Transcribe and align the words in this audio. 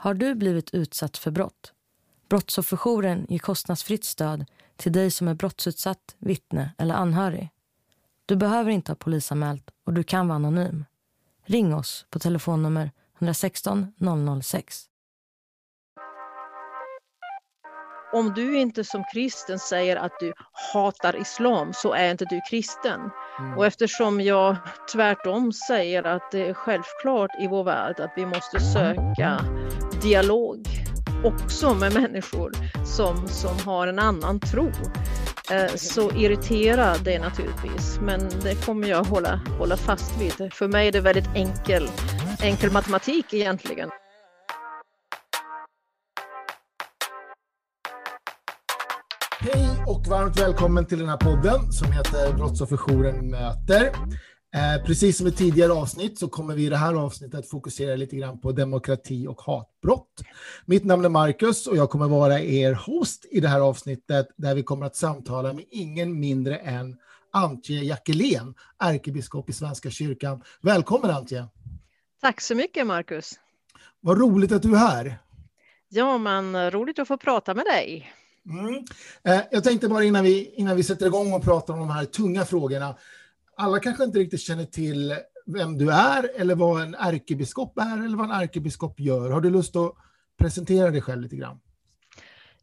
Har 0.00 0.14
du 0.14 0.34
blivit 0.34 0.74
utsatt 0.74 1.18
för 1.18 1.30
brott? 1.30 1.72
Brottsofferjouren 2.28 3.26
ger 3.28 3.38
kostnadsfritt 3.38 4.04
stöd 4.04 4.44
till 4.76 4.92
dig 4.92 5.10
som 5.10 5.28
är 5.28 5.34
brottsutsatt, 5.34 6.16
vittne 6.18 6.74
eller 6.78 6.94
anhörig. 6.94 7.50
Du 8.26 8.36
behöver 8.36 8.70
inte 8.70 8.92
ha 8.92 8.96
polisanmält 8.96 9.70
och 9.84 9.92
du 9.92 10.02
kan 10.02 10.28
vara 10.28 10.36
anonym. 10.36 10.84
Ring 11.44 11.74
oss 11.74 12.06
på 12.10 12.18
telefonnummer 12.18 12.90
116 13.18 13.92
006. 14.42 14.84
Om 18.12 18.34
du 18.34 18.58
inte 18.58 18.84
som 18.84 19.04
kristen 19.14 19.58
säger 19.58 19.96
att 19.96 20.12
du 20.20 20.32
hatar 20.72 21.20
islam 21.20 21.72
så 21.72 21.92
är 21.92 22.10
inte 22.10 22.24
du 22.24 22.40
kristen. 22.50 23.10
Mm. 23.38 23.58
Och 23.58 23.66
eftersom 23.66 24.20
jag 24.20 24.56
tvärtom 24.92 25.52
säger 25.52 26.06
att 26.06 26.30
det 26.30 26.48
är 26.48 26.54
självklart 26.54 27.30
i 27.40 27.46
vår 27.46 27.64
värld 27.64 28.00
att 28.00 28.12
vi 28.16 28.26
måste 28.26 28.60
söka 28.60 29.40
dialog 30.02 30.66
också 31.24 31.74
med 31.74 31.94
människor 31.94 32.52
som, 32.84 33.28
som 33.28 33.58
har 33.64 33.86
en 33.86 33.98
annan 33.98 34.40
tro 34.40 34.70
eh, 35.50 35.74
så 35.76 36.10
irritera 36.10 36.94
det 37.04 37.18
naturligtvis. 37.18 37.98
Men 38.02 38.20
det 38.42 38.64
kommer 38.66 38.88
jag 38.88 39.04
hålla, 39.04 39.40
hålla 39.58 39.76
fast 39.76 40.20
vid. 40.20 40.52
För 40.52 40.68
mig 40.68 40.88
är 40.88 40.92
det 40.92 41.00
väldigt 41.00 41.28
enkel, 41.34 41.88
enkel 42.42 42.72
matematik 42.72 43.34
egentligen. 43.34 43.90
Hej 49.40 49.68
och 49.86 50.06
varmt 50.06 50.40
välkommen 50.40 50.86
till 50.86 50.98
den 50.98 51.08
här 51.08 51.16
podden 51.16 51.72
som 51.72 51.92
heter 51.92 52.32
Brottsofferjouren 52.32 53.30
möter. 53.30 53.92
Eh, 54.54 54.84
precis 54.84 55.18
som 55.18 55.26
i 55.26 55.32
tidigare 55.32 55.72
avsnitt 55.72 56.18
så 56.18 56.28
kommer 56.28 56.54
vi 56.54 56.66
i 56.66 56.68
det 56.68 56.76
här 56.76 56.94
avsnittet 56.94 57.50
fokusera 57.50 57.96
lite 57.96 58.16
grann 58.16 58.40
på 58.40 58.52
demokrati 58.52 59.26
och 59.26 59.40
hatbrott. 59.40 60.22
Mitt 60.66 60.84
namn 60.84 61.04
är 61.04 61.08
Marcus 61.08 61.66
och 61.66 61.76
jag 61.76 61.90
kommer 61.90 62.08
vara 62.08 62.40
er 62.40 62.72
host 62.72 63.26
i 63.30 63.40
det 63.40 63.48
här 63.48 63.60
avsnittet 63.60 64.28
där 64.36 64.54
vi 64.54 64.62
kommer 64.62 64.86
att 64.86 64.96
samtala 64.96 65.52
med 65.52 65.64
ingen 65.70 66.20
mindre 66.20 66.56
än 66.56 66.96
Antje 67.32 67.84
Jackelén, 67.84 68.54
ärkebiskop 68.78 69.50
i 69.50 69.52
Svenska 69.52 69.90
kyrkan. 69.90 70.42
Välkommen 70.60 71.10
Antje! 71.10 71.46
Tack 72.20 72.40
så 72.40 72.54
mycket 72.54 72.86
Marcus! 72.86 73.32
Vad 74.00 74.18
roligt 74.18 74.52
att 74.52 74.62
du 74.62 74.72
är 74.72 74.78
här! 74.78 75.18
Ja, 75.88 76.18
men 76.18 76.70
roligt 76.70 76.98
att 76.98 77.08
få 77.08 77.16
prata 77.16 77.54
med 77.54 77.64
dig. 77.64 78.12
Mm. 78.50 78.84
Eh, 79.22 79.40
jag 79.50 79.64
tänkte 79.64 79.88
bara 79.88 80.04
innan 80.04 80.24
vi, 80.24 80.54
innan 80.54 80.76
vi 80.76 80.82
sätter 80.82 81.06
igång 81.06 81.32
och 81.32 81.44
pratar 81.44 81.74
om 81.74 81.80
de 81.80 81.90
här 81.90 82.04
tunga 82.04 82.44
frågorna. 82.44 82.94
Alla 83.60 83.80
kanske 83.80 84.04
inte 84.04 84.18
riktigt 84.18 84.40
känner 84.40 84.64
till 84.64 85.14
vem 85.46 85.78
du 85.78 85.92
är 85.92 86.30
eller 86.40 86.54
vad 86.54 86.82
en 86.82 86.94
ärkebiskop 86.94 87.78
är 87.78 88.04
eller 88.04 88.16
vad 88.16 88.30
en 88.30 88.36
ärkebiskop 88.42 89.00
gör. 89.00 89.30
Har 89.30 89.40
du 89.40 89.50
lust 89.50 89.76
att 89.76 89.94
presentera 90.38 90.90
dig 90.90 91.00
själv 91.00 91.22
lite 91.22 91.36
grann? 91.36 91.60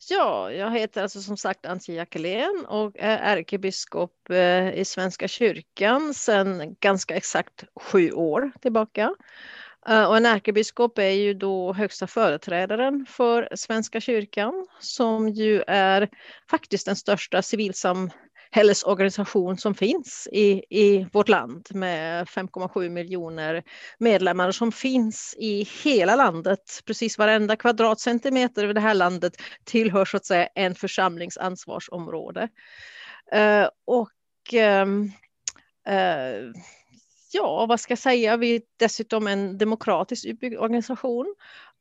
Ja, 0.10 0.52
jag 0.52 0.72
heter 0.72 1.04
alltså 1.04 1.22
som 1.22 1.38
sagt 1.38 1.66
Antje 1.66 1.96
Jackelén 1.96 2.66
och 2.68 2.92
är 2.96 3.18
ärkebiskop 3.38 4.30
eh, 4.30 4.70
i 4.74 4.86
Svenska 4.86 5.28
kyrkan 5.28 6.14
sedan 6.14 6.76
ganska 6.80 7.16
exakt 7.16 7.64
sju 7.82 8.12
år 8.12 8.52
tillbaka. 8.62 9.16
Eh, 9.88 10.04
och 10.04 10.18
en 10.18 10.26
ärkebiskop 10.26 10.98
är 10.98 11.09
ju 11.09 11.34
då 11.34 11.74
högsta 11.74 12.08
företrädaren 12.08 13.06
för 13.09 13.50
Svenska 13.56 14.02
kyrkan 14.02 14.68
som 14.80 15.30
ju 15.30 15.64
är 15.68 16.09
faktiskt 16.50 16.86
den 16.86 16.96
största 16.96 17.42
civilsamhällesorganisation 18.54 19.58
som 19.58 19.76
finns 19.76 20.28
i, 20.32 20.64
i 20.70 21.08
vårt 21.14 21.30
land 21.30 21.68
med 21.72 22.28
5,7 22.28 22.90
miljoner 22.90 23.64
medlemmar 24.00 24.52
som 24.52 24.72
finns 24.72 25.36
i 25.38 25.68
hela 25.84 26.16
landet. 26.16 26.82
Precis 26.86 27.18
varenda 27.18 27.56
kvadratcentimeter 27.56 28.70
i 28.70 28.74
det 28.74 28.82
här 28.82 28.94
landet 28.94 29.34
tillhör 29.64 30.06
så 30.06 30.18
att 30.18 30.26
säga 30.26 30.48
en 30.56 30.76
församlings 30.76 31.38
ansvarsområde. 31.38 32.50
Eh, 33.32 33.68
och 33.86 34.54
eh, 34.54 34.88
eh, 35.88 36.52
ja, 37.31 37.66
vad 37.66 37.80
ska 37.80 37.92
jag 37.92 38.00
säga, 38.00 38.38
vi 38.38 38.56
är 38.56 38.62
dessutom 38.80 39.28
en 39.28 39.58
demokratisk 39.58 40.25
utbyggd 40.25 40.58
organisation 40.58 41.36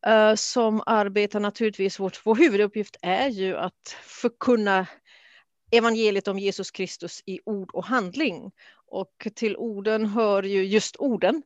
eh, 0.06 0.34
som 0.34 0.83
arbetar 0.87 1.41
naturligtvis, 1.41 2.00
vårt, 2.00 2.27
vår 2.27 2.34
huvuduppgift 2.34 2.97
är 3.03 3.28
ju 3.28 3.56
att 3.56 3.97
förkunna 4.03 4.87
evangeliet 5.77 6.29
om 6.29 6.39
Jesus 6.39 6.71
Kristus 6.71 7.23
i 7.27 7.41
ord 7.45 7.71
och 7.73 7.85
handling. 7.85 8.53
Och 8.87 9.29
till 9.35 9.57
orden 9.57 10.07
hör 10.07 10.43
ju 10.43 10.65
just 10.65 10.97
orden 10.97 11.43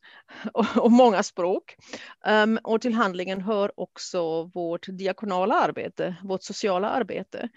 och, 0.77 0.93
många 0.93 1.22
språk. 1.22 1.77
Um, 2.27 2.59
och 2.65 2.81
till 2.81 2.94
handlingen 2.94 3.41
hör 3.41 3.81
också 3.81 4.44
vårt 4.44 4.87
diakonala 4.89 5.55
arbete, 5.55 6.16
vårt 6.22 6.43
sociala 6.43 6.89
arbete. 6.89 7.49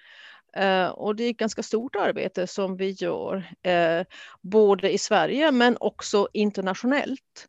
Uh, 0.59 0.87
och 0.87 1.15
det 1.15 1.23
är 1.23 1.29
ett 1.29 1.37
ganska 1.37 1.63
stort 1.63 1.95
arbete 1.95 2.47
som 2.47 2.77
vi 2.77 2.89
gör, 2.89 3.35
uh, 3.67 4.05
både 4.41 4.91
i 4.91 4.97
Sverige 4.97 5.51
men 5.51 5.77
också 5.79 6.27
internationellt. 6.33 7.47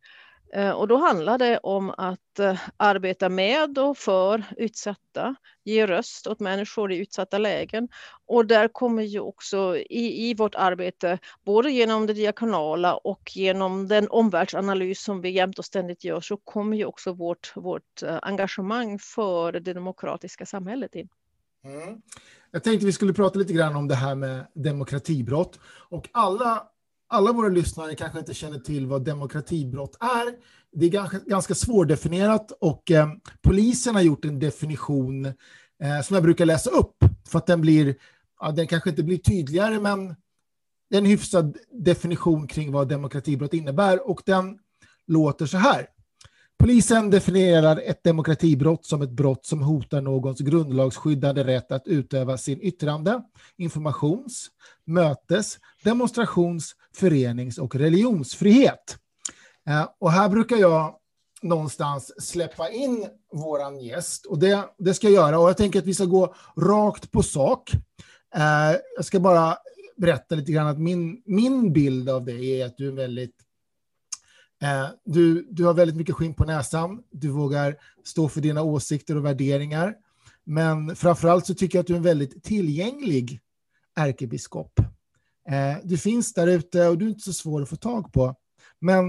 Eh, 0.54 0.70
och 0.70 0.88
då 0.88 0.96
handlar 0.96 1.38
det 1.38 1.58
om 1.58 1.90
att 1.90 2.38
eh, 2.38 2.58
arbeta 2.76 3.28
med 3.28 3.78
och 3.78 3.98
för 3.98 4.44
utsatta, 4.56 5.34
ge 5.64 5.86
röst 5.86 6.26
åt 6.26 6.40
människor 6.40 6.92
i 6.92 6.96
utsatta 6.96 7.38
lägen. 7.38 7.88
Och 8.26 8.46
där 8.46 8.68
kommer 8.68 9.02
ju 9.02 9.20
också 9.20 9.76
i, 9.76 10.30
i 10.30 10.34
vårt 10.34 10.54
arbete, 10.54 11.18
både 11.44 11.70
genom 11.70 12.06
det 12.06 12.12
diakonala 12.12 12.94
och 12.94 13.36
genom 13.36 13.88
den 13.88 14.08
omvärldsanalys 14.08 15.02
som 15.02 15.20
vi 15.20 15.30
jämt 15.30 15.58
och 15.58 15.64
ständigt 15.64 16.04
gör, 16.04 16.20
så 16.20 16.36
kommer 16.36 16.76
ju 16.76 16.84
också 16.84 17.12
vårt, 17.12 17.52
vårt 17.56 18.02
eh, 18.02 18.18
engagemang 18.22 18.98
för 18.98 19.52
det 19.52 19.72
demokratiska 19.72 20.46
samhället 20.46 20.94
in. 20.94 21.08
Mm. 21.64 22.02
Jag 22.50 22.64
tänkte 22.64 22.86
vi 22.86 22.92
skulle 22.92 23.12
prata 23.12 23.38
lite 23.38 23.52
grann 23.52 23.76
om 23.76 23.88
det 23.88 23.94
här 23.94 24.14
med 24.14 24.46
demokratibrott. 24.54 25.58
Och 25.88 26.08
alla, 26.12 26.68
alla 27.12 27.32
våra 27.32 27.48
lyssnare 27.48 27.94
kanske 27.94 28.18
inte 28.18 28.34
känner 28.34 28.58
till 28.58 28.86
vad 28.86 29.04
demokratibrott 29.04 29.96
är. 30.00 30.34
Det 30.72 30.86
är 30.86 30.90
ganska, 30.90 31.18
ganska 31.18 31.54
svårdefinierat 31.54 32.52
och 32.60 32.90
eh, 32.90 33.08
polisen 33.42 33.94
har 33.94 34.02
gjort 34.02 34.24
en 34.24 34.38
definition 34.38 35.26
eh, 35.26 36.02
som 36.04 36.14
jag 36.14 36.22
brukar 36.22 36.46
läsa 36.46 36.70
upp 36.70 36.96
för 37.28 37.38
att 37.38 37.46
den 37.46 37.60
blir, 37.60 37.94
ja, 38.40 38.50
den 38.50 38.66
kanske 38.66 38.90
inte 38.90 39.02
blir 39.02 39.18
tydligare 39.18 39.80
men 39.80 40.08
det 40.90 40.96
är 40.96 40.98
en 40.98 41.06
hyfsad 41.06 41.56
definition 41.72 42.46
kring 42.46 42.72
vad 42.72 42.88
demokratibrott 42.88 43.54
innebär 43.54 44.10
och 44.10 44.22
den 44.26 44.58
låter 45.06 45.46
så 45.46 45.56
här. 45.56 45.86
Polisen 46.62 47.10
definierar 47.10 47.82
ett 47.84 48.04
demokratibrott 48.04 48.86
som 48.86 49.02
ett 49.02 49.10
brott 49.10 49.46
som 49.46 49.62
hotar 49.62 50.00
någons 50.00 50.40
grundlagsskyddade 50.40 51.44
rätt 51.44 51.72
att 51.72 51.86
utöva 51.86 52.38
sin 52.38 52.60
yttrande, 52.60 53.22
informations, 53.56 54.48
mötes, 54.84 55.58
demonstrations, 55.84 56.76
förenings 56.94 57.58
och 57.58 57.74
religionsfrihet. 57.76 58.96
Eh, 59.68 59.88
och 59.98 60.12
här 60.12 60.28
brukar 60.28 60.56
jag 60.56 60.94
någonstans 61.42 62.12
släppa 62.18 62.70
in 62.70 63.06
våran 63.32 63.80
gäst 63.80 64.26
och 64.26 64.38
det, 64.38 64.64
det 64.78 64.94
ska 64.94 65.06
jag 65.06 65.14
göra 65.14 65.38
och 65.38 65.48
jag 65.48 65.56
tänker 65.56 65.78
att 65.78 65.86
vi 65.86 65.94
ska 65.94 66.04
gå 66.04 66.34
rakt 66.56 67.10
på 67.10 67.22
sak. 67.22 67.72
Eh, 68.34 68.76
jag 68.96 69.04
ska 69.04 69.20
bara 69.20 69.56
berätta 69.96 70.34
lite 70.34 70.52
grann 70.52 70.66
att 70.66 70.78
min, 70.78 71.22
min 71.26 71.72
bild 71.72 72.10
av 72.10 72.24
dig 72.24 72.60
är 72.60 72.66
att 72.66 72.76
du 72.76 72.88
är 72.88 72.92
väldigt 72.92 73.36
Eh, 74.62 74.88
du, 75.04 75.48
du 75.50 75.64
har 75.64 75.74
väldigt 75.74 75.96
mycket 75.96 76.14
skinn 76.14 76.34
på 76.34 76.44
näsan, 76.44 77.02
du 77.10 77.28
vågar 77.28 77.76
stå 78.04 78.28
för 78.28 78.40
dina 78.40 78.62
åsikter 78.62 79.16
och 79.16 79.24
värderingar. 79.24 79.94
Men 80.44 80.96
framförallt 80.96 81.46
så 81.46 81.54
tycker 81.54 81.78
jag 81.78 81.80
att 81.80 81.86
du 81.86 81.92
är 81.92 81.96
en 81.96 82.02
väldigt 82.02 82.44
tillgänglig 82.44 83.40
ärkebiskop. 83.96 84.80
Eh, 85.48 85.76
du 85.84 85.98
finns 85.98 86.32
där 86.32 86.46
ute 86.46 86.88
och 86.88 86.98
du 86.98 87.04
är 87.04 87.08
inte 87.08 87.20
så 87.20 87.32
svår 87.32 87.62
att 87.62 87.68
få 87.68 87.76
tag 87.76 88.12
på. 88.12 88.34
Men 88.80 89.04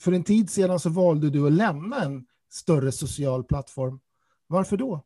för 0.00 0.12
en 0.12 0.24
tid 0.24 0.50
sedan 0.50 0.80
så 0.80 0.90
valde 0.90 1.30
du 1.30 1.46
att 1.46 1.52
lämna 1.52 2.02
en 2.04 2.26
större 2.50 2.92
social 2.92 3.44
plattform. 3.44 4.00
Varför 4.46 4.76
då? 4.76 5.04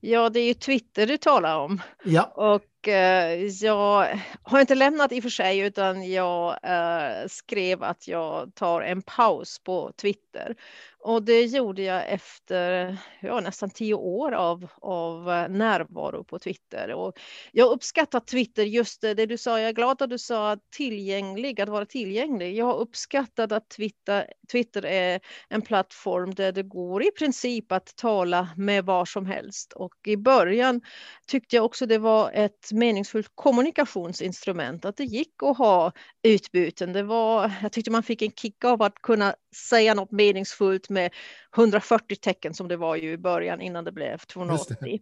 Ja, 0.00 0.30
det 0.30 0.40
är 0.40 0.46
ju 0.46 0.54
Twitter 0.54 1.06
du 1.06 1.16
talar 1.16 1.58
om. 1.58 1.82
Ja. 2.04 2.24
Och 2.24 2.88
eh, 2.88 3.46
jag 3.46 4.18
har 4.42 4.60
inte 4.60 4.74
lämnat 4.74 5.12
i 5.12 5.18
och 5.18 5.22
för 5.22 5.30
sig, 5.30 5.58
utan 5.58 6.10
jag 6.10 6.58
eh, 6.62 7.26
skrev 7.28 7.82
att 7.82 8.08
jag 8.08 8.54
tar 8.54 8.80
en 8.80 9.02
paus 9.02 9.58
på 9.58 9.92
Twitter. 9.96 10.56
Och 11.02 11.22
det 11.22 11.44
gjorde 11.44 11.82
jag 11.82 12.08
efter 12.08 12.96
ja, 13.20 13.40
nästan 13.40 13.70
tio 13.70 13.94
år 13.94 14.32
av, 14.32 14.66
av 14.80 15.30
eh, 15.30 15.48
närvaro 15.48 16.24
på 16.24 16.38
Twitter. 16.38 16.92
Och 16.94 17.12
jag 17.52 17.70
uppskattar 17.72 18.20
Twitter, 18.20 18.62
just 18.62 19.00
det, 19.00 19.14
det 19.14 19.26
du 19.26 19.38
sa, 19.38 19.60
jag 19.60 19.68
är 19.68 19.72
glad 19.72 20.02
att 20.02 20.10
du 20.10 20.18
sa 20.18 20.56
tillgänglig, 20.76 21.60
att 21.60 21.68
vara 21.68 21.86
tillgänglig. 21.86 22.56
Jag 22.56 22.66
har 22.66 22.74
uppskattat 22.74 23.52
att 23.52 23.68
Twitter, 23.68 24.26
Twitter 24.52 24.84
är 24.84 25.20
en 25.48 25.62
plattform 25.62 26.34
där 26.34 26.52
det 26.52 26.62
går 26.62 27.02
i 27.02 27.10
princip 27.10 27.72
att 27.72 27.96
tala 27.96 28.48
med 28.56 28.84
var 28.84 29.04
som 29.04 29.26
helst. 29.26 29.72
Och 29.72 29.94
i 30.06 30.16
början 30.16 30.80
tyckte 31.26 31.56
jag 31.56 31.64
också 31.64 31.86
det 31.86 31.98
var 31.98 32.30
ett 32.32 32.72
meningsfullt 32.72 33.30
kommunikationsinstrument, 33.34 34.84
att 34.84 34.96
det 34.96 35.04
gick 35.04 35.42
att 35.42 35.58
ha 35.58 35.92
utbyten. 36.22 36.92
Det 36.92 37.02
var, 37.02 37.52
jag 37.62 37.72
tyckte 37.72 37.90
man 37.90 38.02
fick 38.02 38.22
en 38.22 38.32
kick 38.32 38.64
av 38.64 38.82
att 38.82 39.02
kunna 39.02 39.34
säga 39.70 39.94
något 39.94 40.10
meningsfullt 40.10 40.89
med 40.90 41.14
140 41.56 42.16
tecken 42.16 42.54
som 42.54 42.68
det 42.68 42.76
var 42.76 42.96
ju 42.96 43.12
i 43.12 43.18
början 43.18 43.60
innan 43.60 43.84
det 43.84 43.92
blev 43.92 44.18
280. 44.18 45.00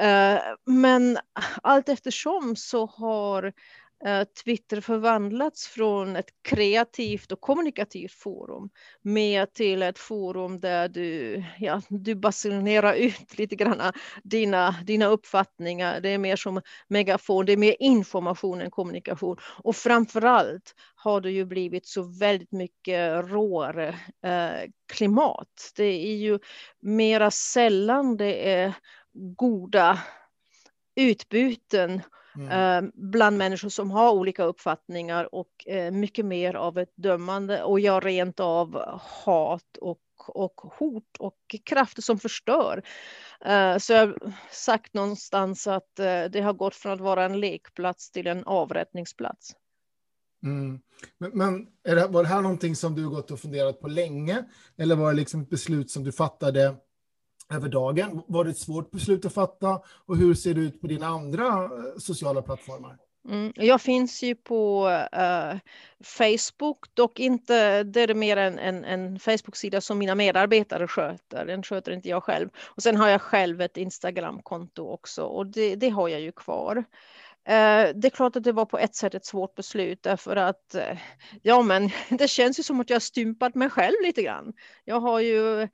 Uh, 0.00 0.38
men 0.66 1.18
allt 1.62 1.88
eftersom 1.88 2.56
så 2.56 2.86
har 2.86 3.42
Eh, 3.44 3.52
Eh, 4.04 4.24
Twitter 4.44 4.80
förvandlats 4.80 5.68
från 5.68 6.16
ett 6.16 6.30
kreativt 6.42 7.32
och 7.32 7.40
kommunikativt 7.40 8.12
forum 8.12 8.70
mer 9.02 9.46
till 9.46 9.82
ett 9.82 9.98
forum 9.98 10.60
där 10.60 10.88
du, 10.88 11.44
ja, 11.58 11.82
du 11.88 12.14
basunerar 12.14 12.94
ut 12.94 13.38
lite 13.38 13.56
grann 13.56 13.92
dina, 14.22 14.74
dina 14.84 15.06
uppfattningar. 15.06 16.00
Det 16.00 16.08
är 16.08 16.18
mer 16.18 16.36
som 16.36 16.60
megafon, 16.88 17.46
det 17.46 17.52
är 17.52 17.56
mer 17.56 17.76
information 17.80 18.60
än 18.60 18.70
kommunikation. 18.70 19.36
Och 19.42 19.76
framförallt 19.76 20.74
har 20.94 21.20
det 21.20 21.30
ju 21.30 21.44
blivit 21.44 21.86
så 21.86 22.02
väldigt 22.02 22.52
mycket 22.52 23.24
råare 23.30 23.88
eh, 24.24 24.70
klimat. 24.92 25.72
Det 25.76 25.84
är 25.84 26.16
ju 26.16 26.38
mera 26.80 27.30
sällan 27.30 28.16
det 28.16 28.50
är 28.50 28.74
goda 29.12 29.98
utbyten 30.96 32.02
Mm. 32.36 32.84
Eh, 32.84 32.90
bland 32.94 33.38
människor 33.38 33.68
som 33.68 33.90
har 33.90 34.12
olika 34.12 34.44
uppfattningar 34.44 35.34
och 35.34 35.66
eh, 35.66 35.90
mycket 35.90 36.24
mer 36.24 36.54
av 36.54 36.78
ett 36.78 36.92
dömande 36.96 37.62
och 37.62 37.80
ja, 37.80 38.00
rent 38.00 38.40
av 38.40 38.98
hat 39.24 39.76
och, 39.80 40.00
och 40.28 40.60
hot 40.60 41.16
och 41.18 41.56
krafter 41.64 42.02
som 42.02 42.18
förstör. 42.18 42.82
Eh, 43.44 43.78
så 43.78 43.92
jag 43.92 44.06
har 44.06 44.32
sagt 44.50 44.94
någonstans 44.94 45.66
att 45.66 45.94
det 46.30 46.40
har 46.44 46.52
gått 46.52 46.74
från 46.74 46.92
att 46.92 47.00
vara 47.00 47.24
en 47.24 47.40
lekplats 47.40 48.10
till 48.10 48.26
en 48.26 48.44
avrättningsplats. 48.44 49.54
Mm. 50.42 50.80
Men, 51.18 51.30
men 51.34 51.66
det, 51.82 52.06
var 52.06 52.22
det 52.22 52.28
här 52.28 52.40
någonting 52.40 52.76
som 52.76 52.94
du 52.94 53.08
gått 53.08 53.30
och 53.30 53.40
funderat 53.40 53.80
på 53.80 53.88
länge? 53.88 54.44
Eller 54.76 54.96
var 54.96 55.10
det 55.10 55.16
liksom 55.16 55.40
ett 55.40 55.50
beslut 55.50 55.90
som 55.90 56.04
du 56.04 56.12
fattade 56.12 56.76
över 57.50 57.68
dagen. 57.68 58.22
Var 58.26 58.44
det 58.44 58.50
ett 58.50 58.58
svårt 58.58 58.90
beslut 58.90 59.24
att 59.24 59.34
fatta 59.34 59.80
och 60.06 60.16
hur 60.16 60.34
ser 60.34 60.54
det 60.54 60.60
ut 60.60 60.80
på 60.80 60.86
dina 60.86 61.06
andra 61.06 61.46
eh, 61.46 61.70
sociala 61.98 62.42
plattformar? 62.42 62.96
Mm, 63.28 63.52
jag 63.56 63.80
finns 63.80 64.22
ju 64.22 64.34
på 64.34 64.88
uh, 65.16 65.58
Facebook, 66.04 66.94
dock 66.94 67.20
inte, 67.20 67.82
det 67.82 68.00
är 68.00 68.14
mer 68.14 68.36
en, 68.36 68.58
en, 68.58 68.84
en 68.84 69.18
Facebook-sida 69.18 69.80
som 69.80 69.98
mina 69.98 70.14
medarbetare 70.14 70.88
sköter, 70.88 71.46
den 71.46 71.62
sköter 71.62 71.92
inte 71.92 72.08
jag 72.08 72.22
själv. 72.22 72.48
Och 72.58 72.82
sen 72.82 72.96
har 72.96 73.08
jag 73.08 73.22
själv 73.22 73.60
ett 73.60 73.76
Instagram-konto 73.76 74.88
också 74.88 75.22
och 75.22 75.46
det, 75.46 75.76
det 75.76 75.88
har 75.88 76.08
jag 76.08 76.20
ju 76.20 76.32
kvar. 76.32 76.76
Uh, 77.48 77.94
det 77.94 78.08
är 78.08 78.10
klart 78.10 78.36
att 78.36 78.44
det 78.44 78.52
var 78.52 78.64
på 78.64 78.78
ett 78.78 78.94
sätt 78.94 79.14
ett 79.14 79.26
svårt 79.26 79.54
beslut 79.54 80.02
därför 80.02 80.36
att 80.36 80.74
uh, 80.74 80.98
ja, 81.42 81.62
men 81.62 81.90
det 82.18 82.28
känns 82.28 82.58
ju 82.58 82.62
som 82.62 82.80
att 82.80 82.90
jag 82.90 83.02
stympat 83.02 83.54
mig 83.54 83.70
själv 83.70 83.96
lite 84.02 84.22
grann. 84.22 84.52
Jag 84.84 85.00
har 85.00 85.20
ju 85.20 85.68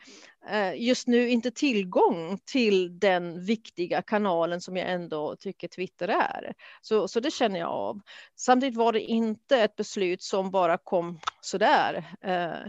Eh, 0.48 0.74
just 0.76 1.06
nu 1.06 1.28
inte 1.28 1.50
tillgång 1.50 2.38
till 2.44 2.98
den 2.98 3.44
viktiga 3.44 4.02
kanalen 4.02 4.60
som 4.60 4.76
jag 4.76 4.90
ändå 4.90 5.36
tycker 5.36 5.68
Twitter 5.68 6.08
är. 6.08 6.54
Så, 6.82 7.08
så 7.08 7.20
det 7.20 7.30
känner 7.30 7.60
jag 7.60 7.68
av. 7.68 8.00
Samtidigt 8.36 8.76
var 8.76 8.92
det 8.92 9.00
inte 9.00 9.56
ett 9.56 9.76
beslut 9.76 10.22
som 10.22 10.50
bara 10.50 10.78
kom 10.78 11.20
sådär, 11.40 12.04
eh, 12.20 12.60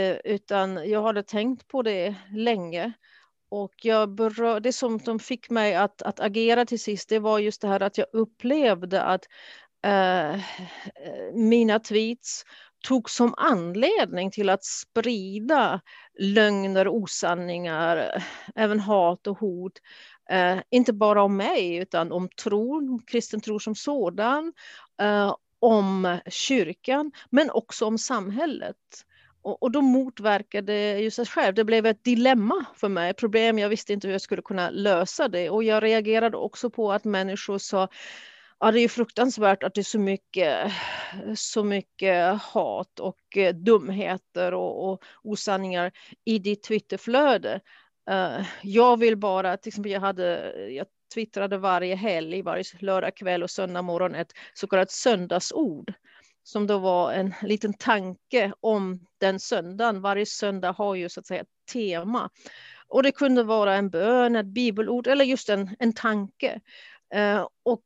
eh, 0.00 0.16
utan 0.24 0.90
jag 0.90 1.02
hade 1.02 1.22
tänkt 1.22 1.68
på 1.68 1.82
det 1.82 2.14
länge. 2.32 2.92
Och 3.50 3.74
jag 3.82 4.14
berör, 4.14 4.60
det 4.60 4.72
som 4.72 4.98
de 4.98 5.18
fick 5.18 5.50
mig 5.50 5.74
att, 5.74 6.02
att 6.02 6.20
agera 6.20 6.66
till 6.66 6.80
sist, 6.80 7.08
det 7.08 7.18
var 7.18 7.38
just 7.38 7.60
det 7.60 7.68
här 7.68 7.82
att 7.82 7.98
jag 7.98 8.06
upplevde 8.12 9.02
att 9.02 9.24
eh, 9.84 10.40
mina 11.34 11.78
tweets 11.78 12.44
tog 12.84 13.10
som 13.10 13.34
anledning 13.36 14.30
till 14.30 14.50
att 14.50 14.64
sprida 14.64 15.80
lögner, 16.18 16.88
osanningar, 16.88 18.24
även 18.54 18.80
hat 18.80 19.26
och 19.26 19.38
hot. 19.38 19.72
Eh, 20.30 20.58
inte 20.70 20.92
bara 20.92 21.22
om 21.22 21.36
mig 21.36 21.76
utan 21.76 22.12
om 22.12 22.28
tron, 22.28 23.02
kristen 23.06 23.40
tro 23.40 23.58
som 23.58 23.74
sådan, 23.74 24.52
eh, 25.00 25.34
om 25.58 26.18
kyrkan, 26.26 27.12
men 27.30 27.50
också 27.50 27.86
om 27.86 27.98
samhället. 27.98 28.76
Och, 29.42 29.62
och 29.62 29.70
då 29.70 29.82
motverkade 29.82 31.00
ju 31.00 31.10
sig 31.10 31.26
själv. 31.26 31.54
Det 31.54 31.64
blev 31.64 31.86
ett 31.86 32.04
dilemma 32.04 32.64
för 32.74 32.88
mig, 32.88 33.14
problem. 33.14 33.58
Jag 33.58 33.68
visste 33.68 33.92
inte 33.92 34.06
hur 34.06 34.12
jag 34.14 34.20
skulle 34.20 34.42
kunna 34.42 34.70
lösa 34.70 35.28
det 35.28 35.50
och 35.50 35.64
jag 35.64 35.82
reagerade 35.82 36.36
också 36.36 36.70
på 36.70 36.92
att 36.92 37.04
människor 37.04 37.58
sa 37.58 37.88
Ja, 38.64 38.70
det 38.70 38.80
är 38.80 38.88
fruktansvärt 38.88 39.62
att 39.62 39.74
det 39.74 39.80
är 39.80 39.82
så 39.82 39.98
mycket, 39.98 40.72
så 41.34 41.64
mycket 41.64 42.42
hat 42.42 43.00
och 43.00 43.36
eh, 43.36 43.54
dumheter 43.54 44.54
och, 44.54 44.88
och 44.88 45.02
osanningar 45.22 45.92
i 46.24 46.38
ditt 46.38 46.62
Twitterflöde. 46.62 47.60
Eh, 48.10 48.46
jag 48.62 48.98
vill 48.98 49.16
bara, 49.16 49.56
till 49.56 49.68
exempel 49.68 49.92
jag, 49.92 50.00
hade, 50.00 50.54
jag 50.70 50.86
twittrade 51.14 51.58
varje 51.58 51.94
helg, 51.94 52.42
varje 52.42 52.64
lördag 52.80 53.16
kväll 53.16 53.42
och 53.42 53.50
söndag 53.50 53.82
morgon 53.82 54.14
ett 54.14 54.32
så 54.54 54.66
kallat 54.66 54.90
söndagsord 54.90 55.92
som 56.42 56.66
då 56.66 56.78
var 56.78 57.12
en 57.12 57.34
liten 57.42 57.74
tanke 57.74 58.52
om 58.60 59.06
den 59.20 59.40
söndagen. 59.40 60.00
Varje 60.00 60.26
söndag 60.26 60.72
har 60.72 60.94
ju 60.94 61.08
så 61.08 61.20
att 61.20 61.26
säga 61.26 61.40
ett 61.40 61.72
tema. 61.72 62.30
Och 62.88 63.02
det 63.02 63.12
kunde 63.12 63.42
vara 63.42 63.74
en 63.74 63.90
bön, 63.90 64.36
ett 64.36 64.46
bibelord 64.46 65.06
eller 65.06 65.24
just 65.24 65.48
en, 65.48 65.76
en 65.78 65.92
tanke. 65.92 66.60
Eh, 67.14 67.48
och 67.62 67.84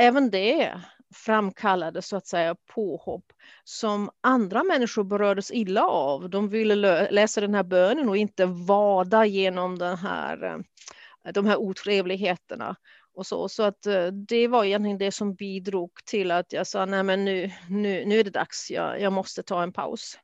även 0.00 0.30
det 0.30 0.80
framkallade 1.14 2.02
så 2.02 2.16
att 2.16 2.26
säga 2.26 2.56
påhopp 2.74 3.32
som 3.64 4.10
andra 4.20 4.62
människor 4.64 5.04
berördes 5.04 5.50
illa 5.50 5.84
av. 5.84 6.30
De 6.30 6.48
ville 6.48 7.10
läsa 7.10 7.40
den 7.40 7.54
här 7.54 7.62
bönen 7.62 8.08
och 8.08 8.16
inte 8.16 8.46
vada 8.46 9.26
genom 9.26 9.78
den 9.78 9.96
här, 9.96 10.44
eh, 10.44 11.32
de 11.32 11.46
här 11.46 11.56
otrevligheterna 11.56 12.76
och 13.14 13.26
så. 13.26 13.48
Så 13.48 13.62
att 13.62 13.86
eh, 13.86 14.06
det 14.06 14.48
var 14.48 14.64
egentligen 14.64 14.98
det 14.98 15.12
som 15.12 15.34
bidrog 15.34 15.90
till 16.04 16.30
att 16.30 16.52
jag 16.52 16.66
sa 16.66 16.86
nej 16.86 17.02
men 17.02 17.24
nu, 17.24 17.50
nu, 17.68 18.04
nu 18.04 18.20
är 18.20 18.24
det 18.24 18.30
dags, 18.30 18.70
jag, 18.70 19.00
jag 19.00 19.12
måste 19.12 19.42
ta 19.42 19.62
en 19.62 19.72
paus. 19.72 20.18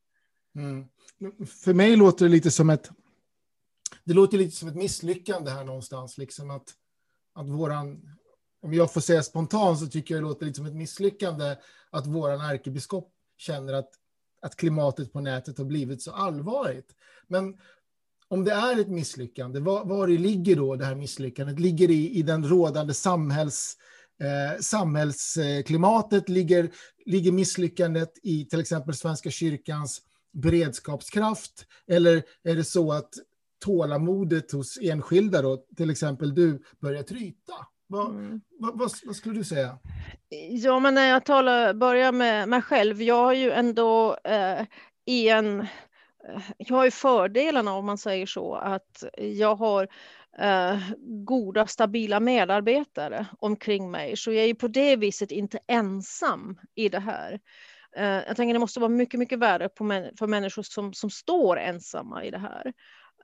Mm. 0.56 0.84
För 1.64 1.74
mig 1.74 1.96
låter 1.96 2.24
det 2.24 2.30
lite 2.30 2.50
som 2.50 2.70
ett 2.70 2.90
det 4.04 4.14
låter 4.14 4.38
lite 4.38 4.56
som 4.56 4.68
ett 4.68 4.74
misslyckande 4.74 5.50
här 5.50 5.64
någonstans, 5.64 6.18
liksom 6.18 6.50
att, 6.50 6.74
att 7.34 7.48
våran, 7.48 8.16
om 8.62 8.74
jag 8.74 8.92
får 8.92 9.00
säga 9.00 9.22
spontant 9.22 9.78
så 9.78 9.86
tycker 9.86 10.14
jag 10.14 10.22
det 10.22 10.28
låter 10.28 10.46
lite 10.46 10.56
som 10.56 10.66
ett 10.66 10.74
misslyckande 10.74 11.56
att 11.90 12.06
våran 12.06 12.40
ärkebiskop 12.40 13.12
känner 13.36 13.72
att, 13.72 13.90
att 14.42 14.56
klimatet 14.56 15.12
på 15.12 15.20
nätet 15.20 15.58
har 15.58 15.64
blivit 15.64 16.02
så 16.02 16.12
allvarligt. 16.12 16.94
Men 17.26 17.56
om 18.28 18.44
det 18.44 18.52
är 18.52 18.80
ett 18.80 18.88
misslyckande, 18.88 19.60
var, 19.60 19.84
var 19.84 20.08
ligger 20.08 20.56
då 20.56 20.76
det 20.76 20.84
här 20.84 20.94
misslyckandet? 20.94 21.60
Ligger 21.60 21.88
det 21.88 21.94
i, 21.94 22.18
i 22.18 22.22
den 22.22 22.48
rådande 22.48 22.94
samhälls, 22.94 23.76
eh, 24.20 24.60
samhällsklimatet? 24.60 26.28
Ligger, 26.28 26.70
ligger 27.06 27.32
misslyckandet 27.32 28.12
i 28.22 28.44
till 28.44 28.60
exempel 28.60 28.94
Svenska 28.94 29.30
kyrkans 29.30 30.02
beredskapskraft? 30.32 31.66
Eller 31.86 32.22
är 32.42 32.56
det 32.56 32.64
så 32.64 32.92
att 32.92 33.10
tålamodet 33.64 34.52
hos 34.52 34.78
enskilda, 34.82 35.42
då, 35.42 35.56
till 35.76 35.90
exempel 35.90 36.34
du, 36.34 36.62
börjar 36.80 37.02
tryta? 37.02 37.54
Vad, 37.86 38.10
mm. 38.10 38.40
vad, 38.58 38.78
vad, 38.78 38.90
vad, 39.04 39.16
skulle 39.16 39.34
du 39.34 39.44
säga? 39.44 39.78
Ja, 40.50 40.78
men 40.78 40.94
när 40.94 41.08
jag 41.08 41.24
talar, 41.24 41.74
börjar 41.74 42.12
med 42.12 42.48
mig 42.48 42.62
själv, 42.62 43.02
jag 43.02 43.24
har 43.24 43.32
ju 43.32 43.50
ändå 43.50 44.16
eh, 44.24 44.66
i 45.06 45.28
en 45.28 45.66
jag 46.58 46.76
har 46.76 46.84
ju 46.84 46.90
fördelarna 46.90 47.74
om 47.74 47.86
man 47.86 47.98
säger 47.98 48.26
så 48.26 48.54
att 48.54 49.04
jag 49.18 49.56
har 49.56 49.88
eh, 50.38 50.78
goda 51.24 51.66
stabila 51.66 52.20
medarbetare 52.20 53.26
omkring 53.38 53.90
mig 53.90 54.16
så 54.16 54.32
jag 54.32 54.42
är 54.42 54.46
ju 54.46 54.54
på 54.54 54.68
det 54.68 54.96
viset 54.96 55.30
inte 55.30 55.58
ensam 55.66 56.58
i 56.74 56.88
det 56.88 57.00
här. 57.00 57.40
Eh, 57.96 58.04
jag 58.04 58.36
tänker 58.36 58.52
det 58.52 58.60
måste 58.60 58.80
vara 58.80 58.88
mycket, 58.88 59.20
mycket 59.20 59.38
värre 59.38 59.68
på, 59.68 60.10
för 60.18 60.26
människor 60.26 60.62
som, 60.62 60.92
som 60.92 61.10
står 61.10 61.58
ensamma 61.58 62.24
i 62.24 62.30
det 62.30 62.38
här. 62.38 62.72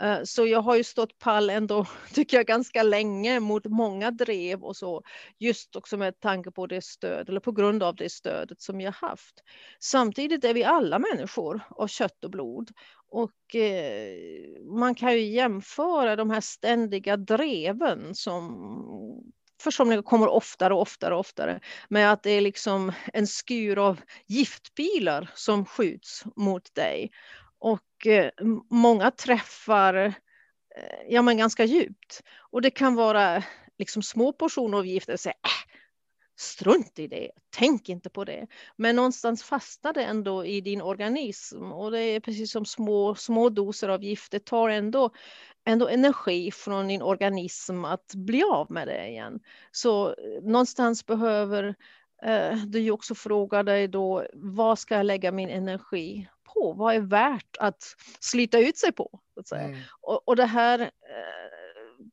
Eh, 0.00 0.18
så 0.24 0.46
jag 0.46 0.62
har 0.62 0.76
ju 0.76 0.84
stått 0.84 1.18
pall 1.18 1.50
ändå, 1.50 1.86
tycker 2.12 2.36
jag, 2.36 2.46
ganska 2.46 2.82
länge 2.82 3.40
mot 3.40 3.64
många 3.64 4.10
drev 4.10 4.62
och 4.62 4.76
så. 4.76 5.02
Just 5.38 5.76
också 5.76 5.96
med 5.96 6.20
tanke 6.20 6.50
på 6.50 6.66
det 6.66 6.84
stöd, 6.84 7.28
eller 7.28 7.40
på 7.40 7.52
grund 7.52 7.82
av 7.82 7.96
det 7.96 8.12
stödet 8.12 8.60
som 8.62 8.80
jag 8.80 8.92
haft. 8.92 9.34
Samtidigt 9.80 10.44
är 10.44 10.54
vi 10.54 10.64
alla 10.64 10.98
människor 10.98 11.60
av 11.70 11.86
kött 11.86 12.24
och 12.24 12.30
blod. 12.30 12.70
Och 13.08 13.54
eh, 13.54 14.62
man 14.64 14.94
kan 14.94 15.12
ju 15.12 15.24
jämföra 15.24 16.16
de 16.16 16.30
här 16.30 16.40
ständiga 16.40 17.16
dreven 17.16 18.14
som 18.14 18.42
för 19.62 20.02
kommer 20.02 20.28
oftare 20.28 20.74
och 20.74 20.80
oftare 20.80 21.14
och 21.14 21.20
oftare 21.20 21.60
med 21.88 22.12
att 22.12 22.22
det 22.22 22.30
är 22.30 22.40
liksom 22.40 22.92
en 23.12 23.26
skur 23.26 23.78
av 23.78 24.00
giftpilar 24.26 25.30
som 25.34 25.64
skjuts 25.64 26.24
mot 26.36 26.74
dig. 26.74 27.10
Och 27.62 28.06
eh, 28.06 28.30
många 28.70 29.10
träffar 29.10 29.94
eh, 29.94 30.12
ja, 31.08 31.22
men 31.22 31.36
ganska 31.36 31.64
djupt. 31.64 32.22
Och 32.50 32.62
det 32.62 32.70
kan 32.70 32.94
vara 32.94 33.44
liksom 33.78 34.02
små 34.02 34.32
portioner 34.32 34.78
av 34.78 34.86
gift, 34.86 35.20
säga, 35.20 35.34
äh, 35.42 35.72
strunt 36.38 36.98
i 36.98 37.06
det, 37.06 37.30
tänk 37.56 37.88
inte 37.88 38.10
på 38.10 38.24
det. 38.24 38.46
Men 38.76 38.96
någonstans 38.96 39.42
fastnar 39.42 39.92
det 39.92 40.04
ändå 40.04 40.44
i 40.44 40.60
din 40.60 40.82
organism 40.82 41.72
och 41.72 41.90
det 41.90 42.00
är 42.00 42.20
precis 42.20 42.52
som 42.52 42.64
små, 42.64 43.14
små 43.14 43.48
doser 43.48 43.88
av 43.88 44.04
gift, 44.04 44.32
det 44.32 44.44
tar 44.44 44.68
ändå, 44.68 45.10
ändå 45.64 45.88
energi 45.88 46.50
från 46.50 46.88
din 46.88 47.02
organism 47.02 47.84
att 47.84 48.14
bli 48.14 48.42
av 48.42 48.70
med 48.70 48.88
det 48.88 49.08
igen. 49.08 49.40
Så 49.70 50.08
eh, 50.08 50.14
någonstans 50.42 51.06
behöver 51.06 51.74
eh, 52.22 52.56
du 52.56 52.90
också 52.90 53.14
fråga 53.14 53.62
dig 53.62 53.88
då, 53.88 54.26
vad 54.34 54.78
ska 54.78 54.94
jag 54.94 55.06
lägga 55.06 55.32
min 55.32 55.50
energi 55.50 56.28
på? 56.54 56.72
Vad 56.72 56.94
är 56.94 57.00
värt 57.00 57.56
att 57.58 57.82
slita 58.20 58.58
ut 58.58 58.78
sig 58.78 58.92
på? 58.92 59.20
Så 59.34 59.40
att 59.40 59.48
säga. 59.48 59.64
Mm. 59.64 59.80
Och, 60.00 60.28
och 60.28 60.36
det 60.36 60.44
här 60.44 60.80
eh, 60.80 60.88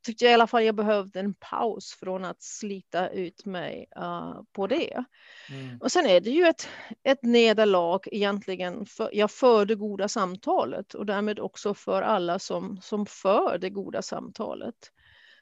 tyckte 0.03 0.25
jag 0.25 0.31
i 0.31 0.34
alla 0.34 0.48
fall 0.48 0.63
jag 0.63 0.75
behövde 0.75 1.19
en 1.19 1.34
paus 1.34 1.93
från 2.00 2.25
att 2.25 2.41
slita 2.41 3.10
ut 3.10 3.46
mig 3.46 3.86
uh, 3.98 4.41
på 4.51 4.67
det. 4.67 5.03
Mm. 5.50 5.77
Och 5.81 5.91
sen 5.91 6.05
är 6.05 6.22
det 6.22 6.29
ju 6.29 6.46
ett, 6.46 6.67
ett 7.03 7.24
nederlag 7.24 8.00
egentligen. 8.05 8.86
För, 8.86 9.10
jag 9.13 9.31
för 9.31 9.65
det 9.65 9.75
goda 9.75 10.08
samtalet 10.08 10.93
och 10.93 11.05
därmed 11.05 11.39
också 11.39 11.74
för 11.74 12.01
alla 12.01 12.39
som, 12.39 12.79
som 12.81 13.05
för 13.05 13.58
det 13.58 13.69
goda 13.69 14.01
samtalet. 14.01 14.75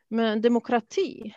Men 0.10 0.42
demokrati 0.42 1.34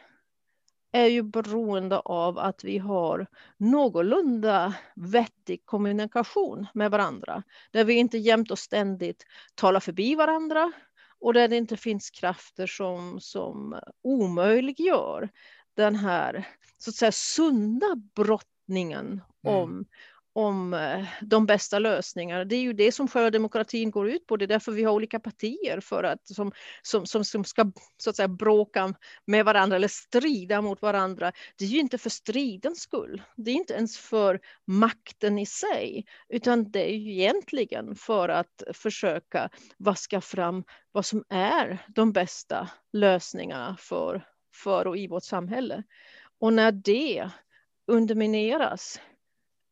är 0.93 1.07
ju 1.07 1.23
beroende 1.23 1.99
av 1.99 2.39
att 2.39 2.65
vi 2.65 2.79
har 2.79 3.27
någorlunda 3.57 4.75
vettig 4.95 5.67
kommunikation 5.67 6.67
med 6.75 6.91
varandra. 6.91 7.43
Där 7.71 7.85
vi 7.85 7.95
inte 7.95 8.19
jämt 8.19 8.51
och 8.51 8.59
ständigt 8.59 9.25
talar 9.55 9.81
förbi 9.81 10.15
varandra 10.15 10.73
och 11.21 11.35
där 11.35 11.49
det 11.49 11.57
inte 11.57 11.77
finns 11.77 12.11
krafter 12.11 12.67
som, 12.67 13.21
som 13.21 13.81
omöjliggör 14.03 15.29
den 15.77 15.97
här 15.97 16.49
så 16.79 16.91
att 16.91 16.95
säga 16.95 17.13
sunda 17.13 17.87
brottningen 18.15 19.07
mm. 19.07 19.57
om, 19.57 19.85
om 20.33 20.75
eh, 20.75 21.07
de 21.21 21.47
bästa 21.47 21.79
lösningarna. 21.79 22.45
Det 22.45 22.57
är 22.57 22.61
ju 22.61 22.73
det 22.73 22.93
som 22.93 23.09
själva 23.09 23.31
demokratin 23.31 23.91
går 23.91 24.09
ut 24.09 24.27
på. 24.27 24.37
Det 24.37 24.45
är 24.45 24.47
därför 24.47 24.73
vi 24.73 24.85
har 24.85 24.93
olika 24.93 25.21
partier 25.21 25.81
för 25.81 26.05
att, 26.05 26.29
som, 26.29 26.53
som, 26.83 27.07
som, 27.07 27.25
som 27.25 27.45
ska 27.45 27.73
så 27.97 28.11
att 28.11 28.17
säga, 28.17 28.29
bråka 28.29 28.95
med 29.27 29.45
varandra 29.45 29.77
eller 29.77 29.89
strida 29.89 30.61
mot 30.61 30.83
varandra. 30.83 31.33
Det 31.59 31.65
är 31.65 31.69
ju 31.69 31.79
inte 31.79 31.99
för 31.99 32.11
stridens 32.11 32.81
skull. 32.81 33.23
Det 33.37 33.51
är 33.51 33.55
inte 33.55 33.75
ens 33.75 33.99
för 33.99 34.41
makten 34.67 35.39
i 35.39 35.47
sig, 35.47 36.05
utan 36.29 36.71
det 36.71 36.91
är 36.91 36.97
ju 36.97 37.13
egentligen 37.13 37.95
för 37.95 38.29
att 38.29 38.63
försöka 38.73 39.51
vaska 39.79 40.21
fram 40.21 40.65
vad 40.93 41.07
som 41.07 41.25
är 41.29 41.79
de 41.89 42.13
bästa 42.13 42.71
lösningarna 42.93 43.77
för, 43.81 44.25
för 44.55 44.87
och 44.87 44.97
i 44.97 45.07
vårt 45.07 45.25
samhälle. 45.25 45.83
Och 46.41 46.53
när 46.53 46.73
det 46.73 47.31
undermineras 47.87 49.01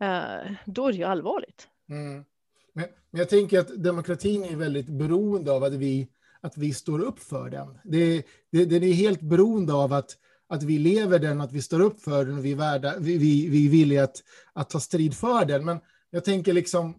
Eh, 0.01 0.53
då 0.67 0.87
är 0.87 0.93
det 0.93 0.99
ju 0.99 1.05
allvarligt. 1.05 1.69
Mm. 1.91 2.25
Men, 2.73 2.87
men, 3.11 3.19
jag 3.19 3.29
tänker 3.29 3.59
att 3.59 3.83
demokratin 3.83 4.45
är 4.45 4.57
väldigt 4.57 4.89
beroende 4.89 5.53
av 5.53 5.65
att 5.65 5.73
vi, 5.73 6.09
att 6.41 6.57
vi 6.57 6.75
står 6.75 7.01
upp 7.01 7.19
för 7.19 7.51
den. 7.51 7.79
Det, 7.85 8.27
det, 8.53 8.65
den 8.65 8.83
är 8.83 8.93
helt 8.93 9.21
beroende 9.21 9.73
av 9.73 9.93
att, 9.93 10.17
att 10.49 10.63
vi 10.63 10.79
lever 10.79 11.19
den, 11.19 11.41
att 11.41 11.53
vi 11.53 11.63
står 11.63 11.81
upp 11.81 12.01
för 12.01 12.25
den 12.25 12.39
och 12.39 12.45
vi 12.45 12.53
är, 12.53 12.57
värda, 12.57 12.95
vi, 12.99 13.19
vi, 13.19 13.49
vi 13.49 13.67
är 13.67 13.71
villiga 13.71 14.05
att, 14.05 14.23
att 14.53 14.71
ta 14.71 14.81
strid 14.81 15.15
för 15.15 15.45
den. 15.45 15.65
Men 15.65 15.81
jag 16.11 16.25
tänker 16.25 16.53
liksom, 16.53 16.99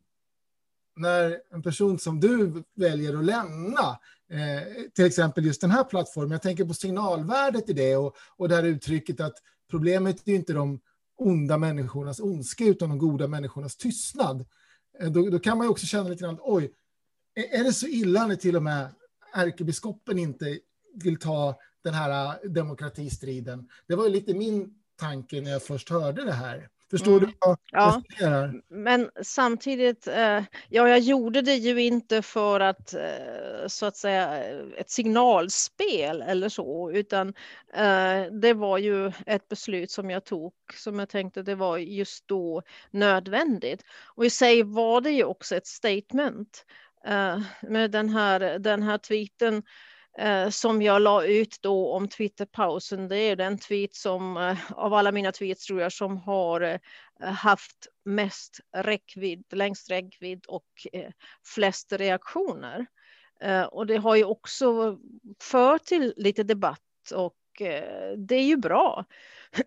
när 0.95 1.41
en 1.53 1.61
person 1.61 1.99
som 1.99 2.19
du 2.19 2.63
väljer 2.75 3.17
att 3.17 3.25
lämna, 3.25 3.99
eh, 4.31 4.89
till 4.95 5.05
exempel 5.05 5.45
just 5.45 5.61
den 5.61 5.71
här 5.71 5.83
plattformen, 5.83 6.31
jag 6.31 6.41
tänker 6.41 6.65
på 6.65 6.73
signalvärdet 6.73 7.69
i 7.69 7.73
det 7.73 7.97
och, 7.97 8.15
och 8.37 8.49
det 8.49 8.55
här 8.55 8.63
uttrycket 8.63 9.19
att 9.19 9.35
problemet 9.69 10.27
är 10.27 10.33
inte 10.33 10.53
de 10.53 10.79
onda 11.19 11.57
människornas 11.57 12.19
ondska 12.19 12.63
utan 12.63 12.89
de 12.89 12.97
goda 12.97 13.27
människornas 13.27 13.75
tystnad. 13.75 14.45
Eh, 14.99 15.11
då, 15.11 15.29
då 15.29 15.39
kan 15.39 15.57
man 15.57 15.67
också 15.67 15.85
känna 15.85 16.09
lite 16.09 16.23
grann, 16.23 16.39
oj, 16.41 16.73
är 17.35 17.63
det 17.63 17.73
så 17.73 17.87
illa 17.87 18.27
när 18.27 18.35
till 18.35 18.55
och 18.55 18.63
med 18.63 18.89
ärkebiskopen 19.33 20.19
inte 20.19 20.59
vill 20.93 21.19
ta 21.19 21.59
den 21.83 21.93
här 21.93 22.25
eh, 22.25 22.49
demokratistriden? 22.49 23.69
Det 23.87 23.95
var 23.95 24.09
lite 24.09 24.33
min 24.33 24.73
tanke 24.95 25.41
när 25.41 25.51
jag 25.51 25.63
först 25.63 25.89
hörde 25.89 26.25
det 26.25 26.33
här. 26.33 26.69
Förstår 26.91 27.17
mm. 27.17 27.29
du 27.29 27.35
vad 27.39 27.57
ja. 27.71 28.01
jag 28.19 28.61
Men 28.69 29.09
samtidigt, 29.21 30.07
eh, 30.07 30.43
ja, 30.69 30.89
jag 30.89 30.99
gjorde 30.99 31.41
det 31.41 31.55
ju 31.55 31.81
inte 31.81 32.21
för 32.21 32.59
att 32.59 32.93
eh, 32.93 33.67
så 33.67 33.85
att 33.85 33.97
säga 33.97 34.43
ett 34.77 34.89
signalspel 34.89 36.21
eller 36.21 36.49
så, 36.49 36.91
utan 36.91 37.27
eh, 37.73 38.23
det 38.31 38.53
var 38.53 38.77
ju 38.77 39.11
ett 39.25 39.47
beslut 39.47 39.91
som 39.91 40.09
jag 40.09 40.25
tog 40.25 40.53
som 40.73 40.99
jag 40.99 41.09
tänkte 41.09 41.43
det 41.43 41.55
var 41.55 41.77
just 41.77 42.27
då 42.27 42.61
nödvändigt. 42.91 43.83
Och 44.15 44.25
i 44.25 44.29
sig 44.29 44.63
var 44.63 45.01
det 45.01 45.11
ju 45.11 45.23
också 45.23 45.55
ett 45.55 45.67
statement 45.67 46.65
med 47.61 47.91
den 47.91 48.09
här, 48.09 48.59
den 48.59 48.83
här 48.83 48.97
tweeten 48.97 49.63
eh, 50.17 50.49
som 50.49 50.81
jag 50.81 51.01
la 51.01 51.23
ut 51.25 51.57
då 51.61 51.93
om 51.93 52.07
Twitterpausen. 52.07 53.07
Det 53.07 53.17
är 53.17 53.35
den 53.35 53.57
tweet 53.57 53.95
som 53.95 54.37
eh, 54.37 54.57
av 54.71 54.93
alla 54.93 55.11
mina 55.11 55.31
tweets 55.31 55.65
tror 55.65 55.81
jag 55.81 55.93
som 55.93 56.17
har 56.17 56.61
eh, 56.61 56.79
haft 57.19 57.87
mest 58.05 58.59
räckvidd, 58.77 59.43
längst 59.51 59.91
räckvidd 59.91 60.45
och 60.47 60.67
eh, 60.93 61.11
flest 61.55 61.93
reaktioner. 61.93 62.85
Eh, 63.41 63.63
och 63.63 63.87
det 63.87 63.97
har 63.97 64.15
ju 64.15 64.23
också 64.23 64.97
fört 65.41 65.85
till 65.85 66.13
lite 66.17 66.43
debatt 66.43 67.11
och 67.15 67.61
eh, 67.61 68.17
det 68.17 68.35
är 68.35 68.43
ju 68.43 68.57
bra. 68.57 69.05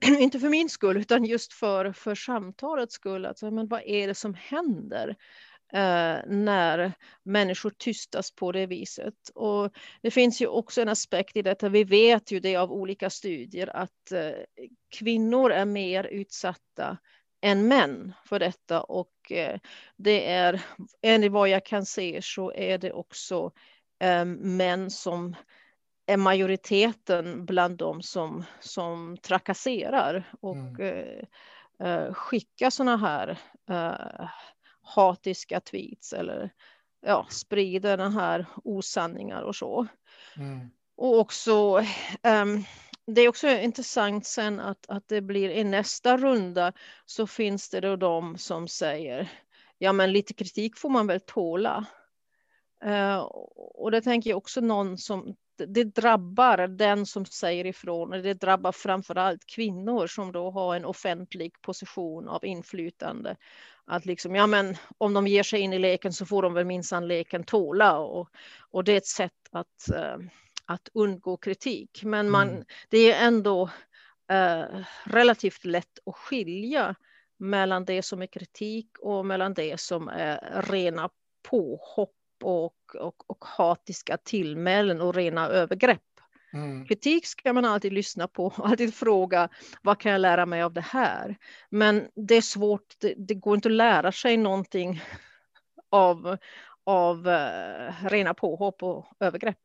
Inte 0.18 0.40
för 0.40 0.48
min 0.48 0.68
skull 0.68 0.96
utan 0.96 1.24
just 1.24 1.52
för, 1.52 1.92
för 1.92 2.14
samtalets 2.14 2.94
skull. 2.94 3.26
Alltså, 3.26 3.50
men 3.50 3.68
vad 3.68 3.82
är 3.86 4.08
det 4.08 4.14
som 4.14 4.34
händer? 4.34 5.16
Eh, 5.74 6.18
när 6.26 6.92
människor 7.22 7.70
tystas 7.70 8.30
på 8.30 8.52
det 8.52 8.66
viset. 8.66 9.14
Och 9.34 9.72
det 10.02 10.10
finns 10.10 10.42
ju 10.42 10.46
också 10.46 10.82
en 10.82 10.88
aspekt 10.88 11.36
i 11.36 11.42
detta, 11.42 11.68
vi 11.68 11.84
vet 11.84 12.30
ju 12.30 12.40
det 12.40 12.56
av 12.56 12.72
olika 12.72 13.10
studier, 13.10 13.76
att 13.76 14.12
eh, 14.12 14.66
kvinnor 14.98 15.52
är 15.52 15.64
mer 15.64 16.04
utsatta 16.04 16.98
än 17.40 17.68
män 17.68 18.12
för 18.24 18.38
detta 18.38 18.82
och 18.82 19.32
eh, 19.32 19.58
det 19.96 20.30
är, 20.30 20.62
enligt 21.02 21.32
vad 21.32 21.48
jag 21.48 21.66
kan 21.66 21.86
se 21.86 22.20
så 22.22 22.52
är 22.52 22.78
det 22.78 22.92
också 22.92 23.52
män 24.36 24.90
som 24.90 25.36
är 26.06 26.16
majoriteten 26.16 27.46
bland 27.46 27.76
dem 27.76 28.02
som, 28.02 28.44
som 28.60 29.16
trakasserar 29.22 30.32
och 30.40 30.80
mm. 30.80 31.26
Skickar 32.14 32.70
sådana 32.70 32.96
här 32.96 33.38
hatiska 34.82 35.60
tweets 35.60 36.12
eller 36.12 36.50
ja, 37.00 37.26
sprider 37.30 37.96
den 37.96 38.12
här 38.12 38.46
osanningar 38.64 39.42
och 39.42 39.56
så. 39.56 39.86
Mm. 40.36 40.70
Och 40.96 41.18
också, 41.18 41.78
um, 42.22 42.64
det 43.06 43.20
är 43.20 43.28
också 43.28 43.48
intressant 43.48 44.26
sen 44.26 44.60
att, 44.60 44.88
att 44.88 45.08
det 45.08 45.20
blir 45.20 45.50
i 45.50 45.64
nästa 45.64 46.16
runda 46.16 46.72
så 47.06 47.26
finns 47.26 47.70
det 47.70 47.80
då 47.80 47.96
de 47.96 48.38
som 48.38 48.68
säger 48.68 49.30
ja 49.82 49.92
men 49.92 50.12
lite 50.12 50.34
kritik 50.34 50.76
får 50.76 50.88
man 50.88 51.06
väl 51.06 51.20
tåla. 51.20 51.86
Uh, 52.84 53.18
och 53.74 53.90
det 53.90 54.02
tänker 54.02 54.30
jag 54.30 54.36
också 54.36 54.60
någon 54.60 54.98
som 54.98 55.36
det 55.56 55.84
drabbar 55.84 56.66
den 56.68 57.06
som 57.06 57.24
säger 57.24 57.66
ifrån 57.66 58.12
och 58.12 58.22
det 58.22 58.34
drabbar 58.34 58.72
framför 58.72 59.14
allt 59.14 59.46
kvinnor 59.46 60.06
som 60.06 60.32
då 60.32 60.50
har 60.50 60.76
en 60.76 60.84
offentlig 60.84 61.62
position 61.62 62.28
av 62.28 62.44
inflytande 62.44 63.36
att 63.86 64.06
liksom, 64.06 64.34
ja 64.34 64.46
men 64.46 64.76
om 64.98 65.14
de 65.14 65.26
ger 65.26 65.42
sig 65.42 65.60
in 65.60 65.72
i 65.72 65.78
leken 65.78 66.12
så 66.12 66.26
får 66.26 66.42
de 66.42 66.54
väl 66.54 66.64
minsann 66.64 67.08
leken 67.08 67.44
tåla 67.44 67.98
och, 67.98 68.28
och 68.70 68.84
det 68.84 68.92
är 68.92 68.96
ett 68.96 69.06
sätt 69.06 69.48
att, 69.52 69.88
uh, 69.92 70.26
att 70.66 70.88
undgå 70.94 71.36
kritik. 71.36 72.02
Men 72.04 72.30
man, 72.30 72.48
mm. 72.48 72.64
det 72.88 73.12
är 73.12 73.26
ändå 73.26 73.70
uh, 74.32 74.84
relativt 75.04 75.64
lätt 75.64 75.98
att 76.06 76.16
skilja 76.16 76.94
mellan 77.38 77.84
det 77.84 78.02
som 78.02 78.22
är 78.22 78.26
kritik 78.26 78.98
och 78.98 79.26
mellan 79.26 79.54
det 79.54 79.80
som 79.80 80.08
är 80.08 80.62
rena 80.62 81.10
påhopp 81.50 82.16
och, 82.42 82.96
och, 82.98 83.30
och 83.30 83.44
hatiska 83.44 84.16
tillmälen 84.16 85.00
och 85.00 85.14
rena 85.14 85.48
övergrepp. 85.48 86.00
Mm. 86.52 86.86
Kritik 86.86 87.26
ska 87.26 87.52
man 87.52 87.64
alltid 87.64 87.92
lyssna 87.92 88.28
på 88.28 88.46
och 88.46 88.54
alltid 88.68 88.94
fråga 88.94 89.48
vad 89.82 89.98
kan 89.98 90.12
jag 90.12 90.20
lära 90.20 90.46
mig 90.46 90.62
av 90.62 90.72
det 90.72 90.80
här? 90.80 91.36
Men 91.70 92.08
det 92.14 92.34
är 92.34 92.42
svårt, 92.42 92.94
det, 92.98 93.14
det 93.16 93.34
går 93.34 93.54
inte 93.54 93.68
att 93.68 93.72
lära 93.72 94.12
sig 94.12 94.36
någonting 94.36 95.02
av, 95.90 96.36
av 96.84 97.28
uh, 97.28 98.08
rena 98.08 98.34
påhopp 98.34 98.82
och 98.82 99.06
övergrepp. 99.20 99.58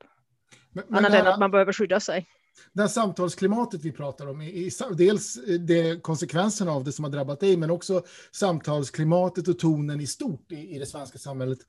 Men, 0.71 0.83
men 0.87 1.05
Annat 1.05 1.19
än 1.19 1.27
att 1.27 1.39
man 1.39 1.51
behöver 1.51 1.73
skydda 1.73 1.99
sig. 1.99 2.27
Det 2.73 2.81
här 2.81 2.87
samtalsklimatet 2.87 3.81
vi 3.83 3.91
pratar 3.91 4.27
om, 4.27 4.41
i, 4.41 4.45
i, 4.45 4.71
dels 4.97 5.39
det, 5.59 6.03
konsekvenserna 6.03 6.71
av 6.71 6.83
det 6.83 6.91
som 6.91 7.03
har 7.03 7.11
drabbat 7.11 7.39
dig, 7.39 7.57
men 7.57 7.71
också 7.71 8.03
samtalsklimatet 8.31 9.47
och 9.47 9.59
tonen 9.59 10.01
i 10.01 10.07
stort 10.07 10.51
i, 10.51 10.75
i 10.75 10.79
det 10.79 10.85
svenska 10.85 11.17
samhället. 11.17 11.59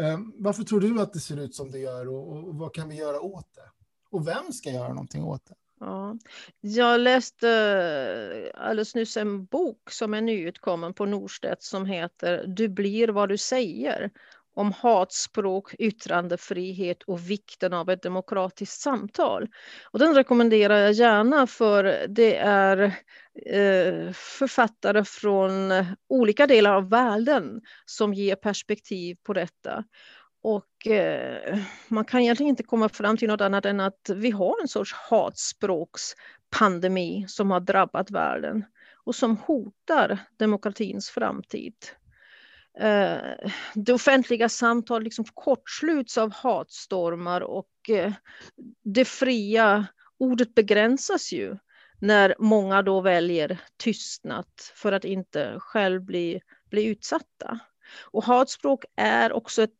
Uh, 0.00 0.18
varför 0.34 0.62
tror 0.62 0.80
du 0.80 1.00
att 1.00 1.12
det 1.12 1.20
ser 1.20 1.40
ut 1.40 1.54
som 1.54 1.70
det 1.70 1.78
gör 1.78 2.08
och, 2.08 2.48
och 2.48 2.54
vad 2.54 2.74
kan 2.74 2.88
vi 2.88 2.96
göra 2.96 3.20
åt 3.20 3.54
det? 3.54 3.77
Och 4.10 4.28
vem 4.28 4.52
ska 4.52 4.70
göra 4.70 4.88
någonting 4.88 5.24
åt 5.24 5.46
det? 5.46 5.54
Ja. 5.80 6.16
Jag 6.60 7.00
läste 7.00 7.50
eh, 8.54 8.68
alldeles 8.68 8.94
nyss 8.94 9.16
en 9.16 9.44
bok 9.44 9.90
som 9.90 10.14
är 10.14 10.20
nyutkommen 10.20 10.94
på 10.94 11.06
Norstedt 11.06 11.62
som 11.62 11.86
heter 11.86 12.44
Du 12.46 12.68
blir 12.68 13.08
vad 13.08 13.28
du 13.28 13.36
säger 13.36 14.10
om 14.58 14.72
hatspråk, 14.72 15.74
yttrandefrihet 15.78 17.02
och 17.02 17.30
vikten 17.30 17.72
av 17.72 17.90
ett 17.90 18.02
demokratiskt 18.02 18.80
samtal. 18.80 19.48
Och 19.90 19.98
den 19.98 20.14
rekommenderar 20.14 20.76
jag 20.78 20.92
gärna 20.92 21.46
för 21.46 22.06
det 22.08 22.36
är 22.36 22.78
eh, 23.46 24.12
författare 24.12 25.04
från 25.04 25.72
olika 26.08 26.46
delar 26.46 26.74
av 26.74 26.90
världen 26.90 27.60
som 27.86 28.14
ger 28.14 28.36
perspektiv 28.36 29.16
på 29.22 29.32
detta. 29.32 29.84
Och 30.42 30.86
eh, 30.86 31.58
man 31.88 32.04
kan 32.04 32.20
egentligen 32.20 32.50
inte 32.50 32.62
komma 32.62 32.88
fram 32.88 33.16
till 33.16 33.28
något 33.28 33.40
annat 33.40 33.64
än 33.64 33.80
att 33.80 34.10
vi 34.14 34.30
har 34.30 34.62
en 34.62 34.68
sorts 34.68 34.92
hatspråkspandemi 34.92 37.24
som 37.28 37.50
har 37.50 37.60
drabbat 37.60 38.10
världen 38.10 38.64
och 39.04 39.14
som 39.14 39.36
hotar 39.36 40.18
demokratins 40.36 41.10
framtid. 41.10 41.74
Eh, 42.80 43.18
det 43.74 43.92
offentliga 43.92 44.48
samtalet 44.48 45.04
liksom 45.04 45.24
kortsluts 45.34 46.18
av 46.18 46.32
hatstormar 46.32 47.40
och 47.40 47.70
eh, 47.88 48.12
det 48.84 49.04
fria 49.04 49.86
ordet 50.18 50.54
begränsas 50.54 51.32
ju 51.32 51.56
när 52.00 52.34
många 52.38 52.82
då 52.82 53.00
väljer 53.00 53.60
tystnad 53.76 54.46
för 54.74 54.92
att 54.92 55.04
inte 55.04 55.54
själv 55.58 56.02
bli, 56.02 56.40
bli 56.70 56.84
utsatta. 56.84 57.58
Och 58.10 58.24
hatspråk 58.24 58.84
är 58.96 59.32
också 59.32 59.62
ett, 59.62 59.74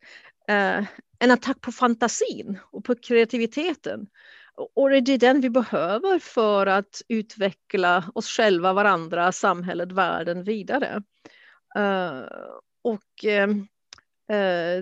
eh, 0.49 0.85
en 1.19 1.31
attack 1.31 1.61
på 1.61 1.73
fantasin 1.73 2.59
och 2.71 2.85
på 2.85 2.95
kreativiteten. 2.95 4.07
Och 4.75 4.90
det 4.90 5.12
är 5.12 5.19
den 5.19 5.40
vi 5.40 5.50
behöver 5.50 6.19
för 6.19 6.67
att 6.67 7.02
utveckla 7.09 8.05
oss 8.14 8.28
själva, 8.28 8.73
varandra, 8.73 9.33
samhället, 9.33 9.93
världen 9.93 10.45
vidare. 10.45 11.02
Uh, 11.78 12.23
och 12.83 13.25
uh, 13.26 13.55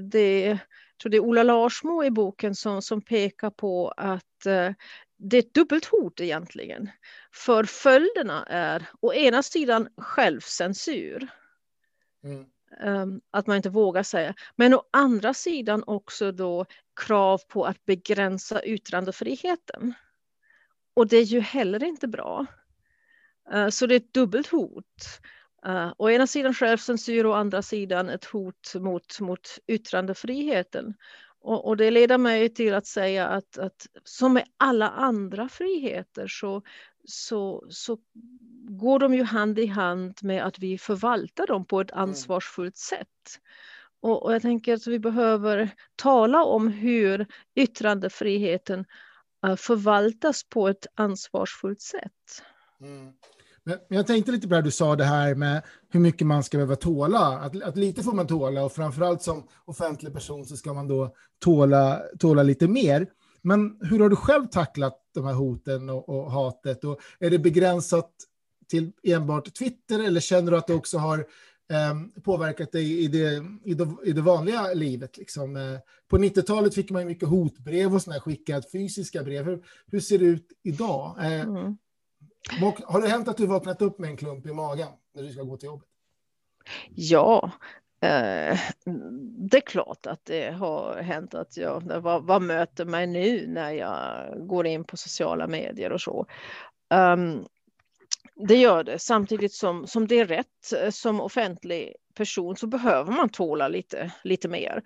det, 0.02 0.40
jag 0.40 0.58
tror 1.02 1.10
det 1.10 1.16
är 1.16 1.20
Ola 1.20 1.42
Larsmo 1.42 2.04
i 2.04 2.10
boken 2.10 2.54
som, 2.54 2.82
som 2.82 3.02
pekar 3.02 3.50
på 3.50 3.88
att 3.88 4.46
uh, 4.46 4.70
det 5.18 5.36
är 5.36 5.42
ett 5.42 5.54
dubbelt 5.54 5.84
hot 5.84 6.20
egentligen. 6.20 6.90
För 7.32 7.64
följderna 7.64 8.46
är 8.46 8.88
å 9.00 9.12
ena 9.12 9.42
sidan 9.42 9.88
självcensur. 9.96 11.28
Mm. 12.24 12.46
Um, 12.80 13.20
att 13.30 13.46
man 13.46 13.56
inte 13.56 13.70
vågar 13.70 14.02
säga. 14.02 14.34
Men 14.56 14.74
å 14.74 14.82
andra 14.90 15.34
sidan 15.34 15.84
också 15.86 16.32
då 16.32 16.66
krav 16.96 17.40
på 17.48 17.64
att 17.64 17.84
begränsa 17.84 18.62
yttrandefriheten. 18.62 19.94
Och 20.94 21.06
det 21.06 21.16
är 21.16 21.22
ju 21.22 21.40
heller 21.40 21.84
inte 21.84 22.08
bra. 22.08 22.46
Uh, 23.54 23.68
så 23.68 23.86
det 23.86 23.94
är 23.94 23.96
ett 23.96 24.14
dubbelt 24.14 24.46
hot. 24.46 25.20
Uh, 25.66 25.92
å 25.98 26.10
ena 26.10 26.26
sidan 26.26 26.54
självcensur 26.54 27.26
och 27.26 27.32
å 27.32 27.36
andra 27.36 27.62
sidan 27.62 28.08
ett 28.08 28.24
hot 28.24 28.74
mot, 28.74 29.20
mot 29.20 29.58
yttrandefriheten. 29.66 30.94
Och, 31.40 31.66
och, 31.66 31.76
det 31.76 31.90
leder 31.90 32.18
mig 32.18 32.48
till 32.48 32.74
att 32.74 32.86
säga 32.86 33.26
att, 33.26 33.58
att 33.58 33.86
som 34.04 34.32
med 34.32 34.44
alla 34.56 34.90
andra 34.90 35.48
friheter 35.48 36.26
så, 36.28 36.62
så, 37.06 37.66
så 37.70 37.98
går 38.68 38.98
de 38.98 39.14
ju 39.14 39.22
hand 39.22 39.58
i 39.58 39.66
hand 39.66 40.14
med 40.22 40.46
att 40.46 40.58
vi 40.58 40.78
förvaltar 40.78 41.46
dem 41.46 41.64
på 41.64 41.80
ett 41.80 41.92
mm. 41.92 42.02
ansvarsfullt 42.02 42.76
sätt. 42.76 43.08
Och, 44.00 44.22
och 44.22 44.34
jag 44.34 44.42
tänker 44.42 44.74
att 44.74 44.86
vi 44.86 44.98
behöver 44.98 45.70
tala 45.96 46.44
om 46.44 46.68
hur 46.68 47.26
yttrandefriheten 47.54 48.84
uh, 49.46 49.56
förvaltas 49.56 50.44
på 50.44 50.68
ett 50.68 50.86
ansvarsfullt 50.94 51.80
sätt. 51.80 52.42
Mm. 52.80 53.12
Men 53.64 53.78
jag 53.88 54.06
tänkte 54.06 54.32
lite 54.32 54.48
på 54.48 54.54
det 54.54 54.62
du 54.62 54.70
sa 54.70 54.96
det 54.96 55.04
här 55.04 55.34
med 55.34 55.62
hur 55.90 56.00
mycket 56.00 56.26
man 56.26 56.42
ska 56.42 56.56
behöva 56.56 56.76
tåla. 56.76 57.18
Att, 57.18 57.62
att 57.62 57.76
lite 57.76 58.02
får 58.02 58.12
man 58.12 58.26
tåla 58.26 58.64
och 58.64 58.72
framförallt 58.72 59.22
som 59.22 59.48
offentlig 59.64 60.12
person 60.12 60.44
så 60.44 60.56
ska 60.56 60.72
man 60.72 60.88
då 60.88 61.14
tåla, 61.38 62.02
tåla 62.18 62.42
lite 62.42 62.68
mer. 62.68 63.06
Men 63.46 63.78
hur 63.80 64.00
har 64.00 64.08
du 64.08 64.16
själv 64.16 64.46
tacklat 64.46 65.00
de 65.14 65.24
här 65.24 65.32
hoten 65.32 65.90
och, 65.90 66.08
och 66.08 66.30
hatet? 66.32 66.84
Och 66.84 67.00
är 67.18 67.30
det 67.30 67.38
begränsat 67.38 68.10
till 68.68 68.92
enbart 69.02 69.54
Twitter 69.54 70.04
eller 70.04 70.20
känner 70.20 70.50
du 70.50 70.56
att 70.58 70.66
det 70.66 70.74
också 70.74 70.98
har 70.98 71.18
eh, 71.70 72.22
påverkat 72.22 72.72
dig 72.72 73.04
i 73.04 73.08
det, 73.08 73.44
i 73.64 73.74
det, 73.74 73.96
i 74.04 74.12
det 74.12 74.20
vanliga 74.20 74.72
livet? 74.74 75.16
Liksom? 75.16 75.56
Eh, 75.56 75.78
på 76.08 76.18
90-talet 76.18 76.74
fick 76.74 76.90
man 76.90 77.06
mycket 77.06 77.28
hotbrev 77.28 77.94
och 77.94 78.22
skickat 78.22 78.72
fysiska 78.72 79.22
brev. 79.22 79.44
Hur, 79.44 79.64
hur 79.86 80.00
ser 80.00 80.18
det 80.18 80.24
ut 80.24 80.48
idag? 80.62 81.16
Eh, 81.18 81.40
mm. 81.40 81.76
Har 82.84 83.00
det 83.00 83.08
hänt 83.08 83.28
att 83.28 83.36
du 83.36 83.46
vaknat 83.46 83.82
upp 83.82 83.98
med 83.98 84.10
en 84.10 84.16
klump 84.16 84.46
i 84.46 84.52
magen 84.52 84.88
när 85.14 85.22
du 85.22 85.32
ska 85.32 85.42
gå 85.42 85.56
till 85.56 85.66
jobbet? 85.66 85.88
Ja, 86.94 87.52
eh, 88.00 88.58
det 89.50 89.56
är 89.56 89.66
klart 89.66 90.06
att 90.06 90.24
det 90.24 90.50
har 90.50 90.96
hänt 91.02 91.34
att 91.34 91.56
jag, 91.56 91.82
vad, 92.00 92.24
vad 92.24 92.42
möter 92.42 92.84
mig 92.84 93.06
nu 93.06 93.46
när 93.46 93.70
jag 93.70 94.32
går 94.48 94.66
in 94.66 94.84
på 94.84 94.96
sociala 94.96 95.46
medier 95.46 95.92
och 95.92 96.00
så. 96.00 96.26
Um, 96.94 97.46
det 98.34 98.56
gör 98.56 98.84
det, 98.84 98.98
samtidigt 98.98 99.52
som, 99.52 99.86
som 99.86 100.06
det 100.06 100.20
är 100.20 100.26
rätt 100.26 100.72
eh, 100.82 100.90
som 100.90 101.20
offentlig 101.20 101.94
person 102.14 102.56
så 102.56 102.66
behöver 102.66 103.12
man 103.12 103.28
tåla 103.28 103.68
lite, 103.68 104.12
lite 104.24 104.48
mer. 104.48 104.82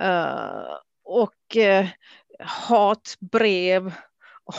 Uh, 0.00 0.76
och 1.04 1.56
eh, 1.56 1.84
uh, 1.84 1.90
hatbrev, 2.38 3.92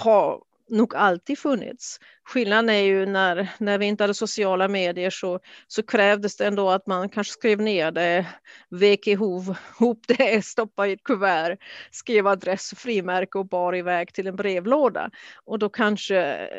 ha, 0.04 0.42
nog 0.70 0.96
alltid 0.96 1.40
funnits. 1.40 2.00
Skillnaden 2.24 2.70
är 2.70 2.82
ju 2.82 3.06
när, 3.06 3.50
när 3.58 3.78
vi 3.78 3.86
inte 3.86 4.04
hade 4.04 4.14
sociala 4.14 4.68
medier 4.68 5.10
så, 5.10 5.40
så 5.68 5.84
krävdes 5.84 6.38
det 6.38 6.46
ändå 6.46 6.70
att 6.70 6.88
man 6.88 7.10
kanske 7.10 7.34
skrev 7.34 7.62
ner 7.62 7.92
det, 7.92 8.26
vek 8.70 9.08
ihop 9.08 10.08
det, 10.08 10.46
stoppade 10.46 10.90
i 10.90 10.94
ett 10.94 11.04
kuvert, 11.04 11.58
skrev 11.92 12.28
adress 12.28 12.72
och 12.72 12.78
frimärke 12.78 13.38
och 13.38 13.48
bar 13.48 13.76
iväg 13.76 14.14
till 14.14 14.28
en 14.28 14.36
brevlåda. 14.36 15.10
Och 15.46 15.60
då 15.60 15.70
kanske 15.70 16.50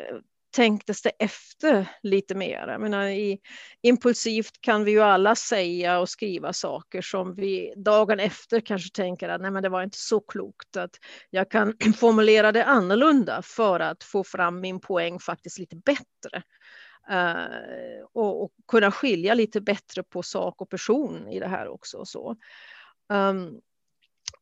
tänktes 0.57 1.01
det 1.01 1.09
efter 1.09 1.87
lite 2.03 2.35
mer. 2.35 2.67
Jag 2.67 2.81
menar, 2.81 3.07
i, 3.07 3.39
impulsivt 3.81 4.61
kan 4.61 4.83
vi 4.83 4.91
ju 4.91 5.01
alla 5.01 5.35
säga 5.35 5.99
och 5.99 6.09
skriva 6.09 6.53
saker 6.53 7.01
som 7.01 7.35
vi 7.35 7.73
dagen 7.75 8.19
efter 8.19 8.59
kanske 8.61 8.95
tänker 8.95 9.29
att 9.29 9.41
nej 9.41 9.51
men 9.51 9.63
det 9.63 9.69
var 9.69 9.83
inte 9.83 9.97
så 9.97 10.19
klokt 10.19 10.77
att 10.77 10.91
jag 11.29 11.51
kan 11.51 11.73
formulera 11.97 12.51
det 12.51 12.65
annorlunda 12.65 13.41
för 13.41 13.79
att 13.79 14.03
få 14.03 14.23
fram 14.23 14.59
min 14.59 14.79
poäng 14.79 15.19
faktiskt 15.19 15.59
lite 15.59 15.75
bättre. 15.75 16.43
Uh, 17.11 18.05
och, 18.13 18.43
och, 18.43 18.51
kunna 18.67 18.91
skilja 18.91 19.33
lite 19.33 19.61
bättre 19.61 20.03
på 20.03 20.23
sak 20.23 20.61
och 20.61 20.69
person 20.69 21.27
i 21.27 21.39
det 21.39 21.47
här 21.47 21.67
också. 21.67 22.05
Så. 22.05 22.35
Um, 23.13 23.61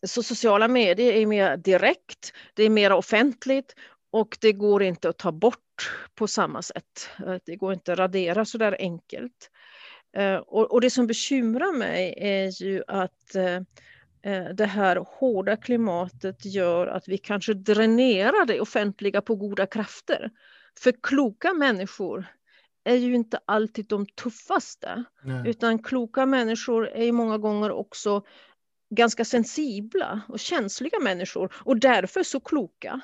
så 0.08 0.24
sociala 0.24 0.68
medier 0.68 1.14
är 1.14 1.26
mer 1.26 1.58
direkt, 1.58 2.34
det 2.54 2.64
är 2.64 2.70
mer 2.70 2.92
offentligt 2.92 3.76
och 4.16 4.38
det 4.42 4.54
går 4.54 4.84
inte 4.84 5.10
att 5.10 5.18
ta 5.18 5.32
bort 5.32 5.92
på 6.16 6.28
samma 6.28 6.62
sätt. 6.62 7.10
Eh, 7.28 7.36
det 7.46 7.56
går 7.56 7.74
inte 7.74 7.94
att 7.94 8.00
radera 8.00 8.46
så 8.46 8.58
där 8.58 8.76
enkelt. 8.80 9.52
Eh, 10.18 10.36
och, 10.36 10.82
det 10.82 10.90
som 10.90 11.08
bekymrar 11.08 11.78
mig 11.78 12.14
är 12.18 12.64
ju 12.64 12.84
att 12.88 13.36
eh, 13.36 14.54
det 14.54 14.66
här 14.66 14.96
hårda 14.96 15.58
klimatet 15.58 16.46
gör 16.46 16.88
att 16.88 17.08
vi 17.08 17.18
kanske 17.18 17.54
dränerar 17.54 18.46
det 18.46 18.62
offentliga 18.62 19.22
på 19.22 19.36
goda 19.36 19.66
krafter. 19.66 20.32
För 20.80 20.94
kloka 21.04 21.54
människor 21.54 22.26
är 22.84 22.96
ju 22.96 23.16
inte 23.16 23.40
alltid 23.46 23.86
de 23.88 24.06
tuffaste, 24.06 25.04
Nej. 25.24 25.50
utan 25.50 25.84
kloka 25.84 26.26
människor 26.26 26.88
är 26.88 27.12
många 27.12 27.38
gånger 27.38 27.72
också 27.72 28.24
ganska 28.90 29.26
sensibla 29.26 30.22
och 30.28 30.40
känsliga 30.40 31.00
människor 31.00 31.54
och 31.56 31.80
därför 31.80 32.24
så 32.24 32.40
kloka. 32.40 33.02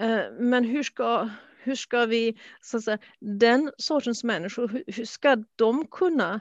Eh, 0.00 0.32
men 0.38 0.64
hur 0.64 0.82
ska, 0.82 1.30
hur 1.62 1.74
ska 1.74 2.06
vi, 2.06 2.36
så 2.60 2.76
att 2.76 2.84
säga, 2.84 2.98
den 3.20 3.72
sortens 3.78 4.24
människor, 4.24 4.82
hur, 4.86 5.04
ska 5.04 5.36
de 5.56 5.86
kunna 5.86 6.40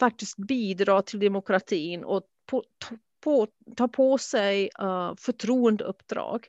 faktiskt 0.00 0.36
bidra 0.36 1.02
till 1.02 1.20
demokratin 1.20 2.04
och 2.04 2.22
på, 2.46 2.64
på, 3.24 3.46
ta 3.76 3.88
på 3.88 4.18
sig 4.18 4.70
uh, 4.82 5.14
förtroendeuppdrag? 5.18 6.46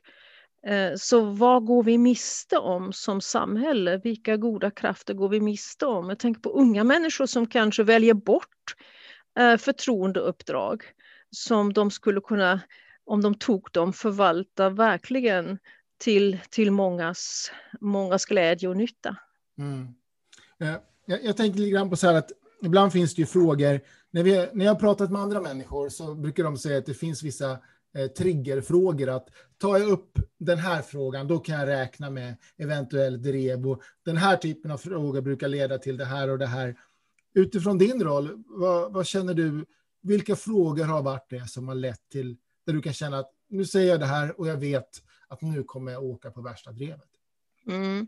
Uh, 0.68 0.94
så 0.96 1.20
vad 1.20 1.64
går 1.66 1.82
vi 1.82 1.98
miste 1.98 2.58
om 2.58 2.92
som 2.92 3.20
samhälle? 3.20 4.00
Vilka 4.04 4.36
goda 4.36 4.70
krafter 4.70 5.14
går 5.14 5.28
vi 5.28 5.40
miste 5.40 5.86
om? 5.86 6.08
Jag 6.08 6.18
tänker 6.18 6.40
på 6.40 6.50
unga 6.50 6.84
människor 6.84 7.26
som 7.26 7.46
kanske 7.46 7.82
väljer 7.82 8.14
bort 8.14 8.74
uh, 9.40 9.56
förtroendeuppdrag 9.56 10.82
som 11.30 11.72
de 11.72 11.90
skulle 11.90 12.20
kunna, 12.20 12.60
om 13.04 13.22
de 13.22 13.34
tog 13.34 13.68
dem, 13.72 13.92
förvalta 13.92 14.70
verkligen 14.70 15.58
till, 16.02 16.38
till 16.50 16.70
mångas, 16.70 17.50
mångas 17.80 18.24
glädje 18.24 18.68
och 18.68 18.76
nytta. 18.76 19.16
Mm. 19.58 19.88
Eh, 20.60 20.80
jag, 21.06 21.24
jag 21.24 21.36
tänker 21.36 21.58
lite 21.58 21.70
grann 21.70 21.90
på 21.90 21.96
så 21.96 22.06
här 22.06 22.14
att 22.14 22.32
ibland 22.62 22.92
finns 22.92 23.14
det 23.14 23.22
ju 23.22 23.26
frågor, 23.26 23.80
när, 24.10 24.22
vi, 24.22 24.48
när 24.52 24.64
jag 24.64 24.72
har 24.72 24.80
pratat 24.80 25.10
med 25.10 25.22
andra 25.22 25.40
människor 25.40 25.88
så 25.88 26.14
brukar 26.14 26.44
de 26.44 26.58
säga 26.58 26.78
att 26.78 26.86
det 26.86 26.94
finns 26.94 27.22
vissa 27.22 27.50
eh, 27.94 28.06
triggerfrågor. 28.06 29.08
Att 29.08 29.28
tar 29.58 29.78
jag 29.78 29.88
upp 29.88 30.18
den 30.38 30.58
här 30.58 30.82
frågan, 30.82 31.28
då 31.28 31.38
kan 31.38 31.60
jag 31.60 31.68
räkna 31.68 32.10
med 32.10 32.36
eventuell 32.56 33.22
drev. 33.22 33.68
Och 33.68 33.82
den 34.04 34.16
här 34.16 34.36
typen 34.36 34.70
av 34.70 34.78
frågor 34.78 35.20
brukar 35.20 35.48
leda 35.48 35.78
till 35.78 35.96
det 35.96 36.04
här 36.04 36.30
och 36.30 36.38
det 36.38 36.46
här. 36.46 36.76
Utifrån 37.34 37.78
din 37.78 38.02
roll, 38.02 38.44
vad, 38.46 38.92
vad 38.92 39.06
känner 39.06 39.34
du? 39.34 39.64
Vilka 40.02 40.36
frågor 40.36 40.84
har 40.84 41.02
varit 41.02 41.26
det 41.30 41.50
som 41.50 41.68
har 41.68 41.74
lett 41.74 42.08
till 42.12 42.36
där 42.66 42.72
du 42.72 42.82
kan 42.82 42.92
känna 42.92 43.18
att 43.18 43.30
nu 43.48 43.64
säger 43.64 43.90
jag 43.90 44.00
det 44.00 44.06
här 44.06 44.40
och 44.40 44.48
jag 44.48 44.56
vet 44.56 45.02
att 45.32 45.42
nu 45.42 45.64
kommer 45.64 45.92
jag 45.92 46.04
åka 46.04 46.30
på 46.30 46.40
värsta 46.40 46.72
drevet? 46.72 47.08
Mm. 47.66 48.06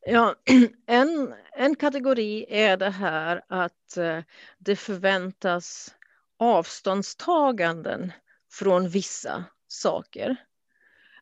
Ja, 0.00 0.34
en, 0.86 1.34
en 1.52 1.76
kategori 1.76 2.46
är 2.48 2.76
det 2.76 2.90
här 2.90 3.42
att 3.48 3.96
eh, 3.96 4.18
det 4.58 4.76
förväntas 4.76 5.94
avståndstaganden 6.38 8.12
från 8.52 8.88
vissa 8.88 9.44
saker. 9.68 10.36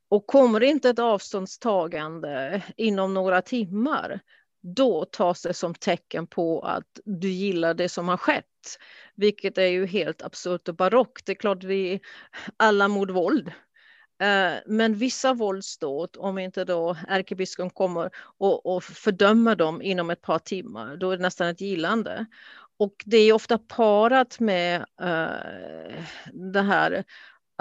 Och 0.08 0.26
kommer 0.26 0.62
inte 0.62 0.90
ett 0.90 0.98
avståndstagande 0.98 2.62
inom 2.76 3.14
några 3.14 3.42
timmar, 3.42 4.20
då 4.62 5.04
tas 5.04 5.42
det 5.42 5.54
som 5.54 5.74
tecken 5.74 6.26
på 6.26 6.60
att 6.60 7.00
du 7.04 7.28
gillar 7.28 7.74
det 7.74 7.88
som 7.88 8.08
har 8.08 8.16
skett. 8.16 8.44
Vilket 9.14 9.58
är 9.58 9.66
ju 9.66 9.86
helt 9.86 10.22
absurt 10.22 10.68
och 10.68 10.74
barockt. 10.74 11.26
Det 11.26 11.32
är 11.32 11.36
klart 11.36 11.64
vi 11.64 12.00
alla 12.56 12.88
mot 12.88 13.10
våld. 13.10 13.52
Eh, 14.20 14.54
men 14.66 14.94
vissa 14.94 15.34
våldsdåd, 15.34 16.16
om 16.18 16.38
inte 16.38 16.64
då 16.64 16.96
ärkebiskopen 17.08 17.70
kommer 17.70 18.10
och, 18.38 18.66
och 18.66 18.84
fördömer 18.84 19.56
dem 19.56 19.82
inom 19.82 20.10
ett 20.10 20.22
par 20.22 20.38
timmar, 20.38 20.96
då 20.96 21.10
är 21.10 21.16
det 21.16 21.22
nästan 21.22 21.48
ett 21.48 21.60
gillande. 21.60 22.26
Och 22.78 22.94
det 23.04 23.16
är 23.16 23.32
ofta 23.32 23.58
parat 23.58 24.40
med 24.40 24.80
uh, 24.80 26.04
det 26.32 26.62
här 26.62 27.04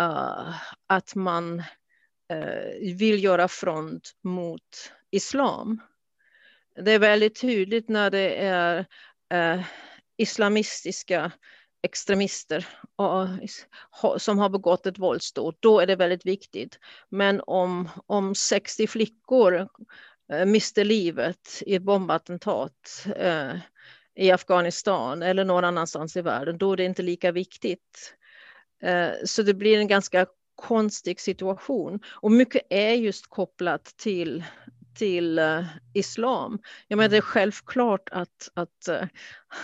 uh, 0.01 0.55
att 0.87 1.15
man 1.15 1.59
uh, 2.33 2.95
vill 2.95 3.23
göra 3.23 3.47
front 3.47 4.11
mot 4.23 4.91
islam. 5.11 5.81
Det 6.75 6.91
är 6.91 6.99
väldigt 6.99 7.41
tydligt 7.41 7.89
när 7.89 8.09
det 8.09 8.35
är 8.35 8.85
islamistiska 10.17 11.31
extremister 11.81 12.67
som 14.17 14.39
har 14.39 14.49
begått 14.49 14.85
ett 14.85 14.99
våldsdåd, 14.99 15.55
då 15.59 15.79
är 15.79 15.87
det 15.87 15.95
väldigt 15.95 16.25
viktigt. 16.25 16.79
Men 17.09 17.41
om, 17.47 17.89
om 18.05 18.35
60 18.35 18.87
flickor 18.87 19.67
eh, 20.31 20.45
livet 20.83 21.63
i 21.65 21.75
ett 21.75 21.81
bombattentat 21.81 23.05
eh, 23.15 23.51
i 24.15 24.31
Afghanistan 24.31 25.21
eller 25.21 25.45
någon 25.45 25.63
annanstans 25.63 26.17
i 26.17 26.21
världen, 26.21 26.57
då 26.57 26.73
är 26.73 26.77
det 26.77 26.85
inte 26.85 27.01
lika 27.01 27.31
viktigt. 27.31 28.15
Eh, 28.83 29.09
så 29.25 29.43
det 29.43 29.53
blir 29.53 29.77
en 29.77 29.87
ganska 29.87 30.25
konstig 30.55 31.19
situation. 31.19 31.99
Och 32.05 32.31
mycket 32.31 32.61
är 32.69 32.93
just 32.93 33.29
kopplat 33.29 33.83
till 33.85 34.43
till 34.99 35.39
uh, 35.39 35.65
islam. 35.93 36.59
Jag 36.87 36.97
menar, 36.97 37.09
det 37.09 37.15
är 37.15 37.21
mm. 37.21 37.31
självklart 37.31 38.09
att, 38.11 38.49
att 38.53 38.89
uh, 38.89 39.07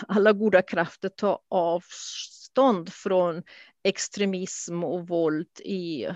alla 0.08 0.32
goda 0.32 0.62
krafter 0.62 1.08
tar 1.08 1.38
avstånd 1.50 2.92
från 2.92 3.42
extremism 3.84 4.84
och 4.84 5.08
våld 5.08 5.60
i, 5.64 6.08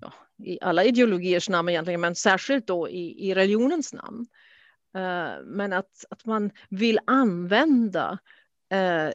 ja, 0.00 0.12
i 0.44 0.58
alla 0.60 0.84
ideologiers 0.84 1.48
namn 1.48 1.68
egentligen, 1.68 2.00
men 2.00 2.14
särskilt 2.14 2.66
då 2.66 2.88
i, 2.88 3.28
i 3.28 3.34
religionens 3.34 3.92
namn. 3.92 4.26
Uh, 4.96 5.44
men 5.44 5.72
att, 5.72 6.04
att 6.10 6.24
man 6.24 6.50
vill 6.68 6.98
använda 7.06 8.18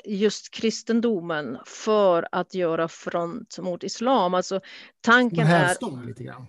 just 0.05 0.53
kristendomen 0.53 1.57
för 1.65 2.27
att 2.31 2.53
göra 2.53 2.87
front 2.87 3.59
mot 3.59 3.83
islam. 3.83 4.33
Alltså 4.33 4.61
tanken 5.01 5.47
är, 5.47 5.75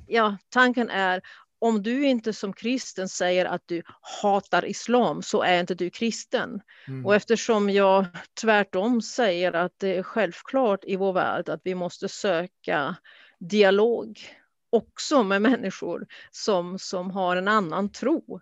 ja, 0.06 0.36
tanken 0.48 0.90
är 0.90 1.22
om 1.64 1.82
du 1.82 2.06
inte 2.06 2.32
som 2.32 2.52
kristen 2.52 3.08
säger 3.08 3.44
att 3.44 3.62
du 3.66 3.82
hatar 4.22 4.64
islam 4.64 5.22
så 5.22 5.42
är 5.42 5.60
inte 5.60 5.74
du 5.74 5.90
kristen. 5.90 6.60
Mm. 6.88 7.06
Och 7.06 7.14
eftersom 7.14 7.70
jag 7.70 8.06
tvärtom 8.40 9.02
säger 9.02 9.52
att 9.52 9.72
det 9.78 9.96
är 9.96 10.02
självklart 10.02 10.84
i 10.84 10.96
vår 10.96 11.12
värld 11.12 11.48
att 11.48 11.60
vi 11.64 11.74
måste 11.74 12.08
söka 12.08 12.96
dialog 13.40 14.18
också 14.70 15.22
med 15.22 15.42
människor 15.42 16.06
som, 16.30 16.78
som 16.78 17.10
har 17.10 17.36
en 17.36 17.48
annan 17.48 17.92
tro 17.92 18.40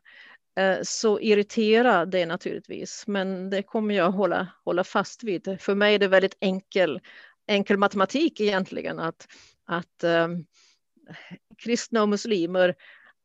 eh, 0.58 0.78
så 0.82 1.20
irriterar 1.20 2.06
det 2.06 2.26
naturligtvis. 2.26 3.04
Men 3.06 3.50
det 3.50 3.62
kommer 3.62 3.94
jag 3.94 4.10
hålla, 4.10 4.48
hålla 4.64 4.84
fast 4.84 5.24
vid. 5.24 5.56
För 5.60 5.74
mig 5.74 5.94
är 5.94 5.98
det 5.98 6.08
väldigt 6.08 6.36
enkel, 6.40 7.00
enkel 7.46 7.76
matematik 7.76 8.40
egentligen 8.40 8.98
att, 8.98 9.28
att 9.66 10.04
um, 10.04 10.46
kristna 11.58 12.02
och 12.02 12.08
muslimer 12.08 12.68
Eh, 12.68 12.74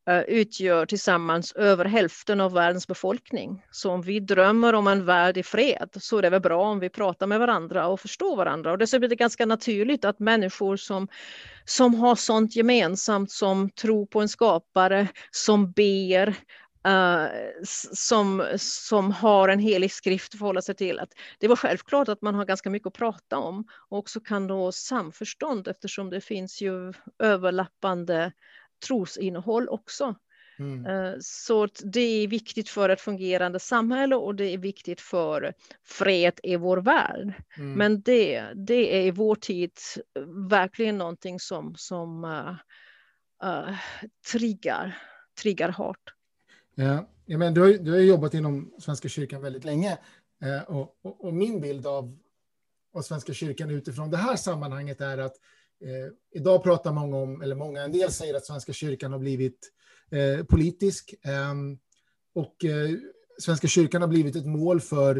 Eh, 0.07 0.21
utgör 0.21 0.85
tillsammans 0.85 1.51
över 1.51 1.85
hälften 1.85 2.41
av 2.41 2.53
världens 2.53 2.87
befolkning. 2.87 3.65
Så 3.71 3.91
om 3.91 4.01
vi 4.01 4.19
drömmer 4.19 4.75
om 4.75 4.87
en 4.87 5.05
värld 5.05 5.37
i 5.37 5.43
fred 5.43 5.89
så 5.99 6.17
är 6.17 6.21
det 6.21 6.29
väl 6.29 6.41
bra 6.41 6.71
om 6.71 6.79
vi 6.79 6.89
pratar 6.89 7.27
med 7.27 7.39
varandra 7.39 7.87
och 7.87 7.99
förstår 7.99 8.35
varandra. 8.35 8.71
Och 8.71 8.77
dessutom 8.77 9.03
är 9.03 9.07
det 9.07 9.15
ganska 9.15 9.45
naturligt 9.45 10.05
att 10.05 10.19
människor 10.19 10.77
som, 10.77 11.07
som 11.65 11.95
har 11.95 12.15
sånt 12.15 12.55
gemensamt 12.55 13.31
som 13.31 13.69
tro 13.69 14.07
på 14.07 14.21
en 14.21 14.29
skapare, 14.29 15.07
som 15.31 15.71
ber, 15.71 16.35
Uh, 16.87 17.27
som, 17.93 18.45
som 18.57 19.11
har 19.11 19.49
en 19.49 19.59
helig 19.59 19.91
skrift 19.91 20.33
att 20.33 20.39
förhålla 20.39 20.61
sig 20.61 20.75
till. 20.75 20.99
Att 20.99 21.09
det 21.39 21.47
var 21.47 21.55
självklart 21.55 22.07
att 22.07 22.21
man 22.21 22.35
har 22.35 22.45
ganska 22.45 22.69
mycket 22.69 22.87
att 22.87 22.93
prata 22.93 23.37
om 23.37 23.65
och 23.89 23.97
också 23.97 24.19
kan 24.19 24.47
nå 24.47 24.71
samförstånd 24.71 25.67
eftersom 25.67 26.09
det 26.09 26.21
finns 26.21 26.61
ju 26.61 26.93
överlappande 27.19 28.31
trosinnehåll 28.79 29.69
också. 29.69 30.15
Mm. 30.59 30.85
Eh, 30.85 31.13
så 31.19 31.67
det 31.83 31.99
är 31.99 32.27
viktigt 32.27 32.69
för 32.69 32.89
ett 32.89 33.01
fungerande 33.01 33.59
samhälle 33.59 34.15
och 34.15 34.35
det 34.35 34.53
är 34.53 34.57
viktigt 34.57 35.01
för 35.01 35.53
fred 35.83 36.39
i 36.43 36.55
vår 36.55 36.77
värld. 36.77 37.33
Mm. 37.57 37.73
Men 37.73 38.01
det, 38.01 38.43
det 38.55 38.97
är 38.97 39.01
i 39.01 39.11
vår 39.11 39.35
tid 39.35 39.71
verkligen 40.49 40.97
någonting 40.97 41.39
som, 41.39 41.75
som 41.77 42.23
uh, 42.23 42.55
uh, 43.49 43.75
triggar, 44.31 44.97
triggar 45.41 45.69
hårt. 45.69 46.13
Ja, 46.75 47.09
ja, 47.25 47.37
men 47.37 47.53
du, 47.53 47.61
har, 47.61 47.69
du 47.69 47.91
har 47.91 47.99
jobbat 47.99 48.33
inom 48.33 48.73
Svenska 48.79 49.09
kyrkan 49.09 49.41
väldigt 49.41 49.63
länge 49.63 49.97
och, 50.67 50.97
och, 51.01 51.25
och, 51.25 51.33
min 51.33 51.61
bild 51.61 51.87
av, 51.87 52.17
av 52.93 53.01
Svenska 53.01 53.33
kyrkan 53.33 53.69
utifrån 53.69 54.09
det 54.09 54.17
här 54.17 54.35
sammanhanget 54.35 55.01
är 55.01 55.17
att 55.17 55.35
Eh, 55.85 56.39
idag 56.39 56.63
pratar 56.63 56.93
många 56.93 57.17
om, 57.17 57.41
eller 57.41 57.55
många, 57.55 57.81
en 57.81 57.91
del 57.91 58.11
säger 58.11 58.33
att 58.33 58.45
Svenska 58.45 58.73
kyrkan 58.73 59.11
har 59.11 59.19
blivit 59.19 59.71
eh, 60.11 60.45
politisk. 60.45 61.13
Eh, 61.25 61.53
och 62.35 62.65
eh, 62.65 62.89
Svenska 63.39 63.67
kyrkan 63.67 64.01
har 64.01 64.09
blivit 64.09 64.35
ett 64.35 64.45
mål 64.45 64.81
för 64.81 65.17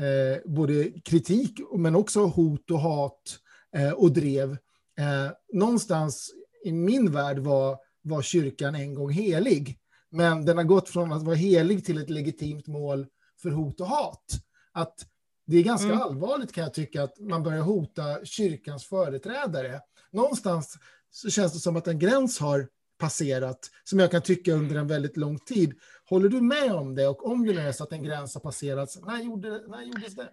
eh, 0.00 0.50
både 0.50 0.90
kritik 1.04 1.60
men 1.78 1.94
också 1.94 2.20
hot 2.20 2.70
och 2.70 2.80
hat 2.80 3.38
eh, 3.76 3.92
och 3.92 4.12
drev. 4.12 4.50
Eh, 4.98 5.32
någonstans 5.52 6.30
i 6.64 6.72
min 6.72 7.12
värld 7.12 7.38
var, 7.38 7.78
var 8.02 8.22
kyrkan 8.22 8.74
en 8.74 8.94
gång 8.94 9.10
helig. 9.10 9.78
Men 10.10 10.44
den 10.44 10.56
har 10.56 10.64
gått 10.64 10.88
från 10.88 11.12
att 11.12 11.22
vara 11.22 11.36
helig 11.36 11.84
till 11.84 11.98
ett 11.98 12.10
legitimt 12.10 12.66
mål 12.66 13.06
för 13.42 13.50
hot 13.50 13.80
och 13.80 13.86
hat. 13.86 14.24
Att 14.72 15.06
det 15.50 15.58
är 15.58 15.62
ganska 15.62 15.88
mm. 15.88 16.00
allvarligt 16.00 16.52
kan 16.52 16.64
jag 16.64 16.74
tycka 16.74 17.02
att 17.02 17.18
man 17.18 17.42
börjar 17.42 17.62
hota 17.62 18.24
kyrkans 18.24 18.86
företrädare 18.86 19.80
någonstans 20.10 20.78
så 21.10 21.30
känns 21.30 21.52
det 21.52 21.58
som 21.58 21.76
att 21.76 21.86
en 21.86 21.98
gräns 21.98 22.38
har 22.38 22.68
passerat, 22.98 23.70
som 23.84 23.98
jag 23.98 24.10
kan 24.10 24.22
tycka 24.22 24.52
under 24.52 24.76
en 24.76 24.86
väldigt 24.86 25.16
lång 25.16 25.38
tid. 25.38 25.74
Håller 26.04 26.28
du 26.28 26.40
med 26.40 26.72
om 26.72 26.94
det? 26.94 27.08
Och 27.08 27.26
om 27.26 27.46
det 27.46 27.60
är 27.60 27.72
så 27.72 27.84
att 27.84 27.92
en 27.92 28.02
gräns 28.02 28.34
har 28.34 28.40
passerats, 28.40 28.98
när, 29.06 29.22
gjorde, 29.22 29.48
när 29.68 29.82
gjordes 29.82 30.14
det? 30.14 30.30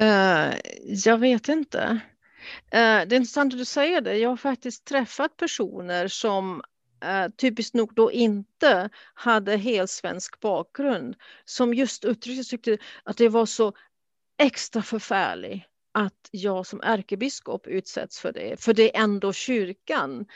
Uh, 0.00 0.54
jag 1.04 1.18
vet 1.18 1.48
inte. 1.48 2.00
Uh, 2.64 2.70
det 2.70 2.78
är 2.78 3.14
intressant 3.14 3.52
att 3.52 3.58
du 3.58 3.64
säger 3.64 4.00
det. 4.00 4.18
Jag 4.18 4.28
har 4.28 4.36
faktiskt 4.36 4.84
träffat 4.84 5.36
personer 5.36 6.08
som 6.08 6.62
uh, 7.04 7.30
typiskt 7.36 7.74
nog 7.74 7.94
då 7.94 8.12
inte 8.12 8.90
hade 9.14 9.56
helt 9.56 9.90
svensk 9.90 10.40
bakgrund, 10.40 11.16
som 11.44 11.74
just 11.74 12.04
uttryckte 12.04 12.78
att 13.04 13.16
det 13.16 13.28
var 13.28 13.46
så 13.46 13.72
extra 14.38 14.82
förfärlig 14.82 15.66
att 15.92 16.28
jag 16.30 16.66
som 16.66 16.80
ärkebiskop 16.82 17.66
utsätts 17.66 18.18
för 18.18 18.32
det, 18.32 18.60
för 18.60 18.74
det 18.74 18.96
är 18.96 19.02
ändå 19.02 19.32
kyrkan. 19.32 20.26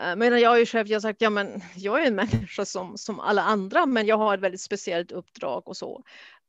Eh, 0.00 0.16
men 0.16 0.40
jag 0.40 0.50
har 0.50 0.58
ju 0.58 0.66
själv 0.66 0.88
jag 0.88 1.02
sagt, 1.02 1.22
ja 1.22 1.30
men 1.30 1.62
jag 1.76 2.02
är 2.02 2.06
en 2.06 2.14
människa 2.30 2.64
som, 2.64 2.98
som 2.98 3.20
alla 3.20 3.42
andra, 3.42 3.86
men 3.86 4.06
jag 4.06 4.18
har 4.18 4.34
ett 4.34 4.40
väldigt 4.40 4.60
speciellt 4.60 5.12
uppdrag 5.12 5.68
och 5.68 5.76
så. 5.76 6.04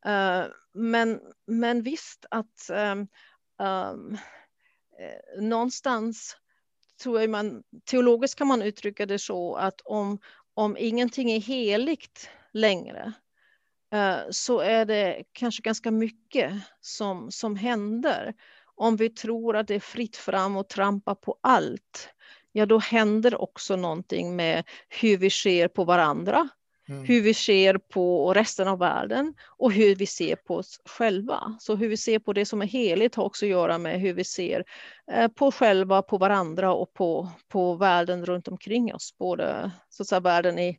Eh, 0.05 0.43
men, 0.73 1.19
men 1.47 1.83
visst 1.83 2.25
att 2.31 2.69
um, 2.69 3.07
um, 3.67 4.17
någonstans 5.39 6.37
tror 7.03 7.21
jag 7.21 7.29
man, 7.29 7.63
teologiskt 7.85 8.37
kan 8.37 8.47
man 8.47 8.61
uttrycka 8.61 9.05
det 9.05 9.19
så 9.19 9.55
att 9.55 9.81
om, 9.81 10.19
om 10.53 10.77
ingenting 10.77 11.31
är 11.31 11.39
heligt 11.39 12.29
längre, 12.53 13.13
Eh, 13.93 14.19
så 14.29 14.59
är 14.59 14.85
det 14.85 15.23
kanske 15.33 15.61
ganska 15.61 15.91
mycket 15.91 16.53
som, 16.81 17.31
som 17.31 17.55
händer. 17.55 18.33
Om 18.75 18.95
vi 18.95 19.09
tror 19.09 19.57
att 19.57 19.67
det 19.67 19.75
är 19.75 19.79
fritt 19.79 20.17
fram 20.17 20.57
och 20.57 20.69
trampa 20.69 21.15
på 21.15 21.39
allt 21.41 22.09
ja 22.51 22.65
då 22.65 22.79
händer 22.79 23.41
också 23.41 23.75
någonting 23.75 24.35
med 24.35 24.63
hur 24.89 25.17
vi 25.17 25.29
ser 25.29 25.67
på 25.67 25.83
varandra, 25.83 26.49
mm. 26.89 27.05
hur 27.05 27.21
vi 27.21 27.33
ser 27.33 27.77
på 27.77 28.33
resten 28.33 28.67
av 28.67 28.79
världen 28.79 29.33
och 29.57 29.71
hur 29.71 29.95
vi 29.95 30.05
ser 30.05 30.35
på 30.35 30.55
oss 30.55 30.79
själva. 30.85 31.57
Så 31.59 31.75
hur 31.75 31.89
vi 31.89 31.97
ser 31.97 32.19
på 32.19 32.33
det 32.33 32.45
som 32.45 32.61
är 32.61 32.65
heligt 32.65 33.15
har 33.15 33.23
också 33.23 33.45
att 33.45 33.49
göra 33.49 33.77
med 33.77 33.99
hur 33.99 34.13
vi 34.13 34.23
ser 34.23 34.63
eh, 35.11 35.27
på 35.27 35.47
oss 35.47 35.55
själva, 35.55 36.01
på 36.01 36.17
varandra 36.17 36.73
och 36.73 36.93
på, 36.93 37.29
på 37.47 37.75
världen 37.75 38.25
runt 38.25 38.47
omkring 38.47 38.93
oss. 38.93 39.15
Både 39.17 39.71
så 39.89 40.03
att 40.03 40.07
säga, 40.07 40.19
världen 40.19 40.59
i, 40.59 40.77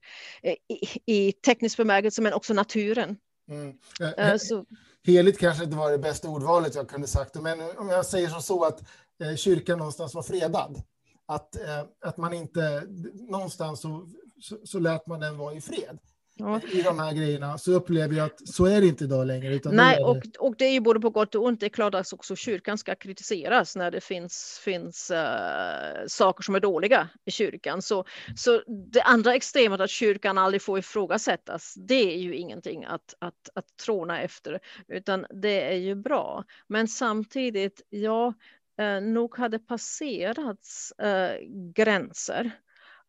i, 0.69 1.13
i 1.13 1.33
teknisk 1.33 1.77
bemärkelse 1.77 2.23
men 2.23 2.33
också 2.33 2.55
naturen. 2.55 3.17
Mm. 3.49 3.79
Eh, 4.17 4.37
så, 4.37 4.65
heligt 5.05 5.39
kanske 5.39 5.65
inte 5.65 5.77
var 5.77 5.91
det 5.91 5.99
bästa 5.99 6.29
ordvalet 6.29 6.75
jag 6.75 6.89
kunde 6.89 7.07
sagt, 7.07 7.35
men 7.35 7.61
om 7.77 7.89
jag 7.89 8.07
säger 8.07 8.29
som 8.29 8.43
så 8.43 8.65
att 8.65 8.81
eh, 9.23 9.37
kyrkan 9.37 9.79
någonstans 9.79 10.15
var 10.15 10.23
fredad, 10.23 10.83
att, 11.27 11.57
eh, 11.57 11.85
att 12.01 12.17
man 12.17 12.33
inte, 12.33 12.83
någonstans 13.15 13.81
så, 13.81 14.09
så, 14.43 14.59
så 14.65 14.79
lät 14.79 15.07
man 15.07 15.21
den 15.21 15.37
vara 15.37 15.55
i 15.55 15.61
fred. 15.61 15.99
Ja. 16.35 16.61
i 16.73 16.83
de 16.83 16.99
här 16.99 17.13
grejerna 17.13 17.59
så 17.59 17.73
upplever 17.73 18.17
jag 18.17 18.27
att 18.27 18.49
så 18.49 18.67
är 18.67 18.81
det 18.81 18.87
inte 18.87 19.05
idag 19.05 19.27
längre. 19.27 19.61
Nej, 19.65 19.97
det... 19.97 20.05
Och, 20.05 20.23
och 20.39 20.55
det 20.59 20.65
är 20.65 20.73
ju 20.73 20.81
både 20.81 21.01
på 21.01 21.11
gott 21.11 21.35
och 21.35 21.45
ont. 21.45 21.61
Det 21.61 21.67
är 21.67 21.71
klart 21.71 21.95
att 21.95 22.13
också 22.13 22.37
kyrkan 22.37 22.79
ska 22.79 22.95
kritiseras 22.95 23.77
när 23.77 23.91
det 23.91 24.01
finns, 24.01 24.61
finns 24.65 25.11
uh, 25.11 26.07
saker 26.07 26.43
som 26.43 26.55
är 26.55 26.61
dåliga 26.61 27.09
i 27.25 27.31
kyrkan. 27.31 27.83
Så, 27.83 28.05
så 28.37 28.63
det 28.93 29.03
andra 29.03 29.35
extremet 29.35 29.81
att 29.81 29.91
kyrkan 29.91 30.39
aldrig 30.39 30.63
får 30.63 30.79
ifrågasättas, 30.79 31.75
det 31.77 32.15
är 32.15 32.19
ju 32.19 32.37
ingenting 32.37 32.85
att, 32.85 33.15
att, 33.19 33.49
att 33.55 33.77
tråna 33.85 34.21
efter, 34.21 34.61
utan 34.89 35.27
det 35.31 35.73
är 35.73 35.79
ju 35.79 35.95
bra. 35.95 36.45
Men 36.67 36.89
samtidigt, 36.89 37.83
ja, 37.91 38.35
uh, 38.81 39.01
nog 39.01 39.39
hade 39.39 39.59
passerats 39.59 40.93
uh, 41.03 41.49
gränser 41.75 42.53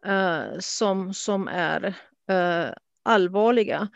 Eh, 0.05 0.59
som, 0.59 1.13
som 1.13 1.47
är 1.47 1.85
eh, 2.29 2.73
allvarliga. 3.05 3.89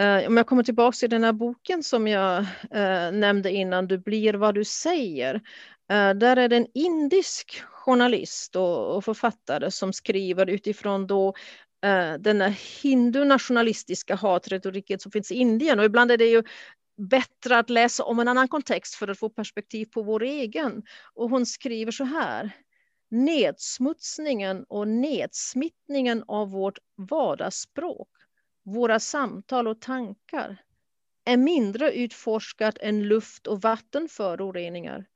Eh, 0.00 0.26
om 0.26 0.36
jag 0.36 0.46
kommer 0.46 0.62
tillbaka 0.62 0.96
till 0.96 1.10
den 1.10 1.24
här 1.24 1.32
boken 1.32 1.82
som 1.82 2.08
jag 2.08 2.38
eh, 2.70 3.12
nämnde 3.12 3.50
innan, 3.50 3.86
Du 3.86 3.98
blir 3.98 4.34
vad 4.34 4.54
du 4.54 4.64
säger. 4.64 5.34
Eh, 5.90 6.10
där 6.10 6.36
är 6.36 6.48
det 6.48 6.56
en 6.56 6.66
indisk 6.74 7.62
journalist 7.64 8.56
och, 8.56 9.04
författare 9.04 9.70
som 9.70 9.92
skriver 9.92 10.46
utifrån 10.46 11.06
då 11.06 11.34
eh, 11.84 12.14
den 12.14 12.40
här 12.40 12.82
hindu-nationalistiska 12.82 14.14
hatretoriken 14.14 14.98
som 14.98 15.12
finns 15.12 15.32
i 15.32 15.34
Indien. 15.34 15.78
Och 15.78 15.84
ibland 15.84 16.10
är 16.10 16.16
det 16.16 16.26
ju 16.26 16.42
bättre 16.98 17.58
att 17.58 17.70
läsa 17.70 18.04
om 18.04 18.18
en 18.18 18.28
annan 18.28 18.48
kontext 18.48 18.94
för 18.94 19.08
att 19.08 19.18
få 19.18 19.28
perspektiv 19.28 19.86
på 19.86 20.02
vår 20.02 20.22
egen. 20.22 20.82
Och 21.14 21.30
hon 21.30 21.46
skriver 21.46 21.92
så 21.92 22.04
här. 22.04 22.50
Nedsmutsningen 23.10 24.64
och 24.64 24.88
nedsmittningen 24.88 26.24
av 26.28 26.50
vårt 26.50 26.78
vardagsspråk 26.96 28.08
våra 28.62 29.00
samtal 29.00 29.68
och 29.68 29.80
tankar 29.80 30.56
är 31.24 31.36
mindre 31.36 31.92
utforskat 31.92 32.78
än 32.80 33.02
luft 33.08 33.46
och 33.46 33.62
vattenföroreningar, 33.62 35.06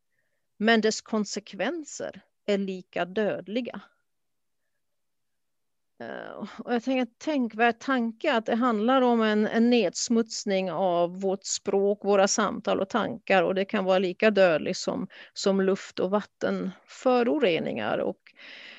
men 0.56 0.80
dess 0.80 1.00
konsekvenser 1.00 2.20
är 2.46 2.58
lika 2.58 3.04
dödliga. 3.04 3.80
Eh, 6.02 6.48
och 6.58 6.74
jag 6.74 6.82
tänker 6.82 7.06
tänkvärd 7.18 7.78
tanke 7.78 8.34
att 8.34 8.46
det 8.46 8.54
handlar 8.54 9.02
om 9.02 9.22
en, 9.22 9.46
en 9.46 9.70
nedsmutsning 9.70 10.72
av 10.72 11.20
vårt 11.20 11.44
språk, 11.44 12.04
våra 12.04 12.28
samtal 12.28 12.80
och 12.80 12.88
tankar 12.88 13.42
och 13.42 13.54
det 13.54 13.64
kan 13.64 13.84
vara 13.84 13.98
lika 13.98 14.30
dödligt 14.30 14.76
som, 14.76 15.08
som 15.32 15.60
luft 15.60 15.98
och 15.98 16.10
vattenföroreningar. 16.10 17.98
Och 17.98 18.18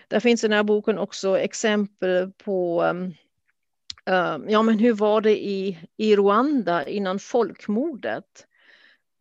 där 0.07 0.19
finns 0.19 0.43
i 0.43 0.47
den 0.47 0.57
här 0.57 0.63
boken 0.63 0.97
också 0.97 1.39
exempel 1.39 2.31
på 2.31 2.83
um, 2.83 4.45
ja, 4.47 4.61
men 4.61 4.79
hur 4.79 4.93
var 4.93 5.21
det 5.21 5.37
i, 5.37 5.79
i 5.97 6.15
Rwanda 6.15 6.87
innan 6.87 7.19
folkmordet? 7.19 8.47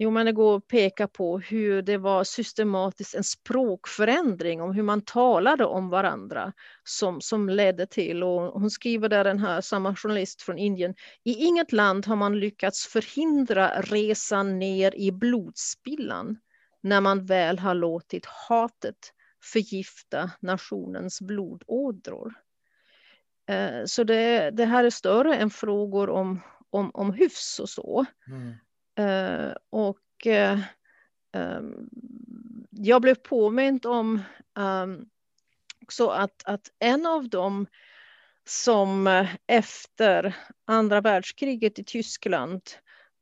Jo, 0.03 0.11
men 0.11 0.27
det 0.27 0.33
går 0.33 0.57
att 0.57 0.69
peka 0.69 1.09
på 1.09 1.38
hur 1.38 1.83
det 1.83 1.99
var 1.99 2.25
systematiskt 2.25 3.15
en 3.15 3.25
språkförändring 3.25 4.62
om 4.62 4.75
hur 4.75 4.83
man 4.83 5.03
talade 5.03 5.65
om 5.65 5.88
varandra 5.91 6.53
som, 6.85 7.21
som 7.21 7.49
ledde 7.49 7.87
till, 7.87 8.23
och 8.23 8.61
hon 8.61 8.71
skriver 8.71 9.09
där 9.09 9.25
den 9.25 9.38
här, 9.38 9.61
samma 9.61 9.97
journalist 9.97 10.43
från 10.43 10.59
Indien, 10.59 10.95
i 11.25 11.35
inget 11.35 11.73
land 11.73 12.07
har 12.07 12.17
man 12.17 12.41
lyckats 12.41 12.87
förhindra 12.87 13.81
resan 13.81 14.59
ner 14.59 14.95
i 14.95 15.12
blodspillan 15.12 16.38
när 16.81 17.01
man 17.01 17.27
väl 17.27 17.59
har 17.59 17.75
låtit 17.75 18.27
hatet 18.27 19.12
förgifta 19.53 20.31
nationens 20.41 21.21
blodådror. 21.21 22.35
Eh, 23.49 23.85
så 23.87 24.05
det, 24.05 24.51
det, 24.51 24.65
här 24.65 24.85
är 24.85 24.91
större 24.91 25.37
än 25.37 25.51
frågor 25.51 26.11
om, 26.11 26.41
om, 26.71 26.91
om 26.95 27.12
hyfs 27.12 27.59
och 27.59 27.69
så. 27.69 28.05
Mm. 28.27 28.55
Eh, 29.03 29.55
och 29.71 30.27
eh, 30.27 30.61
ehm, 31.33 31.88
jag 32.71 33.03
blev 33.03 33.15
påmint 33.15 33.85
om 33.85 34.23
ehm, 34.59 35.07
också 35.83 36.09
att, 36.09 36.43
att 36.45 36.71
en 36.79 37.07
av 37.07 37.29
dem 37.29 37.67
som 38.45 39.07
eh, 39.07 39.29
efter 39.47 40.37
andra 40.65 41.01
världskriget 41.01 41.79
i 41.79 41.85
Tyskland 41.85 42.62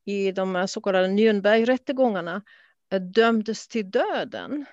i 0.04 0.32
de 0.32 0.68
så 0.68 0.80
kallade 0.80 1.08
Nürnbergrättegångarna 1.08 2.42
eh, 2.90 3.00
dömdes 3.00 3.68
till 3.68 3.90
döden 3.90 4.66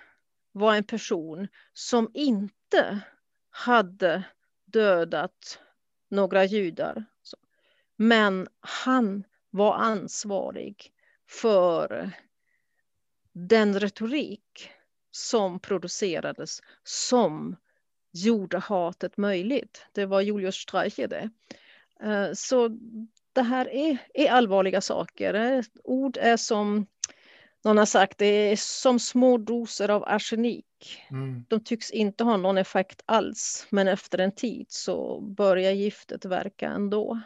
var 0.52 0.76
en 0.76 0.84
person 0.84 1.48
som 1.74 2.12
inte 2.14 3.00
hade 3.50 4.24
dödat 4.66 5.60
några 6.10 6.46
judar. 6.46 7.06
Men 7.96 8.48
han 8.60 9.24
var 9.50 9.76
ansvarig 9.76 10.94
för 11.30 12.12
den 13.34 13.80
retorik 13.80 14.70
som 15.12 15.60
producerades 15.60 16.62
som 16.84 17.56
gjorde 18.14 18.58
hatet 18.58 19.18
möjligt. 19.18 19.86
Det 19.92 20.06
var 20.06 20.22
Julius 20.22 20.56
Streicher 20.56 21.08
det. 21.08 21.30
Eh, 22.04 22.34
så 22.34 22.70
det 23.34 23.42
här 23.42 23.70
är, 23.70 23.98
är 24.14 24.32
allvarliga 24.32 24.82
saker. 24.82 25.64
Ord 25.84 26.18
är 26.18 26.38
som 26.38 26.88
någon 27.64 27.78
har 27.78 27.86
sagt, 27.86 28.18
det 28.18 28.26
är 28.26 28.56
som 28.56 29.00
små 29.00 29.38
doser 29.38 29.90
av 29.90 30.04
arsenik. 30.04 30.66
Mm. 31.12 31.46
De 31.48 31.64
tycks 31.64 31.92
inte 31.92 32.24
ha 32.24 32.38
någon 32.38 32.58
effekt 32.58 33.02
alls, 33.06 33.68
men 33.70 33.88
efter 33.88 34.18
en 34.18 34.32
tid 34.32 34.66
så 34.70 35.22
börjar 35.22 35.72
giftet 35.72 36.26
verka 36.26 36.70
ändå. 36.70 37.22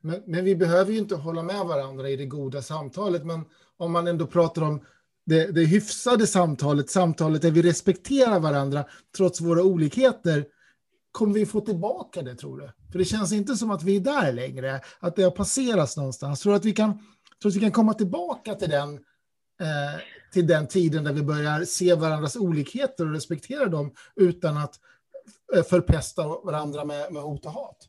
Men, 0.00 0.22
men 0.26 0.44
vi 0.44 0.56
behöver 0.56 0.92
ju 0.92 0.98
inte 0.98 1.14
hålla 1.14 1.42
med 1.42 1.64
varandra 1.66 2.10
i 2.10 2.16
det 2.16 2.26
goda 2.26 2.62
samtalet, 2.62 3.24
men 3.24 3.44
om 3.76 3.92
man 3.92 4.06
ändå 4.06 4.26
pratar 4.26 4.62
om 4.62 4.80
det, 5.26 5.46
det 5.46 5.64
hyfsade 5.64 6.26
samtalet, 6.26 6.90
samtalet 6.90 7.42
där 7.42 7.50
vi 7.50 7.62
respekterar 7.62 8.40
varandra 8.40 8.84
trots 9.16 9.40
våra 9.40 9.62
olikheter, 9.62 10.46
kommer 11.12 11.34
vi 11.34 11.46
få 11.46 11.60
tillbaka 11.60 12.22
det 12.22 12.34
tror 12.34 12.60
du? 12.60 12.70
För 12.92 12.98
det 12.98 13.04
känns 13.04 13.32
inte 13.32 13.56
som 13.56 13.70
att 13.70 13.82
vi 13.82 13.96
är 13.96 14.00
där 14.00 14.32
längre, 14.32 14.80
att 15.00 15.16
det 15.16 15.22
har 15.22 15.30
passerats 15.30 15.96
någonstans. 15.96 16.40
Tror 16.40 16.52
du 16.52 16.56
att 16.56 16.64
vi 16.64 16.72
kan, 16.72 16.98
tror 17.42 17.50
att 17.50 17.56
vi 17.56 17.60
kan 17.60 17.72
komma 17.72 17.94
tillbaka 17.94 18.54
till 18.54 18.70
den 18.70 18.94
eh, 19.60 20.00
till 20.32 20.46
den 20.46 20.66
tiden 20.66 21.04
där 21.04 21.12
vi 21.12 21.22
börjar 21.22 21.64
se 21.64 21.94
varandras 21.94 22.36
olikheter 22.36 23.06
och 23.06 23.12
respektera 23.12 23.66
dem 23.66 23.94
utan 24.16 24.56
att 24.56 24.80
eh, 25.54 25.62
förpesta 25.62 26.26
varandra 26.26 26.84
med, 26.84 27.12
med 27.12 27.22
hot 27.22 27.46
och 27.46 27.52
hat? 27.52 27.88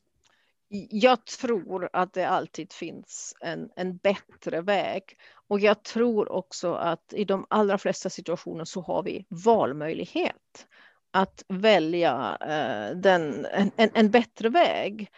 Jag 0.89 1.25
tror 1.25 1.89
att 1.93 2.13
det 2.13 2.23
alltid 2.23 2.73
finns 2.73 3.35
en, 3.39 3.69
en 3.75 3.97
bättre 3.97 4.61
väg. 4.61 5.03
Och 5.47 5.59
jag 5.59 5.83
tror 5.83 6.31
också 6.31 6.73
att 6.73 7.13
i 7.13 7.25
de 7.25 7.45
allra 7.49 7.77
flesta 7.77 8.09
situationer 8.09 8.65
så 8.65 8.81
har 8.81 9.03
vi 9.03 9.25
valmöjlighet 9.29 10.67
att 11.11 11.43
välja 11.47 12.37
eh, 12.41 12.97
den, 12.97 13.45
en, 13.45 13.71
en, 13.93 14.11
bättre 14.11 14.49
väg. 14.49 15.09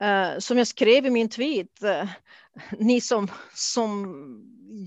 Eh, 0.00 0.38
som 0.38 0.58
jag 0.58 0.66
skrev 0.66 1.06
i 1.06 1.10
min 1.10 1.28
tweet, 1.28 1.82
eh, 1.82 2.08
ni 2.78 3.00
som, 3.00 3.28
som 3.54 4.14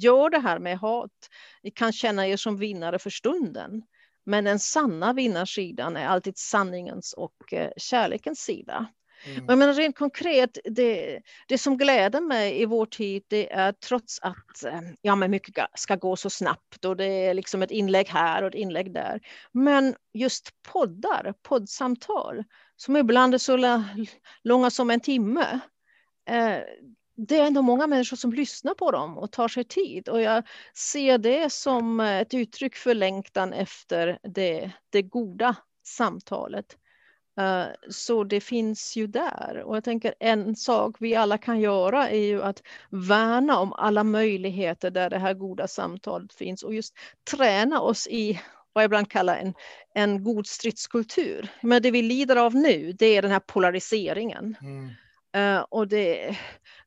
gör 0.02 0.30
det 0.30 0.40
här 0.40 0.60
med 0.60 0.80
hat, 0.80 1.30
ni 1.64 1.72
kan 1.72 1.94
känna 1.94 2.28
er 2.28 2.38
som 2.38 2.58
vinnare 2.58 3.00
för 3.00 3.10
stunden. 3.10 3.84
Men 4.26 4.44
den 4.44 4.60
sanna 4.60 5.14
vinnarsidan 5.14 5.98
är 5.98 6.08
alltid 6.08 6.38
sanningens 6.38 7.14
och 7.14 7.54
eh, 7.54 7.72
kärlekens 7.78 8.40
sida. 8.40 8.88
Mm. 9.26 9.60
Men, 9.60 9.74
rent 9.74 9.98
konkret, 9.98 10.58
det, 10.64 11.22
det 11.48 11.58
som 11.58 11.78
gläder 11.78 12.22
mig 12.22 12.62
i 12.62 12.66
vår 12.66 12.86
tid, 12.86 13.24
det 13.28 13.54
är 13.54 13.72
trots 13.72 14.20
att 14.22 14.64
eh, 14.66 14.82
ja, 15.02 15.16
men 15.16 15.32
mycket 15.32 15.66
ska 15.74 15.96
gå 15.96 16.16
så 16.16 16.30
snabbt 16.30 16.86
och 16.86 16.98
det 16.98 17.06
är 17.06 17.34
liksom 17.34 17.62
ett 17.62 17.72
inlägg 17.72 18.08
här 18.08 18.42
och 18.42 18.48
ett 18.48 18.56
inlägg 18.56 18.94
där. 18.94 19.22
Men 19.52 19.96
just 20.14 20.50
poddar, 20.62 21.34
poddsamtal, 21.42 22.44
som 22.76 22.98
ibland 22.98 23.34
är 23.34 23.38
så 23.38 23.84
långa 24.44 24.70
som 24.70 24.90
en 24.90 25.00
timme. 25.00 25.60
Eh, 26.30 26.58
det 27.28 27.38
är 27.38 27.48
ändå 27.48 27.62
många 27.62 27.88
människor 27.88 28.18
som 28.18 28.34
lyssnar 28.34 28.74
på 28.74 28.92
dem 28.92 29.18
och 29.18 29.32
tar 29.32 29.48
sig 29.48 29.64
tid. 29.64 30.10
Och 30.10 30.22
jag 30.22 30.48
ser 30.74 31.18
det 31.18 31.52
som 31.52 32.00
ett 32.00 32.34
uttryck 32.34 32.76
för 32.76 32.94
längtan 32.94 33.54
efter 33.54 34.20
det, 34.24 34.72
det 34.90 35.02
goda 35.02 35.56
samtalet. 35.84 36.78
Uh, 37.40 37.68
så 37.90 38.24
det 38.24 38.42
finns 38.42 38.96
ju 38.96 39.08
där. 39.08 39.64
Och 39.66 39.76
jag 39.76 39.84
tänker 39.84 40.14
en 40.20 40.56
sak 40.56 40.96
vi 41.00 41.16
alla 41.16 41.38
kan 41.38 41.60
göra 41.60 42.10
är 42.10 42.26
ju 42.26 42.44
att 42.44 42.64
värna 42.90 43.60
om 43.60 43.74
alla 43.74 44.04
möjligheter 44.04 44.92
där 44.92 45.10
det 45.10 45.18
här 45.18 45.34
goda 45.34 45.68
samtalet 45.68 46.34
finns 46.34 46.64
och 46.64 46.74
just 46.74 46.96
träna 47.32 47.82
oss 47.82 48.08
i 48.08 48.42
vad 48.74 48.84
jag 48.84 48.88
ibland 48.88 49.12
kallar 49.12 49.38
en, 49.38 49.54
en 49.94 50.24
god 50.24 50.48
stridskultur. 50.48 51.50
Men 51.62 51.82
det 51.82 51.92
vi 51.92 52.02
lider 52.02 52.36
av 52.36 52.56
nu, 52.56 52.92
det 52.92 53.06
är 53.06 53.22
den 53.22 53.32
här 53.32 53.40
polariseringen. 53.40 54.56
Mm. 54.62 54.90
Uh, 55.38 55.66
och 55.70 55.88
det, 55.88 56.38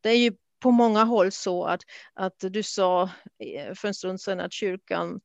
det 0.01 0.11
är 0.11 0.17
ju 0.17 0.33
på 0.63 0.71
många 0.71 1.05
håll 1.05 1.33
så 1.33 1.65
att, 1.65 1.81
att 2.15 2.37
du 2.39 2.63
sa 2.63 3.03
eh, 3.39 3.75
för 3.75 3.89
en 3.89 3.95
stund 3.95 4.21
sedan 4.21 4.41
att 4.41 4.53
kyrkan 4.53 5.21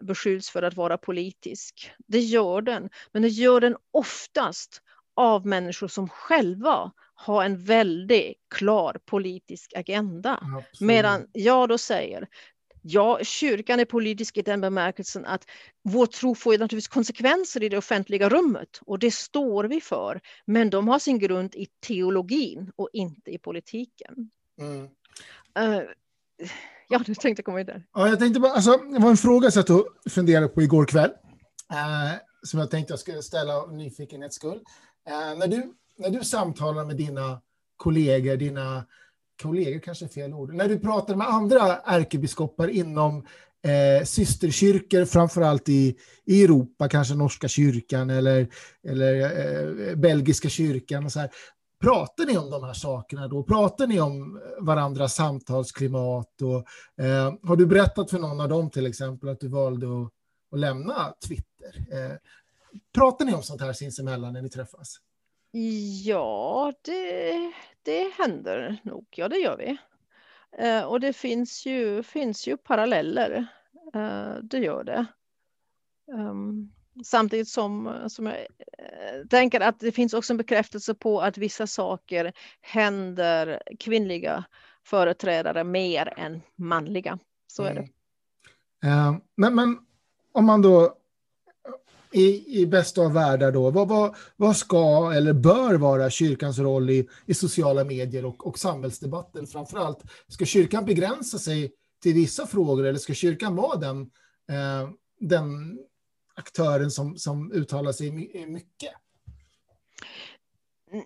beskylls 0.00 0.50
för 0.50 0.62
att 0.62 0.76
vara 0.76 0.98
politisk. 0.98 1.90
Det 2.06 2.20
gör 2.20 2.62
den, 2.62 2.90
men 3.12 3.22
det 3.22 3.28
gör 3.28 3.60
den 3.60 3.76
oftast 3.90 4.82
av 5.16 5.46
människor 5.46 5.88
som 5.88 6.08
själva 6.08 6.92
har 7.14 7.44
en 7.44 7.64
väldigt 7.64 8.36
klar 8.54 8.98
politisk 9.04 9.74
agenda. 9.76 10.34
Absolut. 10.42 10.80
Medan 10.80 11.26
jag 11.32 11.68
då 11.68 11.78
säger, 11.78 12.28
ja, 12.82 13.18
kyrkan 13.22 13.80
är 13.80 13.84
politisk 13.84 14.36
i 14.36 14.42
den 14.42 14.60
bemärkelsen 14.60 15.24
att 15.24 15.44
vår 15.82 16.06
tro 16.06 16.34
får 16.34 16.52
naturligtvis 16.52 16.88
konsekvenser 16.88 17.62
i 17.62 17.68
det 17.68 17.78
offentliga 17.78 18.28
rummet 18.28 18.80
och 18.80 18.98
det 18.98 19.14
står 19.14 19.64
vi 19.64 19.80
för. 19.80 20.20
Men 20.44 20.70
de 20.70 20.88
har 20.88 20.98
sin 20.98 21.18
grund 21.18 21.54
i 21.54 21.66
teologin 21.86 22.72
och 22.76 22.88
inte 22.92 23.30
i 23.30 23.38
politiken. 23.38 24.30
Mm. 24.60 24.82
Uh, 25.58 25.82
ja, 26.98 27.02
du 27.06 27.14
tänkte 27.14 27.42
komma 27.42 27.56
vidare. 27.56 27.82
Ja, 27.94 28.08
jag 28.08 28.18
tänkte 28.18 28.40
bara, 28.40 28.52
alltså, 28.52 28.76
det 28.76 28.98
var 28.98 29.10
en 29.10 29.16
fråga 29.16 29.46
jag 29.46 29.52
satt 29.52 29.70
och 29.70 29.86
funderade 30.10 30.48
på 30.48 30.62
igår 30.62 30.86
kväll. 30.86 31.10
Eh, 31.72 32.18
som 32.42 32.60
jag 32.60 32.70
tänkte 32.70 32.92
jag 32.92 33.00
skulle 33.00 33.22
ställa 33.22 33.56
av 33.56 33.74
nyfikenhets 33.74 34.36
skull. 34.36 34.60
Eh, 35.08 35.38
när, 35.38 35.46
du, 35.46 35.72
när 35.98 36.10
du 36.10 36.24
samtalar 36.24 36.84
med 36.84 36.96
dina 36.96 37.40
kollegor, 37.76 38.36
dina 38.36 38.84
kollegor 39.42 39.80
kanske 39.80 40.04
är 40.04 40.08
fel 40.08 40.34
ord, 40.34 40.54
när 40.54 40.68
du 40.68 40.78
pratar 40.78 41.16
med 41.16 41.28
andra 41.28 41.76
ärkebiskopar 41.76 42.68
inom 42.68 43.26
eh, 43.64 44.04
systerkyrkor, 44.04 45.04
framförallt 45.04 45.68
i, 45.68 45.96
i 46.24 46.44
Europa, 46.44 46.88
kanske 46.88 47.14
norska 47.14 47.48
kyrkan 47.48 48.10
eller, 48.10 48.48
eller 48.88 49.20
eh, 49.88 49.94
belgiska 49.94 50.48
kyrkan. 50.48 51.04
Och 51.04 51.12
så 51.12 51.20
här. 51.20 51.30
Pratar 51.80 52.26
ni 52.26 52.38
om 52.38 52.50
de 52.50 52.64
här 52.64 52.72
sakerna 52.72 53.28
då? 53.28 53.42
Pratar 53.42 53.86
ni 53.86 54.00
om 54.00 54.36
eh, 54.36 54.64
varandras 54.64 55.14
samtalsklimat? 55.14 56.42
Och, 56.42 56.56
eh, 57.04 57.34
har 57.42 57.56
du 57.56 57.66
berättat 57.66 58.10
för 58.10 58.18
någon 58.18 58.40
av 58.40 58.48
dem 58.48 58.70
till 58.70 58.86
exempel 58.86 59.28
att 59.28 59.40
du 59.40 59.48
valde 59.48 59.86
att, 59.86 60.12
att 60.52 60.58
lämna 60.58 61.14
Twitter? 61.28 61.86
Eh, 61.90 62.16
pratar 62.94 63.24
ni 63.24 63.34
om 63.34 63.42
sånt 63.42 63.60
här 63.60 63.72
sinsemellan 63.72 64.32
när 64.32 64.42
ni 64.42 64.48
träffas? 64.48 64.96
Ja, 66.04 66.72
det, 66.82 67.52
det 67.82 68.12
händer 68.18 68.80
nog. 68.82 69.06
Ja, 69.10 69.28
det 69.28 69.38
gör 69.38 69.56
vi. 69.56 69.78
Eh, 70.58 70.82
och 70.84 71.00
det 71.00 71.12
finns 71.12 71.66
ju, 71.66 72.02
finns 72.02 72.48
ju 72.48 72.56
paralleller. 72.56 73.46
Eh, 73.94 74.34
det 74.42 74.58
gör 74.58 74.84
det. 74.84 75.06
Um, 76.12 76.72
Samtidigt 77.04 77.48
som, 77.48 77.94
som 78.08 78.26
jag 78.26 78.36
eh, 78.36 79.26
tänker 79.30 79.60
att 79.60 79.80
det 79.80 79.92
finns 79.92 80.14
också 80.14 80.32
en 80.32 80.36
bekräftelse 80.36 80.94
på 80.94 81.20
att 81.20 81.38
vissa 81.38 81.66
saker 81.66 82.32
händer 82.60 83.62
kvinnliga 83.80 84.44
företrädare 84.86 85.64
mer 85.64 86.12
än 86.16 86.40
manliga. 86.56 87.18
Så 87.46 87.62
är 87.62 87.74
det. 87.74 87.88
Mm. 88.82 89.14
Eh, 89.14 89.20
men, 89.36 89.54
men 89.54 89.78
om 90.32 90.44
man 90.44 90.62
då 90.62 90.98
i, 92.12 92.60
i 92.60 92.66
bästa 92.66 93.00
av 93.00 93.12
världar 93.12 93.52
då, 93.52 93.70
vad, 93.70 93.88
vad, 93.88 94.16
vad 94.36 94.56
ska 94.56 95.12
eller 95.12 95.32
bör 95.32 95.74
vara 95.74 96.10
kyrkans 96.10 96.58
roll 96.58 96.90
i, 96.90 97.08
i 97.26 97.34
sociala 97.34 97.84
medier 97.84 98.24
och, 98.24 98.46
och 98.46 98.58
samhällsdebatten 98.58 99.46
framför 99.46 99.78
allt? 99.78 100.02
Ska 100.28 100.44
kyrkan 100.44 100.84
begränsa 100.84 101.38
sig 101.38 101.72
till 102.02 102.14
vissa 102.14 102.46
frågor 102.46 102.86
eller 102.86 102.98
ska 102.98 103.14
kyrkan 103.14 103.56
vara 103.56 103.76
den, 103.76 104.00
eh, 104.50 104.90
den 105.20 105.78
aktören 106.38 106.90
som, 106.90 107.16
som 107.16 107.52
uttalar 107.52 107.92
sig 107.92 108.10
mycket? 108.46 108.92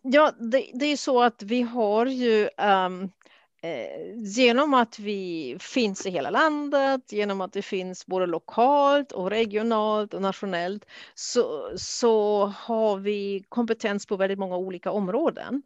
Ja, 0.02 0.32
det, 0.38 0.70
det 0.74 0.86
är 0.86 0.96
så 0.96 1.22
att 1.22 1.42
vi 1.42 1.62
har 1.62 2.06
ju 2.06 2.48
um, 2.86 3.10
eh, 3.62 4.16
genom 4.16 4.74
att 4.74 4.98
vi 4.98 5.56
finns 5.60 6.06
i 6.06 6.10
hela 6.10 6.30
landet, 6.30 7.12
genom 7.12 7.40
att 7.40 7.52
det 7.52 7.62
finns 7.62 8.06
både 8.06 8.26
lokalt 8.26 9.12
och 9.12 9.30
regionalt 9.30 10.14
och 10.14 10.22
nationellt, 10.22 10.84
så, 11.14 11.72
så 11.76 12.46
har 12.46 12.96
vi 12.96 13.44
kompetens 13.48 14.06
på 14.06 14.16
väldigt 14.16 14.38
många 14.38 14.56
olika 14.56 14.90
områden. 14.90 15.62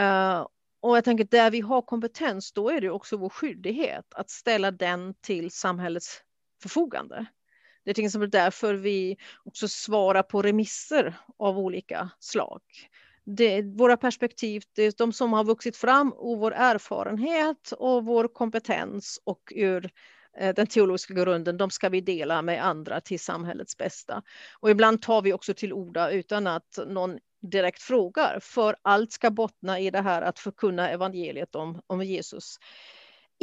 Uh, 0.00 0.46
och 0.80 0.96
jag 0.96 1.04
tänker 1.04 1.24
där 1.24 1.50
vi 1.50 1.60
har 1.60 1.82
kompetens, 1.82 2.52
då 2.52 2.70
är 2.70 2.80
det 2.80 2.90
också 2.90 3.16
vår 3.16 3.28
skyldighet 3.28 4.14
att 4.14 4.30
ställa 4.30 4.70
den 4.70 5.14
till 5.20 5.50
samhällets 5.50 6.22
förfogande. 6.62 7.26
Det 7.84 7.90
är 7.90 7.94
till 7.94 8.04
exempel 8.04 8.30
därför 8.30 8.74
vi 8.74 9.16
också 9.44 9.68
svarar 9.68 10.22
på 10.22 10.42
remisser 10.42 11.14
av 11.38 11.58
olika 11.58 12.10
slag. 12.18 12.60
Det, 13.24 13.62
våra 13.62 13.96
perspektiv, 13.96 14.62
det 14.74 14.82
är 14.82 14.92
de 14.98 15.12
som 15.12 15.32
har 15.32 15.44
vuxit 15.44 15.76
fram 15.76 16.12
och 16.12 16.38
vår 16.38 16.54
erfarenhet 16.54 17.72
och 17.72 18.04
vår 18.04 18.28
kompetens 18.28 19.20
och 19.24 19.52
ur 19.56 19.90
eh, 20.38 20.54
den 20.54 20.66
teologiska 20.66 21.14
grunden, 21.14 21.56
de 21.56 21.70
ska 21.70 21.88
vi 21.88 22.00
dela 22.00 22.42
med 22.42 22.64
andra 22.64 23.00
till 23.00 23.20
samhällets 23.20 23.76
bästa. 23.76 24.22
Och 24.60 24.70
ibland 24.70 25.02
tar 25.02 25.22
vi 25.22 25.32
också 25.32 25.54
till 25.54 25.72
orda 25.72 26.10
utan 26.10 26.46
att 26.46 26.78
någon 26.86 27.18
direkt 27.50 27.82
frågar, 27.82 28.38
för 28.42 28.76
allt 28.82 29.12
ska 29.12 29.30
bottna 29.30 29.80
i 29.80 29.90
det 29.90 30.00
här 30.00 30.22
att 30.22 30.38
förkunna 30.38 30.90
evangeliet 30.90 31.54
om, 31.54 31.80
om 31.86 32.02
Jesus 32.02 32.56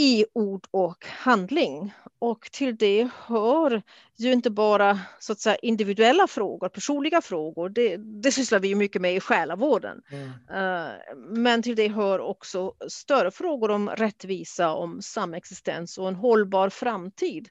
i 0.02 0.26
ord 0.34 0.68
och 0.72 1.06
handling. 1.06 1.94
Och 2.20 2.50
till 2.52 2.76
det 2.76 3.10
hör 3.26 3.82
ju 4.18 4.32
inte 4.32 4.50
bara 4.50 5.00
så 5.20 5.34
att 5.34 5.40
säga, 5.40 5.56
individuella 5.56 6.28
frågor, 6.28 6.70
personliga 6.70 7.22
frågor, 7.22 7.70
det, 7.70 7.98
det 7.98 8.32
sysslar 8.32 8.60
vi 8.60 8.68
ju 8.68 8.76
mycket 8.76 9.02
med 9.02 9.16
i 9.16 9.20
själavården. 9.20 10.02
Mm. 10.12 10.30
Uh, 10.30 10.92
men 11.28 11.64
till 11.64 11.76
det 11.76 11.88
hör 11.88 12.20
också 12.20 12.74
större 12.88 13.32
frågor 13.32 13.72
om 13.72 13.90
rättvisa, 13.90 14.74
om 14.74 15.02
samexistens 15.02 15.98
och 15.98 16.08
en 16.08 16.16
hållbar 16.16 16.70
framtid 16.70 17.50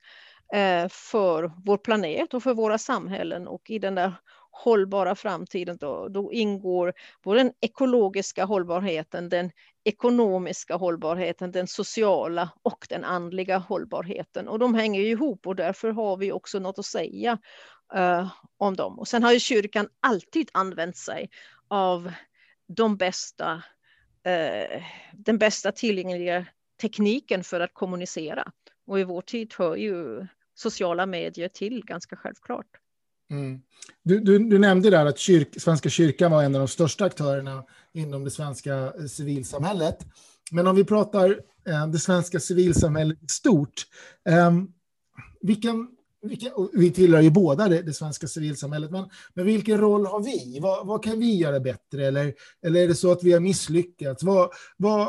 uh, 0.55 0.89
för 0.89 1.53
vår 1.65 1.77
planet 1.77 2.35
och 2.35 2.43
för 2.43 2.55
våra 2.55 2.79
samhällen 2.79 3.49
och 3.49 3.71
i 3.71 3.79
den 3.79 3.95
där 3.95 4.15
hållbara 4.51 5.15
framtiden 5.15 5.77
då, 5.77 6.09
då 6.09 6.33
ingår 6.33 6.93
både 7.25 7.41
den 7.41 7.53
ekologiska 7.61 8.45
hållbarheten, 8.45 9.29
den 9.29 9.51
ekonomiska 9.91 10.77
hållbarheten, 10.77 11.53
den 11.53 11.67
sociala 11.67 12.51
och 12.63 12.87
den 12.89 13.05
andliga 13.05 13.59
hållbarheten. 13.59 14.49
Och 14.49 14.59
de 14.59 14.75
hänger 14.75 15.01
ihop 15.01 15.47
och 15.47 15.57
därför 15.57 15.91
har 15.91 16.17
vi 16.17 16.33
också 16.33 16.59
något 16.59 16.79
att 16.79 16.87
säga 16.87 17.39
uh, 17.97 18.33
om 18.57 18.77
dem. 18.77 18.99
Och 18.99 19.09
sen 19.09 19.23
har 19.23 19.33
ju 19.33 19.41
kyrkan 19.41 19.89
alltid 20.01 20.51
använt 20.53 20.97
sig 20.97 21.31
av 21.69 22.13
de 22.69 22.97
bästa, 22.97 23.55
uh, 24.27 24.83
den 25.13 25.39
bästa 25.39 25.73
tillgängliga 25.73 26.47
tekniken 26.81 27.45
för 27.45 27.61
att 27.61 27.75
kommunicera. 27.75 28.53
Och 28.87 29.01
i 29.01 29.05
vår 29.05 29.23
tid 29.23 29.55
hör 29.59 29.77
ju 29.77 30.27
sociala 30.55 31.07
medier 31.07 31.49
till 31.49 31.85
ganska 31.85 32.17
självklart. 32.17 32.67
Mm. 33.31 33.61
Du, 34.03 34.21
du, 34.21 34.39
du, 34.39 34.59
nämnde 34.59 34.91
där 34.91 35.07
att 35.07 35.19
kyrk, 35.19 35.61
Svenska 35.61 35.89
kyrkan 35.89 36.31
var 36.31 36.43
en 36.43 36.55
av 36.55 36.59
de 36.59 36.69
största 36.69 37.05
aktörerna 37.05 37.65
inom 37.95 38.25
det 38.25 38.31
svenska 38.31 38.75
eh, 38.75 39.05
civilsamhället. 39.07 39.99
Men 40.51 40.67
om 40.67 40.77
vi 40.77 40.85
pratar 40.85 41.41
eh, 41.67 41.87
det 41.87 41.99
svenska 41.99 42.41
civilsamhället 42.41 43.31
stort, 43.31 43.87
eh, 44.29 44.51
vilken, 45.41 45.89
vilken, 46.23 46.53
vi 46.73 46.91
tillhör 46.91 47.21
ju 47.21 47.31
båda 47.31 47.69
det, 47.69 47.83
det, 47.83 47.93
svenska 47.93 48.27
civilsamhället, 48.27 48.91
men, 48.91 49.05
men 49.35 49.47
vilken 49.47 49.79
roll 49.79 50.07
har 50.07 50.21
vi? 50.21 50.59
Vad, 50.63 50.87
vad, 50.87 51.05
kan 51.05 51.19
vi 51.19 51.37
göra 51.37 51.61
bättre? 51.61 52.07
Eller, 52.07 52.35
eller 52.67 52.81
är 52.81 52.89
det 52.89 52.95
så 52.95 53.13
att 53.13 53.23
vi 53.23 53.33
har 53.33 53.41
misslyckats? 53.41 54.23
Vad, 54.23 54.51
vad, 54.77 55.09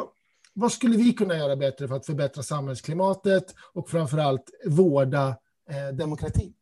vad 0.53 0.71
skulle 0.71 0.97
vi 0.97 1.13
kunna 1.13 1.37
göra 1.37 1.55
bättre 1.55 1.87
för 1.87 1.95
att 1.95 2.05
förbättra 2.05 2.43
samhällsklimatet 2.43 3.55
och 3.73 3.89
framför 3.89 4.17
allt 4.17 4.49
vårda 4.65 5.27
eh, 5.69 5.95
demokratin? 5.97 6.53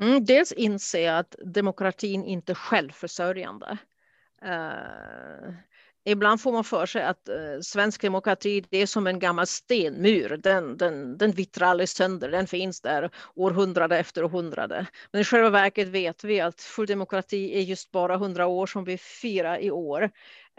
Mm, 0.00 0.24
dels 0.24 0.52
inse 0.52 1.16
att 1.18 1.34
demokratin 1.44 2.24
inte 2.24 2.52
är 2.52 2.54
självförsörjande. 2.54 3.78
Uh, 4.44 5.54
ibland 6.04 6.40
får 6.40 6.52
man 6.52 6.64
för 6.64 6.86
sig 6.86 7.02
att 7.02 7.28
uh, 7.28 7.60
svensk 7.60 8.02
demokrati 8.02 8.64
det 8.70 8.78
är 8.78 8.86
som 8.86 9.06
en 9.06 9.18
gammal 9.18 9.46
stenmur. 9.46 10.36
Den, 10.42 10.76
den, 10.76 11.18
den 11.18 11.30
vittrar 11.30 11.66
aldrig 11.66 11.88
sönder, 11.88 12.30
den 12.30 12.46
finns 12.46 12.80
där 12.80 13.10
århundrade 13.34 13.98
efter 13.98 14.24
århundrade. 14.24 14.86
Men 15.12 15.20
i 15.20 15.24
själva 15.24 15.50
verket 15.50 15.88
vet 15.88 16.24
vi 16.24 16.40
att 16.40 16.60
full 16.60 16.86
demokrati 16.86 17.58
är 17.58 17.60
just 17.60 17.90
bara 17.90 18.16
hundra 18.16 18.46
år 18.46 18.66
som 18.66 18.84
vi 18.84 18.98
firar 18.98 19.58
i 19.58 19.70
år. 19.70 20.10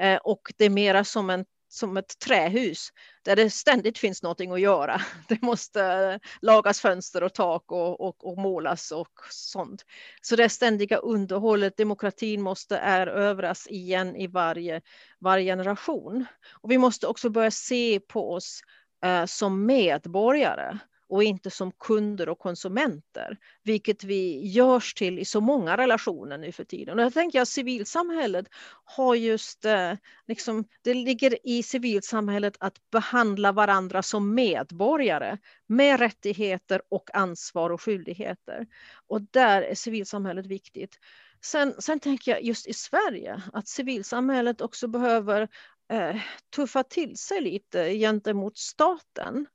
Uh, 0.04 0.16
och 0.16 0.54
det 0.58 0.66
är 0.66 0.70
mera 0.70 1.04
som 1.04 1.30
en 1.30 1.46
som 1.74 1.98
ett 1.98 2.20
trähus 2.20 2.90
där 3.24 3.36
det 3.36 3.50
ständigt 3.50 3.98
finns 3.98 4.24
någonting 4.24 4.52
att 4.52 4.60
göra. 4.60 5.02
Det 5.28 5.42
måste 5.42 6.20
lagas 6.42 6.82
fönster 6.82 7.24
och 7.24 7.34
tak 7.34 7.72
och, 7.72 8.02
och, 8.02 8.28
och 8.28 8.38
målas 8.38 8.92
och 8.92 9.12
sånt. 9.30 9.86
Så 10.22 10.36
det 10.36 10.50
ständiga 10.50 10.98
underhållet, 10.98 11.78
demokratin 11.78 12.42
måste 12.42 12.78
erövras 12.78 13.68
igen 13.68 14.16
i 14.16 14.28
varje, 14.28 14.82
varje 15.20 15.46
generation. 15.46 16.26
Och 16.62 16.72
vi 16.72 16.78
måste 16.78 17.08
också 17.08 17.30
börja 17.30 17.52
se 17.52 18.00
på 18.00 18.34
oss 18.34 18.62
eh, 19.06 19.26
som 19.26 19.66
medborgare 19.66 20.80
och 21.14 21.24
inte 21.24 21.50
som 21.50 21.72
kunder 21.72 22.30
och 22.30 22.40
konsumenter, 22.40 23.38
vilket 23.64 24.04
vi 24.04 24.48
görs 24.48 24.94
till 24.94 25.20
i 25.20 25.26
så 25.26 25.42
många 25.42 25.78
relationer 25.78 26.38
nu 26.38 26.52
för 26.52 26.64
tiden. 26.64 27.00
Och 27.00 27.06
jag 27.06 27.14
tänker 27.14 27.42
att 27.42 27.48
civilsamhället 27.48 28.46
har 28.84 29.16
just, 29.16 29.66
eh, 29.66 29.94
liksom, 30.28 30.66
det 30.82 30.94
ligger 30.94 31.48
i 31.48 31.64
civilsamhället 31.64 32.58
att 32.60 32.90
behandla 32.92 33.52
varandra 33.52 34.04
som 34.04 34.36
medborgare 34.36 35.38
med 35.68 36.00
rättigheter 36.00 36.82
och 36.90 37.16
ansvar 37.16 37.70
och 37.70 37.82
skyldigheter. 37.82 38.68
Och 39.08 39.22
där 39.22 39.62
är 39.62 39.76
civilsamhället 39.76 40.46
viktigt. 40.46 41.00
Sen, 41.42 41.74
sen 41.80 42.00
tänker 42.00 42.32
jag 42.32 42.44
just 42.44 42.68
i 42.68 42.74
Sverige 42.74 43.42
att 43.54 43.68
civilsamhället 43.68 44.62
också 44.62 44.88
behöver 44.88 45.48
eh, 45.92 46.16
tuffa 46.56 46.84
till 46.84 47.18
sig 47.18 47.42
lite 47.42 47.94
gentemot 47.94 48.58
staten. 48.58 49.48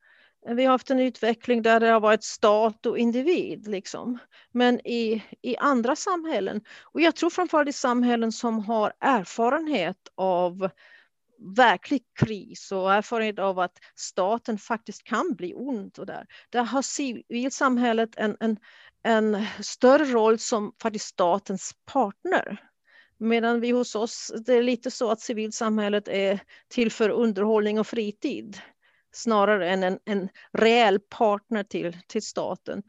Vi 0.47 0.65
har 0.65 0.73
haft 0.73 0.91
en 0.91 1.01
utveckling 1.01 1.63
där 1.63 1.81
det 1.81 1.89
har 1.89 2.01
varit 2.01 2.25
stat 2.25 2.87
och 2.87 2.99
individ. 2.99 3.69
Liksom. 3.69 4.19
Men 4.53 4.87
i, 4.87 5.23
i 5.43 5.57
andra 5.57 5.97
samhällen, 5.97 6.61
och 6.85 7.01
jag 7.01 7.17
tror 7.17 7.31
framförallt 7.31 7.69
i 7.69 7.73
samhällen 7.73 8.33
som 8.33 8.59
har 8.59 8.93
erfarenhet 9.01 10.09
av 10.15 10.71
verklig 11.57 12.03
kris 12.21 12.73
och 12.73 12.93
erfarenhet 12.93 13.39
av 13.39 13.59
att 13.59 13.79
staten 13.95 14.59
faktiskt 14.59 15.05
kan 15.05 15.35
bli 15.35 15.55
ont. 15.55 15.99
Och 15.99 16.07
där. 16.07 16.27
där 16.51 16.63
har 16.63 16.83
civilsamhället 16.83 18.11
en, 18.17 18.37
en, 18.41 18.57
en 19.03 19.47
större 19.61 20.05
roll 20.05 20.39
som 20.39 20.73
faktiskt 20.83 21.07
statens 21.07 21.73
partner. 21.93 22.61
Medan 23.19 23.61
vi 23.61 23.71
hos 23.71 23.95
oss, 23.95 24.33
det 24.47 24.55
är 24.55 24.63
lite 24.63 24.91
så 24.91 25.11
att 25.11 25.21
civilsamhället 25.21 26.09
är 26.09 26.41
till 26.69 26.93
för 26.93 27.09
underhållning 27.11 27.81
och 27.81 27.87
fritid 27.87 28.61
snarare 29.13 29.71
än 29.71 29.83
en, 29.83 29.99
en 30.05 30.29
reell 30.53 31.01
partner 31.01 31.63
till, 31.63 31.97
till 32.07 32.23
staten. 32.23 32.83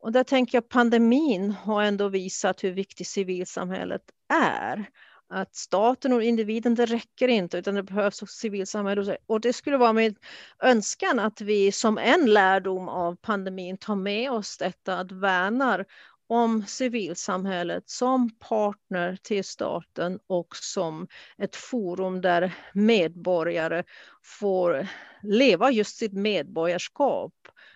Och 0.00 0.12
där 0.12 0.24
tänker 0.24 0.56
jag 0.56 0.68
pandemin 0.68 1.50
har 1.50 1.82
ändå 1.82 2.08
visat 2.08 2.64
hur 2.64 2.72
viktigt 2.72 3.08
civilsamhället 3.08 4.02
är. 4.28 4.90
Att 5.28 5.54
staten 5.56 6.12
och 6.12 6.22
individen, 6.22 6.74
det 6.74 6.86
räcker 6.86 7.28
inte, 7.28 7.58
utan 7.58 7.74
det 7.74 7.82
behövs 7.82 8.22
också 8.22 8.36
civilsamhället. 8.36 9.18
Och 9.26 9.40
det 9.40 9.52
skulle 9.52 9.76
vara 9.76 9.92
min 9.92 10.14
önskan 10.62 11.18
att 11.18 11.40
vi 11.40 11.72
som 11.72 11.98
en 11.98 12.26
lärdom 12.26 12.88
av 12.88 13.16
pandemin 13.16 13.78
tar 13.78 13.96
med 13.96 14.30
oss 14.30 14.58
detta 14.58 14.98
att 14.98 15.12
värnar 15.12 15.84
om 16.28 16.66
civilsamhället 16.66 17.88
som 17.90 18.30
partner 18.30 19.18
till 19.22 19.44
staten 19.44 20.18
och 20.26 20.56
som 20.56 21.06
ett 21.38 21.56
forum 21.56 22.20
där 22.20 22.54
medborgare 22.72 23.84
får 24.22 24.88
leva 25.22 25.70
just 25.70 25.96
sitt 25.96 26.12
medborgarskap 26.12 27.32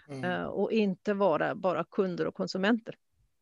mm. 0.09 0.25
Eh, 0.25 0.45
och 0.45 0.73
inte 0.73 1.15
vara 1.15 1.55
bara 1.55 1.85
kunder 1.85 2.27
och 2.27 2.35
konsumenter. 2.35 2.95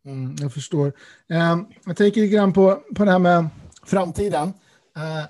Mm, 0.05 0.37
jag 0.41 0.53
förstår. 0.53 0.93
Ehm, 1.29 1.67
jag 1.85 1.97
tänker 1.97 2.21
lite 2.21 2.35
grann 2.35 2.53
på, 2.53 2.83
på 2.95 3.05
det 3.05 3.11
här 3.11 3.19
med 3.19 3.49
framtiden. 3.85 4.53
Eh, 4.97 5.25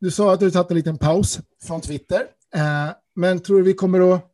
du 0.00 0.10
sa 0.10 0.32
att 0.32 0.40
du 0.40 0.50
tagit 0.50 0.70
en 0.70 0.76
liten 0.76 0.98
paus 0.98 1.40
från 1.62 1.80
Twitter, 1.80 2.20
eh, 2.54 2.88
men 3.14 3.40
tror 3.40 3.56
du 3.56 3.62
vi 3.62 3.74
kommer 3.74 4.14
att, 4.14 4.30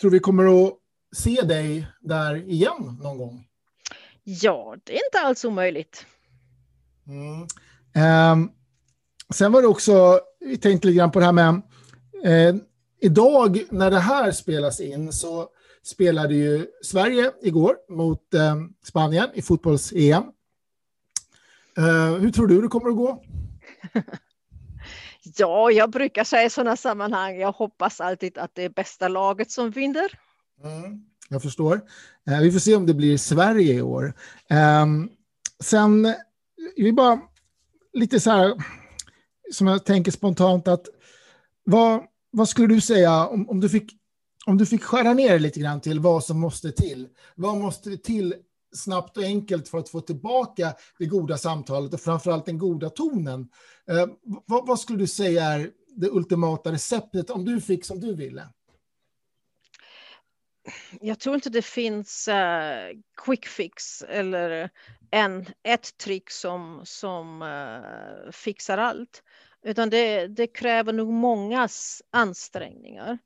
tror 0.00 0.10
vi 0.10 0.18
kommer 0.18 0.66
att 0.66 0.74
se 1.16 1.40
dig 1.40 1.86
där 2.00 2.48
igen 2.50 2.98
någon 3.02 3.18
gång? 3.18 3.46
Ja, 4.24 4.76
det 4.84 4.92
är 4.92 5.06
inte 5.06 5.20
alls 5.26 5.44
omöjligt. 5.44 6.06
Mm. 7.06 7.46
Um, 8.32 8.50
sen 9.34 9.52
var 9.52 9.62
det 9.62 9.68
också, 9.68 10.20
vi 10.40 10.56
tänkte 10.56 10.88
lite 10.88 10.98
grann 10.98 11.10
på 11.10 11.18
det 11.18 11.24
här 11.24 11.32
med, 11.32 11.62
eh, 12.24 12.54
idag 13.00 13.62
när 13.70 13.90
det 13.90 13.98
här 13.98 14.32
spelas 14.32 14.80
in 14.80 15.12
så 15.12 15.48
spelade 15.82 16.34
ju 16.34 16.66
Sverige 16.82 17.32
igår 17.42 17.76
mot 17.88 18.34
eh, 18.34 18.56
Spanien 18.84 19.30
i 19.34 19.42
fotbolls-EM. 19.42 20.22
Eh, 21.76 22.14
hur 22.20 22.30
tror 22.30 22.46
du 22.46 22.62
det 22.62 22.68
kommer 22.68 22.90
att 22.90 22.96
gå? 22.96 23.24
ja, 25.36 25.70
jag 25.70 25.90
brukar 25.90 26.24
säga 26.24 26.44
i 26.44 26.50
sådana 26.50 26.76
sammanhang, 26.76 27.36
jag 27.36 27.52
hoppas 27.52 28.00
alltid 28.00 28.38
att 28.38 28.54
det 28.54 28.62
är 28.62 28.68
bästa 28.68 29.08
laget 29.08 29.50
som 29.50 29.70
vinner. 29.70 30.18
Mm. 30.64 31.04
Jag 31.28 31.42
förstår. 31.42 31.80
Eh, 32.30 32.40
vi 32.40 32.52
får 32.52 32.58
se 32.58 32.76
om 32.76 32.86
det 32.86 32.94
blir 32.94 33.16
Sverige 33.16 33.74
i 33.74 33.82
år. 33.82 34.14
Eh, 34.50 34.86
sen, 35.60 36.14
vi 36.76 36.92
bara 36.92 37.20
lite 37.92 38.20
så 38.20 38.30
här, 38.30 38.54
som 39.52 39.66
jag 39.66 39.84
tänker 39.84 40.10
spontant, 40.10 40.68
att 40.68 40.86
vad, 41.64 42.02
vad 42.30 42.48
skulle 42.48 42.74
du 42.74 42.80
säga 42.80 43.26
om, 43.26 43.48
om, 43.48 43.60
du 43.60 43.68
fick, 43.68 43.92
om 44.46 44.58
du 44.58 44.66
fick 44.66 44.82
skära 44.82 45.14
ner 45.14 45.38
lite 45.38 45.60
grann 45.60 45.80
till 45.80 46.00
vad 46.00 46.24
som 46.24 46.40
måste 46.40 46.72
till? 46.72 47.08
Vad 47.34 47.56
måste 47.56 47.96
till 47.96 48.34
snabbt 48.74 49.16
och 49.16 49.22
enkelt 49.22 49.68
för 49.68 49.78
att 49.78 49.88
få 49.88 50.00
tillbaka 50.00 50.74
det 50.98 51.06
goda 51.06 51.38
samtalet 51.38 51.94
och 51.94 52.00
framförallt 52.00 52.46
den 52.46 52.58
goda 52.58 52.90
tonen? 52.90 53.48
Eh, 53.90 54.06
vad, 54.46 54.66
vad 54.66 54.80
skulle 54.80 54.98
du 54.98 55.06
säga 55.06 55.44
är 55.44 55.70
det 55.96 56.10
ultimata 56.10 56.72
receptet 56.72 57.30
om 57.30 57.44
du 57.44 57.60
fick 57.60 57.84
som 57.84 58.00
du 58.00 58.14
ville? 58.14 58.48
Jag 61.00 61.18
tror 61.20 61.34
inte 61.34 61.50
det 61.50 61.62
finns 61.62 62.28
uh, 62.28 63.00
quick 63.24 63.46
fix 63.46 64.02
eller 64.02 64.70
en, 65.10 65.46
ett 65.62 65.96
trick 65.96 66.30
som, 66.30 66.80
som 66.84 67.42
uh, 67.42 68.30
fixar 68.30 68.78
allt. 68.78 69.22
Utan 69.62 69.90
det, 69.90 70.26
det 70.26 70.46
kräver 70.46 70.92
nog 70.92 71.12
mångas 71.12 72.02
ansträngningar. 72.10 73.18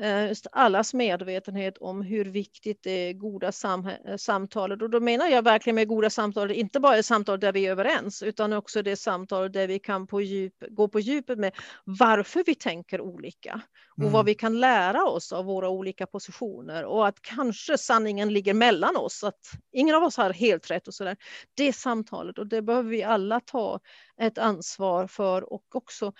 Eh, 0.00 0.28
just 0.28 0.46
allas 0.52 0.94
medvetenhet 0.94 1.78
om 1.78 2.02
hur 2.02 2.24
viktigt 2.24 2.82
det 2.82 3.12
goda 3.12 3.52
sam 3.52 3.86
eh, 3.86 4.16
samtalet 4.16 4.82
och 4.82 4.90
då 4.90 5.00
menar 5.00 5.26
jag 5.26 5.42
verkligen 5.42 5.74
med 5.74 5.88
goda 5.88 6.10
samtal, 6.10 6.50
inte 6.50 6.80
bara 6.80 7.02
samtal 7.02 7.40
där 7.40 7.52
vi 7.52 7.66
är 7.66 7.70
överens 7.70 8.22
utan 8.22 8.52
också 8.52 8.82
det 8.82 8.96
samtal 8.96 9.52
där 9.52 9.68
vi 9.68 9.78
kan 9.78 10.06
på 10.06 10.20
djup, 10.20 10.54
gå 10.70 10.88
på 10.88 11.00
djupet 11.00 11.38
med 11.38 11.52
varför 11.84 12.42
vi 12.46 12.54
tänker 12.54 13.00
olika 13.00 13.60
och 13.90 13.98
mm. 13.98 14.12
vad 14.12 14.24
vi 14.24 14.34
kan 14.34 14.60
lära 14.60 15.04
oss 15.04 15.32
av 15.32 15.44
våra 15.44 15.68
olika 15.68 16.06
positioner 16.06 16.84
och 16.84 17.06
att 17.06 17.22
kanske 17.22 17.78
sanningen 17.78 18.32
ligger 18.32 18.54
mellan 18.54 18.96
oss, 18.96 19.24
att 19.24 19.50
ingen 19.72 19.94
av 19.94 20.02
oss 20.02 20.16
har 20.16 20.32
helt 20.32 20.70
rätt 20.70 20.88
och 20.88 20.94
så 20.94 21.04
där. 21.04 21.16
Det 21.56 21.72
samtalet 21.72 22.38
och 22.38 22.46
det 22.46 22.62
behöver 22.62 22.90
vi 22.90 23.02
alla 23.02 23.40
ta 23.40 23.80
ett 24.20 24.38
ansvar 24.38 25.06
för 25.06 25.52
och 25.52 25.76
också 25.76 26.12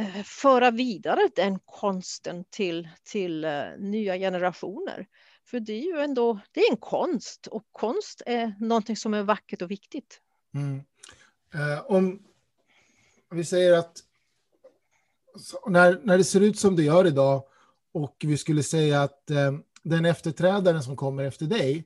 Eh, 0.00 0.22
föra 0.24 0.70
vidare 0.70 1.28
den 1.36 1.58
konsten 1.64 2.44
till, 2.50 2.88
till 3.02 3.44
eh, 3.44 3.64
nya 3.78 4.16
generationer. 4.16 5.06
För 5.44 5.60
det 5.60 5.72
är 5.72 5.94
ju 5.94 6.00
ändå 6.00 6.40
det 6.52 6.60
är 6.60 6.70
en 6.70 6.76
konst 6.76 7.46
och 7.46 7.64
konst 7.72 8.22
är 8.26 8.54
någonting 8.60 8.96
som 8.96 9.14
är 9.14 9.22
vackert 9.22 9.62
och 9.62 9.70
viktigt. 9.70 10.20
Mm. 10.54 10.82
Eh, 11.54 11.86
om 11.86 12.22
vi 13.30 13.44
säger 13.44 13.72
att 13.72 13.96
när, 15.66 16.00
när 16.02 16.18
det 16.18 16.24
ser 16.24 16.40
ut 16.40 16.58
som 16.58 16.76
det 16.76 16.82
gör 16.82 17.06
idag 17.06 17.44
och 17.92 18.16
vi 18.24 18.36
skulle 18.36 18.62
säga 18.62 19.02
att 19.02 19.30
eh, 19.30 19.52
den 19.82 20.04
efterträdaren 20.04 20.82
som 20.82 20.96
kommer 20.96 21.24
efter 21.24 21.46
dig, 21.46 21.84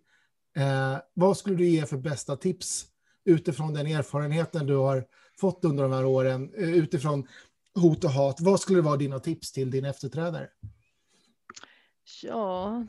eh, 0.56 0.96
vad 1.14 1.36
skulle 1.36 1.56
du 1.56 1.66
ge 1.66 1.86
för 1.86 1.96
bästa 1.96 2.36
tips 2.36 2.86
utifrån 3.24 3.74
den 3.74 3.86
erfarenheten 3.86 4.66
du 4.66 4.76
har 4.76 5.04
fått 5.40 5.64
under 5.64 5.82
de 5.82 5.92
här 5.92 6.04
åren, 6.04 6.54
eh, 6.54 6.74
utifrån 6.74 7.28
hot 7.75 8.05
och 8.05 8.11
hat. 8.11 8.41
Vad 8.41 8.61
skulle 8.61 8.83
vara 8.83 8.97
dina 8.97 9.18
tips 9.18 9.53
till 9.53 9.70
din 9.70 9.85
efterträdare? 9.85 10.49
Ja. 12.22 12.85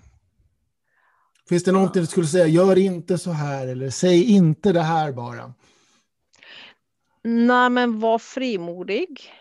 Finns 1.49 1.63
det 1.63 1.71
någonting 1.71 2.01
du 2.01 2.07
skulle 2.07 2.27
säga, 2.27 2.47
gör 2.47 2.77
inte 2.77 3.17
så 3.17 3.31
här 3.31 3.67
eller 3.67 3.89
säg 3.89 4.23
inte 4.23 4.73
det 4.73 4.81
här 4.81 5.11
bara? 5.11 5.53
Nej, 7.23 7.69
men 7.69 7.99
var 7.99 8.19
frimodig. 8.19 9.33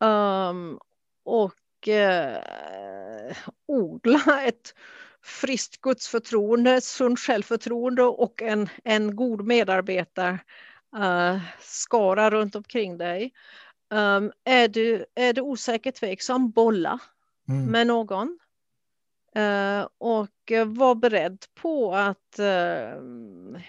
Um, 0.00 0.78
och 1.24 1.88
uh, 1.88 3.36
odla 3.68 4.42
ett 4.44 4.74
friskt 5.22 5.80
gudsförtroende, 5.80 6.80
sunt 6.80 7.18
självförtroende 7.18 8.02
och 8.02 8.42
en, 8.42 8.68
en 8.84 9.16
god 9.16 9.46
medarbetare 9.46 10.38
uh, 10.96 11.38
skara 11.60 12.30
runt 12.30 12.54
omkring 12.54 12.98
dig. 12.98 13.32
Um, 13.90 14.32
är, 14.44 14.68
du, 14.68 15.06
är 15.14 15.32
du 15.32 15.40
osäker, 15.40 15.90
tveksam, 15.92 16.50
bolla 16.50 16.98
mm. 17.48 17.70
med 17.70 17.86
någon. 17.86 18.38
Uh, 19.36 19.88
och 19.98 20.52
var 20.66 20.94
beredd 20.94 21.44
på 21.54 21.94
att 21.94 22.38
uh, 22.38 23.60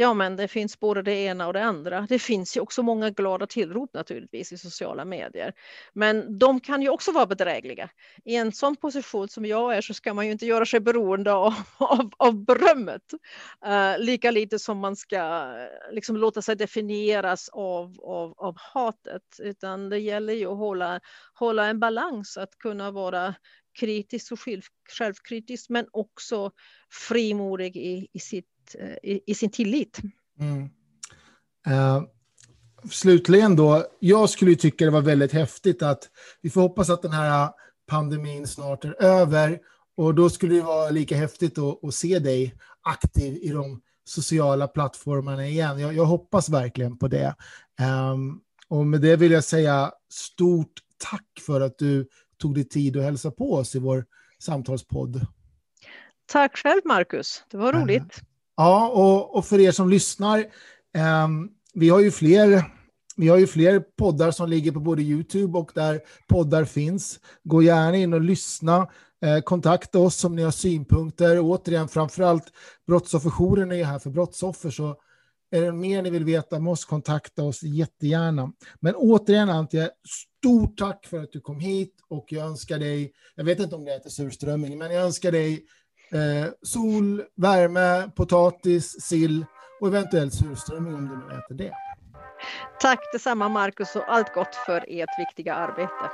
Ja, 0.00 0.14
men 0.14 0.36
det 0.36 0.48
finns 0.48 0.80
både 0.80 1.02
det 1.02 1.14
ena 1.14 1.46
och 1.46 1.52
det 1.52 1.64
andra. 1.64 2.06
Det 2.08 2.18
finns 2.18 2.56
ju 2.56 2.60
också 2.60 2.82
många 2.82 3.10
glada 3.10 3.46
tillrop 3.46 3.94
naturligtvis 3.94 4.52
i 4.52 4.58
sociala 4.58 5.04
medier. 5.04 5.52
Men 5.92 6.38
de 6.38 6.60
kan 6.60 6.82
ju 6.82 6.88
också 6.88 7.12
vara 7.12 7.26
bedrägliga. 7.26 7.90
I 8.24 8.36
en 8.36 8.52
sån 8.52 8.76
position 8.76 9.28
som 9.28 9.44
jag 9.44 9.76
är 9.76 9.80
så 9.80 9.94
ska 9.94 10.14
man 10.14 10.26
ju 10.26 10.32
inte 10.32 10.46
göra 10.46 10.66
sig 10.66 10.80
beroende 10.80 11.32
av, 11.32 11.54
av, 11.78 12.10
av 12.16 12.44
berömmet. 12.44 13.02
Uh, 13.66 13.98
lika 13.98 14.30
lite 14.30 14.58
som 14.58 14.78
man 14.78 14.96
ska 14.96 15.16
eh, 15.16 15.94
liksom, 15.94 16.16
låta 16.16 16.42
sig 16.42 16.56
definieras 16.56 17.48
av, 17.48 18.00
av, 18.00 18.34
av 18.36 18.56
hatet. 18.58 19.22
Utan 19.38 19.88
det 19.88 19.98
gäller 19.98 20.32
ju 20.32 20.46
att 20.46 20.58
hålla, 20.58 21.00
hålla 21.34 21.66
en 21.66 21.80
balans, 21.80 22.36
att 22.36 22.58
kunna 22.58 22.90
vara 22.90 23.34
kritisk 23.80 24.32
och 24.32 24.40
själv, 24.40 24.62
självkritisk 24.98 25.68
men 25.68 25.86
också 25.92 26.50
frimodig 27.08 27.76
i, 27.76 28.08
i 28.12 28.18
sitt 28.18 28.57
i, 29.02 29.20
i 29.26 29.34
sin 29.34 29.50
tillit. 29.50 30.00
Mm. 30.40 30.62
Uh, 31.68 32.02
slutligen 32.90 33.56
då, 33.56 33.86
jag 33.98 34.30
skulle 34.30 34.54
tycka 34.54 34.84
det 34.84 34.90
var 34.90 35.00
väldigt 35.00 35.32
häftigt 35.32 35.82
att 35.82 36.08
vi 36.42 36.50
får 36.50 36.60
hoppas 36.60 36.90
att 36.90 37.02
den 37.02 37.12
här 37.12 37.50
pandemin 37.86 38.46
snart 38.46 38.84
är 38.84 39.02
över 39.02 39.58
och 39.96 40.14
då 40.14 40.30
skulle 40.30 40.54
det 40.54 40.62
vara 40.62 40.90
lika 40.90 41.16
häftigt 41.16 41.58
att, 41.58 41.84
att 41.84 41.94
se 41.94 42.18
dig 42.18 42.54
aktiv 42.82 43.38
i 43.42 43.48
de 43.48 43.80
sociala 44.04 44.68
plattformarna 44.68 45.46
igen. 45.46 45.78
Jag, 45.78 45.94
jag 45.94 46.04
hoppas 46.04 46.48
verkligen 46.48 46.98
på 46.98 47.08
det. 47.08 47.34
Um, 48.12 48.40
och 48.68 48.86
med 48.86 49.00
det 49.00 49.16
vill 49.16 49.32
jag 49.32 49.44
säga 49.44 49.92
stort 50.12 50.72
tack 51.10 51.26
för 51.46 51.60
att 51.60 51.78
du 51.78 52.08
tog 52.38 52.54
dig 52.54 52.68
tid 52.68 52.96
att 52.96 53.02
hälsa 53.02 53.30
på 53.30 53.54
oss 53.54 53.74
i 53.74 53.78
vår 53.78 54.04
samtalspodd. 54.38 55.26
Tack 56.26 56.56
själv 56.56 56.80
Marcus, 56.84 57.44
det 57.50 57.56
var 57.56 57.72
roligt. 57.72 58.22
Ja, 58.58 58.88
och, 58.88 59.36
och 59.36 59.44
för 59.46 59.60
er 59.60 59.72
som 59.72 59.88
lyssnar, 59.88 60.38
eh, 60.96 61.28
vi 61.74 61.88
har 61.88 62.00
ju 62.00 62.10
fler 62.10 62.64
vi 63.16 63.28
har 63.28 63.38
ju 63.38 63.46
fler 63.46 63.80
poddar 63.80 64.30
som 64.30 64.48
ligger 64.48 64.72
på 64.72 64.80
både 64.80 65.02
YouTube 65.02 65.58
och 65.58 65.70
där 65.74 66.00
poddar 66.28 66.64
finns. 66.64 67.20
Gå 67.44 67.62
gärna 67.62 67.96
in 67.96 68.12
och 68.12 68.20
lyssna. 68.20 68.88
Eh, 69.24 69.40
kontakta 69.40 69.98
oss 69.98 70.24
om 70.24 70.36
ni 70.36 70.42
har 70.42 70.50
synpunkter. 70.50 71.40
Återigen, 71.40 71.88
framförallt 71.88 72.44
Brottsofferjouren 72.86 73.72
är 73.72 73.84
här 73.84 73.98
för 73.98 74.10
brottsoffer, 74.10 74.70
så 74.70 74.96
är 75.50 75.62
det 75.62 75.72
mer 75.72 76.02
ni 76.02 76.10
vill 76.10 76.24
veta 76.24 76.58
måste 76.58 76.86
kontakta 76.86 77.42
oss 77.42 77.62
jättegärna. 77.62 78.52
Men 78.80 78.94
återigen 78.94 79.50
Antje, 79.50 79.90
stort 80.08 80.78
tack 80.78 81.06
för 81.06 81.22
att 81.22 81.32
du 81.32 81.40
kom 81.40 81.60
hit 81.60 81.94
och 82.08 82.26
jag 82.28 82.46
önskar 82.46 82.78
dig, 82.78 83.12
jag 83.34 83.44
vet 83.44 83.60
inte 83.60 83.76
om 83.76 83.84
det 83.84 83.92
heter 83.92 84.10
surströmming, 84.10 84.78
men 84.78 84.94
jag 84.94 85.04
önskar 85.04 85.32
dig 85.32 85.64
Eh, 86.12 86.50
sol, 86.62 87.22
värme, 87.36 88.10
potatis, 88.16 89.00
sill 89.00 89.46
och 89.80 89.88
eventuellt 89.88 90.34
surströmming 90.34 90.94
om 90.94 91.08
du 91.08 91.16
nu 91.16 91.38
äter 91.38 91.54
det. 91.54 91.72
Tack 92.80 92.98
detsamma 93.12 93.48
Marcus 93.48 93.96
och 93.96 94.12
allt 94.12 94.34
gott 94.34 94.54
för 94.54 94.84
ert 94.88 95.18
viktiga 95.18 95.54
arbete. 95.54 96.10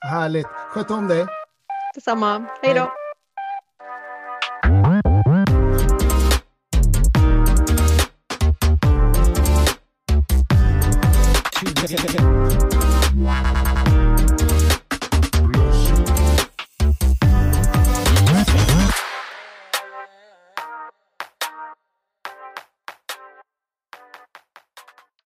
Härligt. 0.00 0.46
Sköt 0.46 0.90
om 0.90 1.08
dig. 1.08 1.26
Detsamma. 1.94 2.46
Hej 2.62 2.74
då. 2.74 2.92
Hej. 4.62 5.00